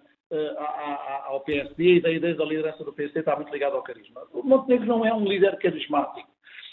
ao 1.26 1.42
PSD 1.42 1.96
e 1.96 2.02
da 2.02 2.12
ideia 2.12 2.36
da 2.36 2.46
liderança 2.46 2.84
do 2.84 2.94
PSD 2.94 3.20
está 3.20 3.36
muito 3.36 3.52
ligada 3.52 3.76
ao 3.76 3.84
carisma. 3.84 4.22
O 4.32 4.44
Montenegro 4.44 4.88
não 4.88 5.06
é 5.06 5.14
um 5.14 5.26
líder 5.26 5.58
carismático. 5.58 6.28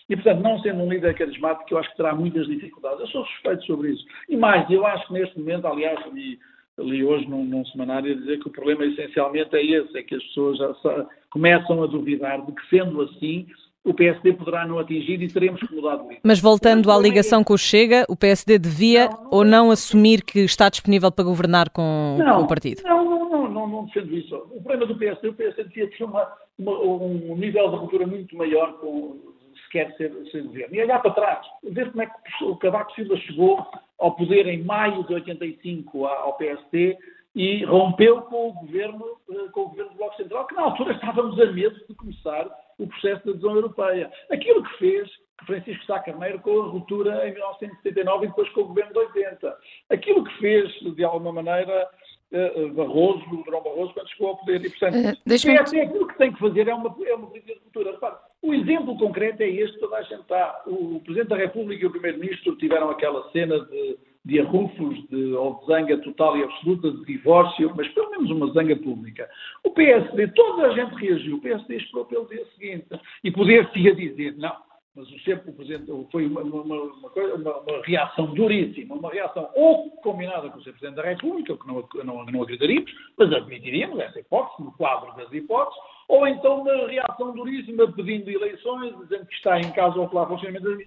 E, 0.08 0.16
portanto, 0.16 0.42
não 0.42 0.58
sendo 0.58 0.82
um 0.82 0.90
líder 0.90 1.14
carismático, 1.14 1.72
eu 1.72 1.78
acho 1.78 1.90
que 1.90 1.96
terá 1.96 2.14
muitas 2.14 2.46
dificuldades. 2.46 3.00
Eu 3.00 3.06
sou 3.08 3.24
suspeito 3.26 3.64
sobre 3.64 3.90
isso. 3.90 4.04
E 4.28 4.36
mais, 4.36 4.68
eu 4.68 4.84
acho 4.84 5.06
que 5.06 5.12
neste 5.12 5.38
momento, 5.38 5.66
aliás, 5.66 6.04
li, 6.12 6.38
li 6.78 7.04
hoje 7.04 7.28
num, 7.28 7.44
num 7.44 7.64
semanário 7.66 8.16
dizer 8.16 8.40
que 8.40 8.48
o 8.48 8.52
problema 8.52 8.84
essencialmente 8.84 9.54
é 9.54 9.64
esse, 9.64 9.96
é 9.96 10.02
que 10.02 10.16
as 10.16 10.22
pessoas 10.24 10.58
já 10.58 11.06
começam 11.30 11.82
a 11.82 11.86
duvidar 11.86 12.44
de 12.44 12.52
que, 12.52 12.68
sendo 12.68 13.02
assim, 13.02 13.46
o 13.84 13.94
PSD 13.94 14.34
poderá 14.34 14.66
não 14.66 14.78
atingir 14.78 15.22
e 15.22 15.28
teremos 15.28 15.60
que 15.60 15.74
mudar 15.74 15.96
de 15.96 16.02
líder. 16.02 16.20
Mas 16.22 16.38
voltando 16.38 16.90
à 16.90 16.98
ligação 16.98 17.42
com 17.42 17.54
o 17.54 17.58
Chega, 17.58 18.04
o 18.08 18.16
PSD 18.16 18.58
devia 18.58 19.08
não, 19.08 19.22
não, 19.22 19.28
ou 19.30 19.44
não 19.44 19.70
assumir 19.70 20.22
que 20.22 20.40
está 20.40 20.68
disponível 20.68 21.10
para 21.10 21.24
governar 21.24 21.70
com, 21.70 22.18
não, 22.18 22.38
com 22.38 22.42
o 22.42 22.48
partido? 22.48 22.82
Não, 22.84 23.04
não, 23.04 23.30
não, 23.30 23.50
não, 23.50 23.66
não 23.66 23.84
defendo 23.86 24.14
isso. 24.14 24.36
O 24.36 24.62
problema 24.62 24.86
do 24.86 24.96
PSD, 24.96 25.28
o 25.28 25.34
PSD 25.34 25.64
devia 25.64 25.90
ter 25.90 26.04
uma, 26.04 26.30
uma, 26.58 26.78
um 26.78 27.36
nível 27.36 27.70
de 27.70 27.76
ruptura 27.76 28.06
muito 28.06 28.36
maior 28.36 28.74
com, 28.80 29.18
se 29.54 29.70
quer 29.70 29.96
ser, 29.96 30.12
ser 30.30 30.42
governo. 30.42 30.74
E 30.74 30.82
olhar 30.82 31.00
para 31.00 31.12
trás, 31.12 31.46
ver 31.62 31.90
como 31.90 32.02
é 32.02 32.06
que 32.06 32.44
o 32.44 32.56
Cavaco 32.56 32.92
Silva 32.92 33.16
chegou 33.16 33.66
ao 33.98 34.14
poder 34.14 34.46
em 34.46 34.62
maio 34.62 35.04
de 35.04 35.14
85 35.14 36.06
ao 36.06 36.34
PSD 36.34 36.98
e 37.40 37.64
rompeu 37.64 38.20
com 38.20 38.50
o 38.50 38.52
governo, 38.52 39.02
eh, 39.30 39.48
com 39.52 39.62
o 39.62 39.68
governo 39.70 39.92
do 39.92 39.96
Bloco 39.96 40.16
Central, 40.16 40.46
que 40.46 40.54
na 40.54 40.60
altura 40.60 40.92
estávamos 40.92 41.40
a 41.40 41.46
medo 41.46 41.74
de 41.88 41.94
começar 41.94 42.46
o 42.78 42.86
processo 42.86 43.24
da 43.24 43.32
adesão 43.32 43.54
europeia. 43.54 44.12
Aquilo 44.30 44.62
que 44.62 44.76
fez 44.76 45.08
que 45.38 45.46
Francisco 45.46 45.82
Sá 45.86 46.00
Carneiro 46.00 46.38
com 46.40 46.60
a 46.60 46.66
ruptura 46.66 47.26
em 47.26 47.32
1979 47.32 48.26
e 48.26 48.28
depois 48.28 48.46
com 48.50 48.60
o 48.60 48.66
governo 48.66 48.92
de 48.92 48.98
80. 48.98 49.56
Aquilo 49.88 50.22
que 50.22 50.38
fez, 50.38 50.70
de 50.94 51.02
alguma 51.02 51.32
maneira, 51.32 51.88
eh, 52.30 52.52
eh, 52.56 52.66
Barroso, 52.72 53.24
o 53.32 53.42
Durão 53.42 53.62
Barroso, 53.62 53.94
quando 53.94 54.10
chegou 54.10 54.28
ao 54.28 54.36
poder. 54.36 54.62
E, 54.62 54.68
portanto, 54.68 54.96
uh, 54.96 55.32
é, 55.32 55.58
assim, 55.62 55.80
aquilo 55.80 56.08
que 56.08 56.18
tem 56.18 56.32
que 56.34 56.40
fazer 56.40 56.68
é 56.68 56.74
uma, 56.74 56.94
é 57.06 57.14
uma 57.14 57.26
política 57.26 57.54
de 57.54 57.60
ruptura. 57.60 57.92
Repare, 57.92 58.16
o 58.42 58.52
exemplo 58.52 58.98
concreto 58.98 59.42
é 59.42 59.48
este, 59.48 59.78
toda 59.78 59.96
a 59.96 60.02
gente 60.02 60.20
está. 60.20 60.62
O 60.66 61.00
Presidente 61.00 61.28
da 61.28 61.36
República 61.36 61.82
e 61.82 61.86
o 61.86 61.90
Primeiro-Ministro 61.90 62.54
tiveram 62.56 62.90
aquela 62.90 63.30
cena 63.30 63.60
de 63.60 63.98
de 64.24 64.40
arrufos, 64.40 64.96
de, 65.08 65.32
ou 65.34 65.60
de 65.60 65.66
zanga 65.66 65.96
total 65.98 66.36
e 66.36 66.42
absoluta, 66.42 66.90
de 66.90 67.04
divórcio, 67.04 67.72
mas 67.74 67.88
pelo 67.88 68.10
menos 68.10 68.30
uma 68.30 68.52
zanga 68.52 68.76
pública. 68.76 69.28
O 69.64 69.70
PSD, 69.70 70.28
toda 70.28 70.66
a 70.66 70.74
gente 70.74 70.94
reagiu, 70.94 71.36
o 71.36 71.40
PSD 71.40 71.76
esperou 71.76 72.04
pelo 72.04 72.26
dia 72.26 72.44
seguinte. 72.54 72.86
E 73.24 73.30
poder-se 73.30 73.94
dizer, 73.94 74.36
não, 74.36 74.54
mas 74.94 75.08
o 75.10 75.20
sempre 75.20 75.52
Presidente 75.52 75.86
foi 76.10 76.26
uma, 76.26 76.42
uma, 76.42 76.82
uma, 76.82 77.10
coisa, 77.10 77.34
uma, 77.36 77.82
reação 77.84 78.26
duríssima, 78.34 78.96
uma 78.96 79.10
reação 79.10 79.48
ou 79.54 79.90
combinada 80.02 80.50
com 80.50 80.58
o 80.58 80.62
Sr. 80.62 80.72
Presidente 80.72 80.96
da 80.96 81.02
República, 81.02 81.56
que 81.56 81.66
não, 81.66 81.88
não, 82.04 82.26
não 82.26 82.42
acreditaríamos, 82.42 82.92
mas 83.16 83.32
admitiríamos 83.32 83.98
essa 84.00 84.18
hipótese, 84.18 84.64
no 84.64 84.72
quadro 84.72 85.14
das 85.16 85.32
hipóteses, 85.32 85.80
ou 86.08 86.26
então 86.26 86.62
uma 86.62 86.88
reação 86.88 87.32
duríssima 87.32 87.90
pedindo 87.92 88.30
eleições, 88.30 88.96
dizendo 88.98 89.26
que 89.26 89.34
está 89.34 89.60
em 89.60 89.72
causa 89.72 90.00
o 90.00 90.08
funcionamento 90.08 90.64
das 90.64 90.78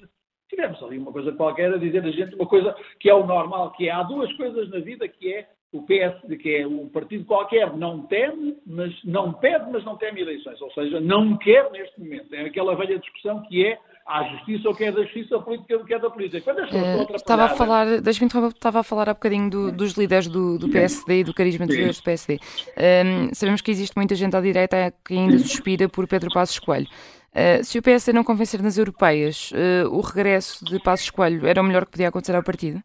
Tivemos 0.54 0.84
ali 0.84 1.00
uma 1.00 1.12
coisa 1.12 1.32
qualquer 1.32 1.74
a 1.74 1.78
dizer 1.78 2.06
a 2.06 2.12
gente 2.12 2.36
uma 2.36 2.46
coisa 2.46 2.76
que 3.00 3.10
é 3.10 3.13
o 3.13 3.26
normal, 3.26 3.72
que 3.72 3.89
é 3.89 3.92
há 3.92 4.04
duas 4.04 4.32
coisas 4.34 4.70
na 4.70 4.80
vida 4.80 5.08
que 5.08 5.34
é 5.34 5.48
o 5.72 5.82
PS, 5.82 6.22
que 6.39 6.58
é 6.58 6.68
um 6.68 6.88
partido 6.88 7.26
qualquer, 7.26 7.76
não 7.76 8.04
teme, 8.04 8.56
mas 8.63 8.94
não 9.04 9.34
pede, 9.34 9.66
mas 9.72 9.84
não 9.84 9.98
teme 9.98 10.22
eleições. 10.22 10.62
Ou 10.62 10.72
seja, 10.74 11.00
não 11.00 11.36
quer 11.38 11.72
neste 11.72 12.00
momento. 12.00 12.32
É 12.36 12.42
aquela 12.42 12.76
velha 12.76 13.00
discussão 13.00 13.42
que 13.42 13.66
é 13.66 13.80
a 14.06 14.24
justiça 14.24 14.68
ou 14.68 14.76
que 14.76 14.84
é 14.84 14.92
da 14.92 15.02
justiça, 15.02 15.36
a 15.36 15.39
política 15.39 15.78
o 15.78 15.84
que 15.86 15.94
é 15.96 16.00
da 16.00 16.10
política. 16.12 16.42
Quando 16.42 16.60
as 16.60 16.70
pessoas 16.70 17.10
uh, 17.10 17.16
estava 17.16 17.44
a 17.46 17.50
falar, 17.50 18.02
deixa-me 18.02 18.28
estava 18.28 18.80
a 18.82 18.84
falar 18.84 19.10
há 19.10 19.16
bocadinho 19.16 19.50
do, 19.50 19.72
dos 19.72 19.94
líderes 19.94 20.28
do, 20.28 20.60
do, 20.60 20.70
PSD 20.70 21.22
e 21.22 21.24
do 21.24 21.34
carisma 21.34 21.66
dos 21.66 21.76
líderes 21.76 21.98
do 21.98 22.04
PSD. 22.04 22.39
Um, 22.78 23.34
sabemos 23.34 23.62
que 23.62 23.72
existe 23.72 23.96
muita 23.96 24.13
gente 24.13 24.36
à 24.36 24.42
direita 24.42 24.94
que 25.04 25.16
ainda 25.16 25.39
suspira 25.39 25.89
por 25.89 26.08
Pedro 26.08 26.30
Passos 26.32 26.60
Coelho. 26.60 26.88
Uh, 27.34 27.63
se 27.63 27.80
o 27.80 27.82
PSD 27.82 28.13
não 28.13 28.24
convencer 28.24 28.62
nas 28.62 28.78
europeias, 28.78 29.52
uh, 29.52 29.89
o 29.89 30.02
regresso 30.02 30.63
de 30.63 30.80
Passos 30.80 31.10
Coelho 31.10 31.48
era 31.48 31.62
o 31.62 31.63
melhor 31.63 31.86
que 31.86 31.91
podia 31.91 32.10
acontecer 32.10 32.36
ao 32.36 32.43
partido? 32.43 32.80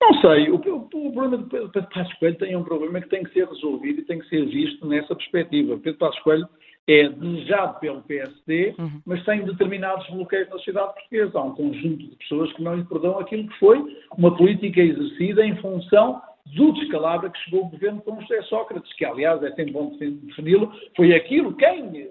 Não 0.00 0.20
sei. 0.20 0.50
O, 0.50 0.56
o, 0.56 1.08
o 1.08 1.12
problema 1.12 1.38
de 1.38 1.44
Pedro 1.44 1.88
Passos 1.94 2.14
Coelho 2.14 2.38
tem 2.38 2.56
um 2.56 2.64
problema 2.64 3.00
que 3.00 3.08
tem 3.08 3.22
que 3.22 3.32
ser 3.32 3.46
resolvido 3.46 4.00
e 4.00 4.04
tem 4.04 4.18
que 4.18 4.28
ser 4.28 4.44
visto 4.46 4.86
nessa 4.86 5.14
perspectiva. 5.14 5.78
Pedro 5.78 5.98
Passos 5.98 6.20
Coelho 6.22 6.48
é 6.88 7.08
desejado 7.08 7.78
pelo 7.78 8.02
PSD, 8.02 8.74
uhum. 8.78 9.00
mas 9.06 9.24
tem 9.24 9.44
determinados 9.44 10.08
bloqueios 10.08 10.48
na 10.48 10.56
sociedade 10.56 10.94
portuguesa. 10.94 11.38
Há 11.38 11.42
um 11.44 11.54
conjunto 11.54 12.08
de 12.08 12.16
pessoas 12.16 12.52
que 12.54 12.62
não 12.62 12.74
lhe 12.74 12.84
perdão 12.84 13.18
aquilo 13.18 13.48
que 13.48 13.58
foi 13.58 13.96
uma 14.16 14.36
política 14.36 14.80
exercida 14.80 15.44
em 15.44 15.56
função 15.56 16.20
do 16.46 16.72
descalabro 16.72 17.30
que 17.30 17.38
chegou 17.44 17.66
o 17.66 17.68
governo 17.68 18.00
com 18.00 18.20
José 18.22 18.42
Sócrates, 18.42 18.92
que 18.94 19.04
aliás 19.04 19.40
é 19.42 19.50
sempre 19.50 19.72
bom 19.72 19.96
defini-lo, 19.98 20.72
foi 20.96 21.14
aquilo 21.14 21.54
quem 21.54 22.00
eh, 22.00 22.08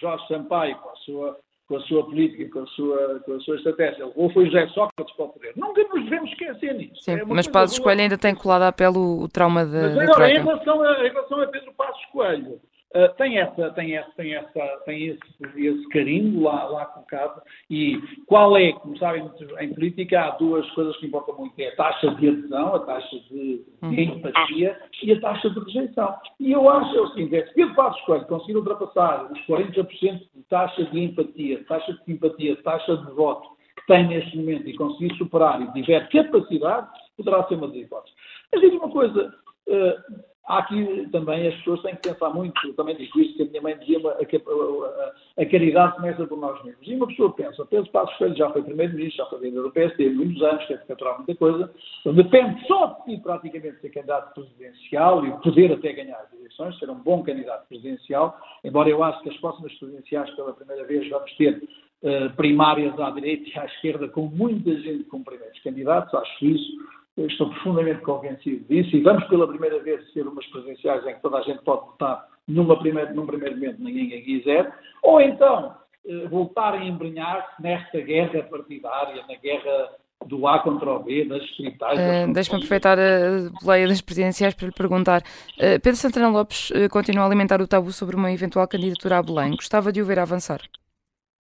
Jorge 0.00 0.26
Sampaio, 0.28 0.76
sua, 1.04 1.38
com 1.68 1.76
a 1.76 1.80
sua 1.80 2.04
política, 2.04 2.50
com 2.50 2.60
a 2.60 2.66
sua, 2.66 3.20
com 3.20 3.32
a 3.34 3.40
sua 3.40 3.56
estratégia, 3.56 4.06
levou 4.06 4.30
foi 4.30 4.46
José 4.46 4.66
Sócrates 4.68 5.14
para 5.16 5.24
o 5.24 5.28
poder. 5.28 5.52
Nunca 5.56 5.82
nos 5.84 6.04
devemos 6.04 6.30
esquecer 6.30 6.74
nisso. 6.74 7.02
Sim, 7.02 7.12
é 7.12 7.24
mas 7.24 7.46
Passos 7.46 7.78
Coelho 7.78 8.00
ainda 8.02 8.18
tem 8.18 8.34
colado 8.34 8.62
à 8.62 8.72
pele 8.72 8.98
o, 8.98 9.22
o 9.22 9.28
trauma 9.28 9.64
da. 9.64 9.82
Mas 9.94 9.98
agora, 9.98 10.30
em 10.30 10.42
relação, 10.42 10.82
a, 10.82 11.06
em 11.06 11.10
relação 11.10 11.40
a 11.40 11.46
Pedro 11.46 11.72
Passos 11.74 12.04
Coelho, 12.06 12.60
Uh, 12.94 13.08
tem 13.16 13.38
essa, 13.38 13.70
tem 13.70 13.96
essa, 13.96 14.10
tem 14.12 14.34
essa, 14.34 14.82
tem 14.84 15.06
esse, 15.06 15.20
esse 15.56 15.88
carinho 15.88 16.42
lá, 16.42 16.64
lá 16.64 16.84
colocado. 16.86 17.40
E 17.70 17.98
qual 18.26 18.54
é, 18.54 18.70
como 18.72 18.98
sabem, 18.98 19.30
em 19.60 19.72
política 19.72 20.20
há 20.20 20.30
duas 20.32 20.68
coisas 20.72 20.94
que 20.98 21.06
importam 21.06 21.34
muito: 21.36 21.58
é 21.58 21.68
a 21.68 21.76
taxa 21.76 22.14
de 22.16 22.28
adesão, 22.28 22.74
a 22.74 22.80
taxa 22.80 23.18
de, 23.30 23.64
de 23.82 24.02
empatia 24.02 24.78
e 25.02 25.12
a 25.12 25.20
taxa 25.20 25.48
de 25.48 25.60
rejeição. 25.60 26.14
E 26.38 26.52
eu 26.52 26.68
acho 26.68 26.94
é 26.94 27.00
o 27.00 27.08
seguinte: 27.08 27.36
é, 27.36 27.46
se 27.46 27.54
Pedro 27.54 27.74
Passos 27.74 28.02
Coelho 28.02 28.26
conseguir 28.26 28.56
ultrapassar 28.56 29.32
os 29.32 29.40
40% 29.46 29.88
de 30.34 30.42
taxa 30.50 30.84
de 30.84 31.00
empatia, 31.00 31.64
taxa 31.64 31.94
de 31.94 32.04
simpatia, 32.04 32.56
taxa 32.62 32.94
de 32.94 33.10
voto 33.12 33.56
que 33.76 33.86
tem 33.86 34.06
neste 34.06 34.36
momento 34.36 34.68
e 34.68 34.76
conseguir 34.76 35.16
superar 35.16 35.62
e 35.62 35.72
tiver 35.72 36.06
capacidade, 36.10 36.88
poderá 37.16 37.42
ser 37.44 37.54
uma 37.54 37.68
das 37.68 37.76
hipóteses. 37.76 38.14
Mas 38.52 38.60
digo 38.60 38.76
uma 38.76 38.90
coisa. 38.90 39.34
Uh, 39.66 40.31
Há 40.48 40.58
aqui 40.58 41.08
também 41.12 41.46
as 41.46 41.54
pessoas 41.58 41.82
têm 41.82 41.94
que 41.94 42.08
pensar 42.08 42.30
muito, 42.30 42.72
também 42.74 42.96
digo 42.96 43.20
isto, 43.20 43.36
que 43.36 43.42
a 43.44 43.46
minha 43.46 43.62
mãe 43.62 43.78
dizia, 43.78 43.98
a, 44.08 45.42
a, 45.42 45.46
caridade 45.46 45.94
começa 45.94 46.26
por 46.26 46.36
nós 46.36 46.62
mesmos. 46.64 46.84
E 46.84 46.96
uma 46.96 47.06
pessoa 47.06 47.32
pensa, 47.32 47.64
Pedro 47.66 47.90
Passos 47.92 48.16
Coelho 48.16 48.36
já 48.36 48.50
foi 48.50 48.62
primeiro-ministro, 48.62 49.18
já 49.18 49.30
foi 49.30 49.38
líder 49.38 49.62
do 49.62 49.70
PS, 49.70 49.96
teve 49.96 50.14
muitos 50.16 50.42
anos, 50.42 50.66
teve 50.66 50.80
que 50.80 50.88
capturar 50.88 51.16
muita 51.16 51.34
coisa, 51.36 51.72
depende 52.04 52.66
só 52.66 52.86
de 52.86 53.04
si 53.04 53.22
praticamente 53.22 53.80
ser 53.80 53.90
candidato 53.90 54.34
presidencial 54.34 55.24
e 55.24 55.30
poder 55.42 55.72
até 55.72 55.92
ganhar 55.92 56.18
as 56.18 56.32
eleições, 56.32 56.76
ser 56.80 56.90
um 56.90 56.96
bom 56.96 57.22
candidato 57.22 57.68
presidencial, 57.68 58.36
embora 58.64 58.88
eu 58.88 59.02
acho 59.04 59.22
que 59.22 59.30
as 59.30 59.36
próximas 59.36 59.72
presidenciais 59.74 60.28
pela 60.30 60.52
primeira 60.54 60.84
vez 60.84 61.08
vamos 61.08 61.32
ter 61.36 61.62
uh, 62.02 62.34
primárias 62.34 62.98
à 62.98 63.10
direita 63.10 63.48
e 63.48 63.58
à 63.60 63.64
esquerda 63.66 64.08
com 64.08 64.22
muita 64.22 64.74
gente 64.80 65.04
como 65.04 65.24
primeiros 65.24 65.60
candidatos, 65.60 66.12
acho 66.12 66.44
isso 66.44 67.01
eu 67.16 67.26
estou 67.26 67.50
profundamente 67.50 68.00
convencido 68.02 68.64
disso 68.68 68.96
e 68.96 69.02
vamos 69.02 69.24
pela 69.24 69.46
primeira 69.46 69.82
vez 69.82 70.10
ser 70.12 70.26
umas 70.26 70.46
presenciais 70.46 71.06
em 71.06 71.14
que 71.14 71.22
toda 71.22 71.38
a 71.38 71.42
gente 71.42 71.62
pode 71.62 71.86
votar 71.86 72.26
numa 72.48 72.78
primeira, 72.78 73.12
num 73.12 73.26
primeiro 73.26 73.54
momento, 73.54 73.82
ninguém 73.82 74.22
quiser, 74.22 74.72
ou 75.02 75.20
então 75.20 75.76
eh, 76.06 76.26
voltar 76.28 76.74
a 76.74 76.84
embrenhar-se 76.84 77.62
nesta 77.62 78.00
guerra 78.00 78.42
partidária, 78.44 79.24
na 79.28 79.36
guerra 79.36 79.90
do 80.26 80.46
A 80.46 80.58
contra 80.60 80.90
o 80.90 81.02
B, 81.02 81.24
das 81.24 81.42
distritais. 81.42 81.98
Uh, 81.98 82.32
Deixe-me 82.32 82.56
aproveitar 82.56 82.98
a 82.98 83.50
boleia 83.62 83.88
das 83.88 84.00
presidenciais 84.00 84.54
para 84.54 84.66
lhe 84.66 84.72
perguntar. 84.72 85.22
Uh, 85.58 85.80
Pedro 85.82 85.96
Santana 85.96 86.28
Lopes 86.28 86.70
uh, 86.70 86.88
continua 86.90 87.24
a 87.24 87.26
alimentar 87.26 87.60
o 87.60 87.66
tabu 87.66 87.92
sobre 87.92 88.16
uma 88.16 88.32
eventual 88.32 88.66
candidatura 88.68 89.18
a 89.18 89.22
Belém. 89.22 89.50
Gostava 89.50 89.92
de 89.92 90.00
o 90.00 90.06
ver 90.06 90.18
avançar? 90.18 90.60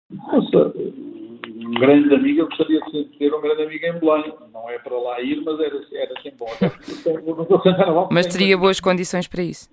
Nossa, 0.09 0.64
grande 1.79 2.13
amigo, 2.13 2.41
eu 2.41 2.47
gostaria 2.47 2.79
de 2.81 3.03
ter 3.17 3.33
um 3.33 3.41
grande 3.41 3.63
amigo 3.63 3.85
em 3.85 3.99
Belém. 3.99 4.33
Não 4.51 4.69
é 4.69 4.79
para 4.79 4.97
lá 4.97 5.21
ir, 5.21 5.41
mas 5.43 5.59
era, 5.59 5.81
era 5.93 6.21
sempre 6.21 6.37
bom. 6.37 8.09
mas 8.11 8.27
teria 8.27 8.57
boas 8.57 8.79
condições 8.79 9.27
para 9.27 9.43
isso? 9.43 9.69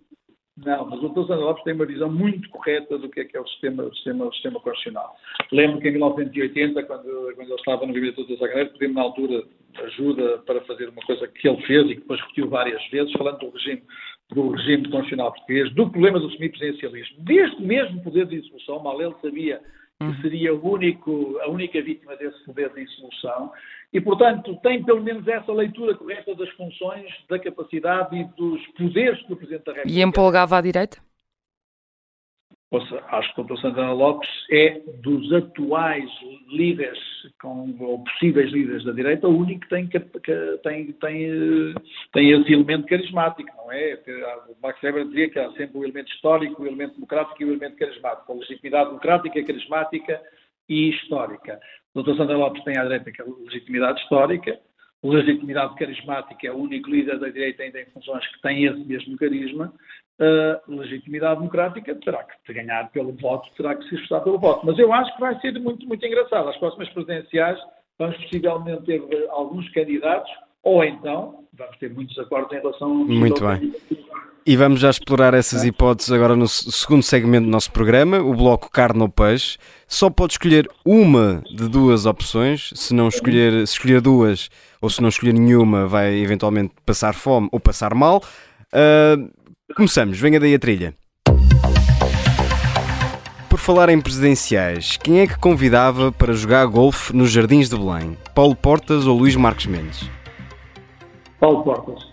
Não, 0.57 0.87
mas 0.87 1.03
o 1.03 1.09
Dr. 1.09 1.27
Sandra 1.27 1.37
Lopes 1.37 1.65
tem 1.65 1.73
uma 1.73 1.87
visão 1.87 2.13
muito 2.13 2.49
correta 2.51 2.99
do 2.99 3.09
que 3.09 3.21
é 3.21 3.25
que 3.25 3.37
é 3.37 3.41
o 3.41 3.47
sistema, 3.49 3.85
o 3.85 3.95
sistema, 3.95 4.27
o 4.27 4.33
sistema 4.35 4.61
constitucional. 4.61 5.17
Lembro 5.51 5.81
que 5.81 5.89
em 5.89 5.93
1980, 5.93 6.83
quando, 6.83 7.33
quando 7.35 7.49
ele 7.49 7.55
estava 7.55 7.87
no 7.87 7.93
gabinete 7.95 8.23
do 8.23 8.37
Sagrado, 8.37 8.71
pediu-me 8.73 8.95
na 8.95 9.03
altura 9.03 9.43
ajuda 9.85 10.39
para 10.47 10.61
fazer 10.63 10.91
uma 10.91 11.03
coisa 11.03 11.27
que 11.27 11.49
ele 11.49 11.63
fez 11.63 11.85
e 11.87 11.95
que 11.95 12.01
depois 12.01 12.21
repetiu 12.21 12.51
várias 12.51 12.87
vezes, 12.91 13.13
falando 13.13 13.39
do 13.39 13.51
regime, 13.51 13.83
do 14.31 14.51
regime 14.51 14.91
constitucional 14.91 15.33
português, 15.33 15.75
do 15.75 15.91
problema 15.91 16.21
do 16.21 16.31
semipresidencialismo. 16.33 17.25
Deste 17.25 17.63
mesmo 17.63 18.03
poder 18.03 18.27
de 18.27 18.41
dissolução, 18.41 18.83
mal 18.83 19.01
ele 19.01 19.15
sabia 19.23 19.59
que 20.03 20.17
uhum. 20.17 20.23
seria 20.23 20.55
único, 20.55 21.39
a 21.43 21.49
única 21.49 21.81
vítima 21.83 22.17
desse 22.17 22.45
poder 22.45 22.71
de 22.73 22.85
dissolução, 22.85 23.53
e, 23.93 24.01
portanto, 24.01 24.57
tem 24.63 24.83
pelo 24.83 25.03
menos 25.03 25.27
essa 25.29 25.53
leitura 25.53 25.95
correta 25.95 26.35
das 26.35 26.49
funções, 26.51 27.07
da 27.29 27.39
capacidade 27.39 28.17
e 28.17 28.25
dos 28.37 28.67
poderes 28.69 29.23
do 29.27 29.37
Presidente 29.37 29.65
da 29.65 29.73
República. 29.73 29.99
E 29.99 30.03
empolgava 30.03 30.57
à 30.57 30.61
direita? 30.61 30.99
Acho 32.79 33.35
que 33.35 33.41
o 33.41 33.45
Dr. 33.45 33.61
Santana 33.61 33.93
Lopes 33.93 34.29
é 34.51 34.81
dos 35.03 35.33
atuais 35.33 36.09
líderes, 36.49 36.99
com, 37.41 37.75
ou 37.81 38.03
possíveis 38.03 38.51
líderes 38.51 38.85
da 38.85 38.93
direita, 38.93 39.29
o 39.29 39.39
único 39.39 39.61
que 39.61 39.69
tem, 39.69 39.87
que, 39.87 40.01
tem, 40.63 40.93
tem, 40.93 41.75
tem 42.13 42.31
esse 42.31 42.53
elemento 42.53 42.87
carismático, 42.87 43.51
não 43.57 43.71
é? 43.73 43.99
O 44.49 44.57
Max 44.63 44.83
Weber 44.83 45.07
dizia 45.07 45.31
que 45.31 45.39
há 45.39 45.51
sempre 45.53 45.79
o 45.79 45.85
elemento 45.85 46.13
histórico, 46.13 46.63
o 46.63 46.67
elemento 46.67 46.95
democrático 46.95 47.43
e 47.43 47.45
o 47.45 47.51
elemento 47.51 47.77
carismático. 47.77 48.33
A 48.33 48.37
legitimidade 48.37 48.89
democrática, 48.89 49.45
carismática 49.45 50.21
e 50.69 50.91
histórica. 50.91 51.61
O 51.95 52.03
Dr. 52.03 52.17
Santana 52.17 52.39
Lopes 52.39 52.65
tem 52.65 52.79
à 52.79 52.85
direita 52.85 53.11
a 53.23 53.45
legitimidade 53.45 54.01
histórica, 54.01 54.59
legitimidade 55.03 55.75
carismática, 55.75 56.47
é 56.47 56.53
o 56.53 56.57
único 56.57 56.89
líder 56.89 57.19
da 57.19 57.29
direita 57.29 57.65
ainda 57.65 57.81
em 57.81 57.87
funções 57.87 58.27
que 58.29 58.41
tem 58.41 58.65
esse 58.65 58.85
mesmo 58.85 59.17
carisma, 59.17 59.73
a 60.21 60.61
legitimidade 60.69 61.41
democrática 61.41 61.95
terá 61.97 62.25
que 62.25 62.53
ganhar 62.53 62.91
pelo 62.91 63.13
voto, 63.13 63.49
terá 63.57 63.75
que 63.75 63.89
se 63.89 63.95
esforçar 63.95 64.23
pelo 64.23 64.39
voto. 64.39 64.67
Mas 64.67 64.79
eu 64.79 64.93
acho 64.93 65.13
que 65.15 65.21
vai 65.21 65.39
ser 65.41 65.59
muito, 65.59 65.87
muito 65.87 66.05
engraçado. 66.07 66.49
As 66.49 66.57
próximas 66.59 66.89
presidenciais 66.91 67.59
vamos 67.99 68.17
possivelmente 68.17 68.83
ter 68.83 69.03
alguns 69.31 69.69
candidatos, 69.71 70.31
ou 70.63 70.85
então 70.85 71.45
vamos 71.53 71.77
ter 71.79 71.93
muitos 71.93 72.19
acordos 72.19 72.53
em 72.53 72.61
relação 72.61 72.91
a 72.91 72.95
Muito 72.95 73.47
bem. 73.47 73.73
E 74.45 74.57
vamos 74.57 74.81
já 74.81 74.91
explorar 74.91 75.35
essas 75.35 75.65
hipóteses 75.65 76.11
agora 76.11 76.35
no 76.35 76.49
segundo 76.49 77.03
segmento 77.05 77.47
do 77.47 77.51
nosso 77.51 77.71
programa, 77.71 78.19
o 78.19 78.35
bloco 78.35 78.69
carne 78.69 79.01
ou 79.01 79.09
peixe. 79.09 79.57
Só 79.87 80.11
pode 80.11 80.33
escolher 80.33 80.69
uma 80.85 81.45
de 81.55 81.69
duas 81.69 82.07
opções. 82.07 82.73
Se 82.75 82.93
não 82.93 83.07
escolher, 83.07 83.53
se 83.69 83.75
escolher 83.75 84.01
duas 84.01 84.51
ou 84.81 84.91
se 84.91 85.01
não 85.01 85.11
escolher 85.11 85.33
nenhuma, 85.33 85.87
vai 85.87 86.15
eventualmente 86.15 86.75
passar 86.85 87.15
fome 87.15 87.49
ou 87.53 87.61
passar 87.61 87.95
mal. 87.95 88.21
Uh, 88.73 89.31
Começamos, 89.75 90.19
venha 90.19 90.39
daí 90.39 90.55
a 90.55 90.59
trilha. 90.59 90.95
Por 93.49 93.59
falar 93.59 93.89
em 93.89 94.01
presidenciais, 94.01 94.99
quem 94.99 95.21
é 95.21 95.27
que 95.27 95.39
convidava 95.39 96.13
para 96.13 96.35
jogar 96.35 96.67
golfe 96.67 97.15
nos 97.17 97.31
Jardins 97.31 97.71
de 97.71 97.77
Belém? 97.77 98.17
Paulo 98.35 98.55
Portas 98.55 99.07
ou 99.07 99.17
Luís 99.17 99.35
Marques 99.35 99.67
Mendes? 99.67 100.11
Paulo 101.41 101.63
Portas. 101.63 102.13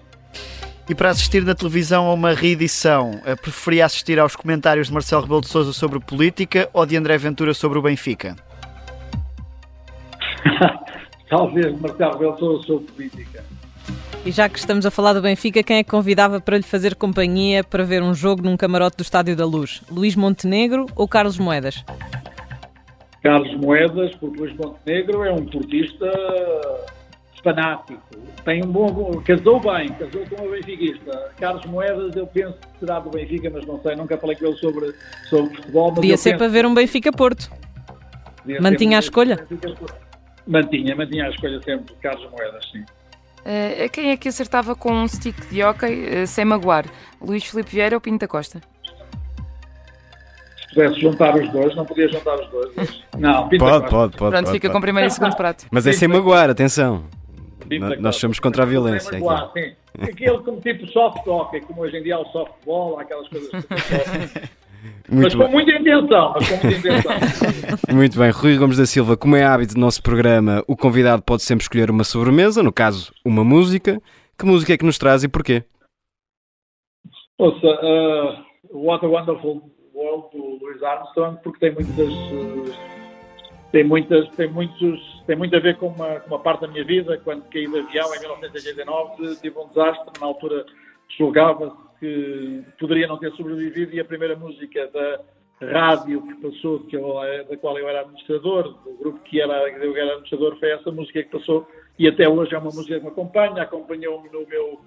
E 0.89 0.95
para 0.95 1.09
assistir 1.09 1.43
na 1.43 1.53
televisão 1.53 2.07
a 2.07 2.13
uma 2.13 2.33
reedição, 2.33 3.19
eh, 3.25 3.35
preferia 3.35 3.85
assistir 3.85 4.19
aos 4.19 4.35
comentários 4.35 4.87
de 4.87 4.93
Marcelo 4.93 5.21
Rebelo 5.21 5.41
de 5.41 5.49
Sousa 5.49 5.73
sobre 5.73 5.99
política 5.99 6.69
ou 6.73 6.85
de 6.85 6.95
André 6.95 7.17
Ventura 7.17 7.53
sobre 7.53 7.77
o 7.77 7.81
Benfica? 7.81 8.35
Talvez 11.29 11.79
Marcelo 11.79 12.13
Rebelo 12.13 12.33
de 12.33 12.39
Sousa 12.39 12.63
sobre 12.65 12.91
política. 12.91 13.43
E 14.25 14.31
já 14.31 14.49
que 14.49 14.59
estamos 14.59 14.85
a 14.85 14.91
falar 14.91 15.13
do 15.13 15.21
Benfica, 15.21 15.63
quem 15.63 15.77
é 15.77 15.83
que 15.83 15.89
convidava 15.89 16.41
para 16.41 16.57
lhe 16.57 16.63
fazer 16.63 16.93
companhia 16.95 17.63
para 17.63 17.83
ver 17.83 18.03
um 18.03 18.13
jogo 18.13 18.43
num 18.43 18.57
camarote 18.57 18.97
do 18.97 19.01
Estádio 19.01 19.35
da 19.35 19.45
Luz? 19.45 19.81
Luís 19.89 20.15
Montenegro 20.15 20.85
ou 20.95 21.07
Carlos 21.07 21.37
Moedas? 21.37 21.83
Carlos 23.23 23.55
Moedas, 23.55 24.13
porque 24.15 24.39
Luís 24.39 24.55
Montenegro 24.55 25.23
é 25.23 25.31
um 25.31 25.45
portista 25.45 26.11
fanático. 27.41 28.01
Tem 28.43 28.63
um 28.63 28.67
bom. 28.67 29.21
Casou 29.21 29.59
bem, 29.61 29.87
casou 29.93 30.25
com 30.27 30.43
uma 30.43 30.51
benfiquista. 30.51 31.31
Carlos 31.39 31.65
Moedas, 31.65 32.15
eu 32.15 32.27
penso 32.27 32.57
que 32.57 32.79
será 32.79 32.99
do 32.99 33.09
Benfica, 33.09 33.49
mas 33.49 33.65
não 33.65 33.81
sei, 33.81 33.95
nunca 33.95 34.17
falei 34.17 34.35
com 34.35 34.47
ele 34.47 34.57
sobre, 34.57 34.93
sobre 35.29 35.55
futebol. 35.55 35.93
Podia 35.93 36.17
ser 36.17 36.31
penso... 36.31 36.39
para 36.39 36.47
ver 36.49 36.65
um 36.65 36.73
Benfica-Porto. 36.73 37.49
Mantinha 38.61 38.97
a 38.97 38.99
escolha? 38.99 39.47
Mantinha, 40.45 40.95
mantinha 40.95 41.25
a 41.25 41.29
escolha 41.29 41.61
sempre, 41.61 41.95
Carlos 42.01 42.29
Moedas, 42.31 42.69
sim. 42.71 42.83
Uh, 43.49 43.89
quem 43.89 44.11
é 44.11 44.17
que 44.17 44.29
acertava 44.29 44.75
com 44.75 44.93
um 44.93 45.07
stick 45.07 45.35
de 45.49 45.63
hockey 45.63 46.21
uh, 46.21 46.27
sem 46.27 46.45
magoar? 46.45 46.85
Luís 47.19 47.43
Filipe 47.43 47.71
Vieira 47.71 47.95
ou 47.95 48.01
Pinto 48.01 48.19
da 48.19 48.27
Costa? 48.27 48.61
Se 50.55 50.75
pudesse 50.75 51.01
juntar 51.01 51.35
os 51.35 51.51
dois, 51.51 51.75
não 51.75 51.83
podia 51.83 52.07
juntar 52.07 52.35
os 52.35 52.47
dois. 52.51 53.03
Não, 53.17 53.49
Pinto 53.49 53.65
pode, 53.65 53.89
pode, 53.89 53.89
pode. 53.89 54.17
Pronto, 54.17 54.31
pode, 54.33 54.51
fica 54.51 54.67
pode. 54.67 54.73
com 54.73 54.81
primeiro 54.81 55.07
e 55.07 55.11
segundo 55.11 55.35
prato. 55.35 55.65
Mas 55.71 55.87
é 55.87 55.93
sem 55.93 56.07
magoar, 56.07 56.51
atenção. 56.51 57.03
Nós 57.99 58.17
somos 58.17 58.39
contra 58.39 58.61
a 58.61 58.65
violência. 58.67 59.09
Sem 59.09 59.19
magoar, 59.19 59.51
sim. 59.51 59.73
Aquele 59.99 60.37
como 60.39 60.61
tipo 60.61 60.85
soft 60.87 61.25
hockey, 61.25 61.61
como 61.61 61.81
hoje 61.81 61.97
em 61.97 62.03
dia 62.03 62.17
há 62.17 62.19
o 62.19 62.25
softball, 62.25 62.99
aquelas 62.99 63.27
coisas. 63.27 63.49
Muito 65.09 65.23
mas 65.23 65.35
com 65.35 65.43
bem. 65.43 65.51
muita 65.51 65.71
intenção, 65.71 66.33
mas 66.35 66.49
com 66.49 66.67
muita 66.67 66.79
intenção. 66.79 67.11
Muito 67.95 68.19
bem, 68.19 68.31
Rui 68.31 68.57
Gomes 68.57 68.77
da 68.77 68.85
Silva, 68.85 69.17
como 69.17 69.35
é 69.35 69.43
hábito 69.43 69.73
do 69.73 69.79
nosso 69.79 70.01
programa, 70.01 70.63
o 70.67 70.77
convidado 70.77 71.21
pode 71.21 71.41
sempre 71.41 71.63
escolher 71.63 71.89
uma 71.89 72.03
sobremesa, 72.03 72.63
no 72.63 72.71
caso, 72.71 73.11
uma 73.25 73.43
música. 73.43 74.01
Que 74.37 74.45
música 74.45 74.73
é 74.73 74.77
que 74.77 74.85
nos 74.85 74.97
traz 74.97 75.23
e 75.23 75.27
porquê? 75.27 75.63
Ouça, 77.37 77.67
uh, 77.67 78.45
What 78.71 79.05
a 79.05 79.09
Wonderful 79.09 79.69
World 79.93 80.27
do 80.31 80.59
Louis 80.61 80.81
Armstrong, 80.81 81.37
porque 81.43 81.59
tem 81.59 81.73
muitas. 81.73 82.09
Uh, 82.09 82.73
tem, 83.71 83.83
muitas, 83.83 84.29
tem, 84.35 84.49
muitos, 84.49 85.23
tem 85.27 85.35
muito 85.35 85.55
a 85.55 85.59
ver 85.59 85.77
com 85.77 85.87
uma, 85.87 86.19
com 86.21 86.27
uma 86.27 86.39
parte 86.39 86.61
da 86.61 86.67
minha 86.67 86.85
vida. 86.85 87.17
Quando 87.23 87.43
caí 87.49 87.67
de 87.67 87.79
avião 87.79 88.15
em 88.15 88.19
1989, 88.19 89.35
tive 89.41 89.59
um 89.59 89.67
desastre. 89.67 90.19
Na 90.19 90.27
altura, 90.27 90.65
julgava-se 91.17 91.88
que 91.99 92.63
poderia 92.79 93.07
não 93.07 93.17
ter 93.17 93.31
sobrevivido 93.33 93.95
e 93.95 93.99
a 93.99 94.05
primeira 94.05 94.35
música 94.35 94.87
da 94.87 95.19
rádio 95.61 96.21
que 96.21 96.35
passou, 96.35 96.79
que 96.81 96.95
eu, 96.95 97.15
da 97.49 97.57
qual 97.57 97.77
eu 97.77 97.87
era 97.87 98.01
administrador, 98.01 98.75
do 98.83 98.97
grupo 98.97 99.19
que 99.19 99.41
era, 99.41 99.69
eu 99.69 99.95
era 99.95 100.11
administrador, 100.11 100.57
foi 100.57 100.71
essa 100.71 100.91
música 100.91 101.21
que 101.21 101.29
passou 101.29 101.67
e 101.97 102.07
até 102.07 102.29
hoje 102.29 102.55
é 102.55 102.57
uma 102.57 102.71
música 102.71 102.97
que 102.97 103.03
me 103.03 103.11
acompanha, 103.11 103.61
acompanhou-me 103.61 104.29
no 104.29 104.47
meu 104.47 104.79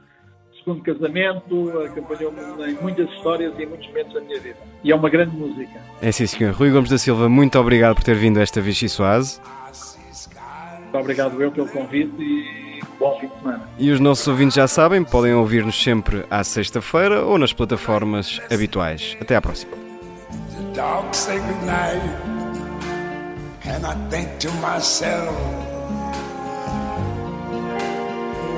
segundo 0.59 0.83
casamento, 0.83 1.79
acompanhou-me 1.81 2.41
em 2.71 2.75
muitas 2.81 3.11
histórias 3.11 3.53
e 3.59 3.65
em 3.65 3.67
muitos 3.67 3.87
momentos 3.89 4.15
da 4.15 4.21
minha 4.21 4.41
vida. 4.41 4.57
E 4.83 4.91
é 4.91 4.95
uma 4.95 5.11
grande 5.11 5.37
música. 5.37 5.79
É 6.01 6.11
sim, 6.11 6.27
senhor. 6.27 6.55
Rui 6.55 6.71
Gomes 6.71 6.89
da 6.89 6.99
Silva, 6.99 7.29
muito 7.29 7.59
obrigado 7.59 7.97
por 7.97 8.05
ter 8.05 8.15
vindo 8.15 8.39
a 8.39 8.43
esta 8.43 8.61
Vichy 8.61 8.89
Soase. 8.89 9.41
Muito 10.81 10.99
obrigado 10.99 11.43
eu 11.43 11.51
pelo 11.51 11.69
convite 11.69 12.23
e 12.23 12.81
bom 13.03 13.19
fim 13.19 13.27
de 13.27 13.35
semana. 13.35 13.69
E 13.79 13.91
os 13.91 14.01
nossos 14.01 14.27
ouvintes 14.29 14.55
já 14.55 14.69
sabem, 14.69 15.03
podem 15.03 15.35
ouvir-nos 15.35 15.83
sempre 15.83 16.25
à 16.31 16.45
sexta-feira 16.45 17.25
ou 17.25 17.37
nas 17.37 17.53
plataformas 17.53 18.41
habituais. 18.51 19.17
Até 19.21 19.37
à 19.37 19.43
próxima. 19.43 19.73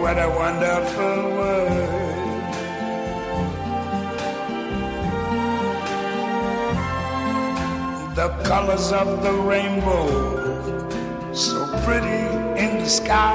what 0.01 0.19
a 0.19 0.29
wonderful 0.29 1.19
world. 1.39 2.15
The 8.15 8.29
colors 8.45 8.93
of 8.93 9.23
the 9.23 9.33
rainbow, 9.33 10.07
so 11.33 11.67
pretty 11.85 12.21
in 12.63 12.81
the 12.83 12.87
sky, 12.87 13.35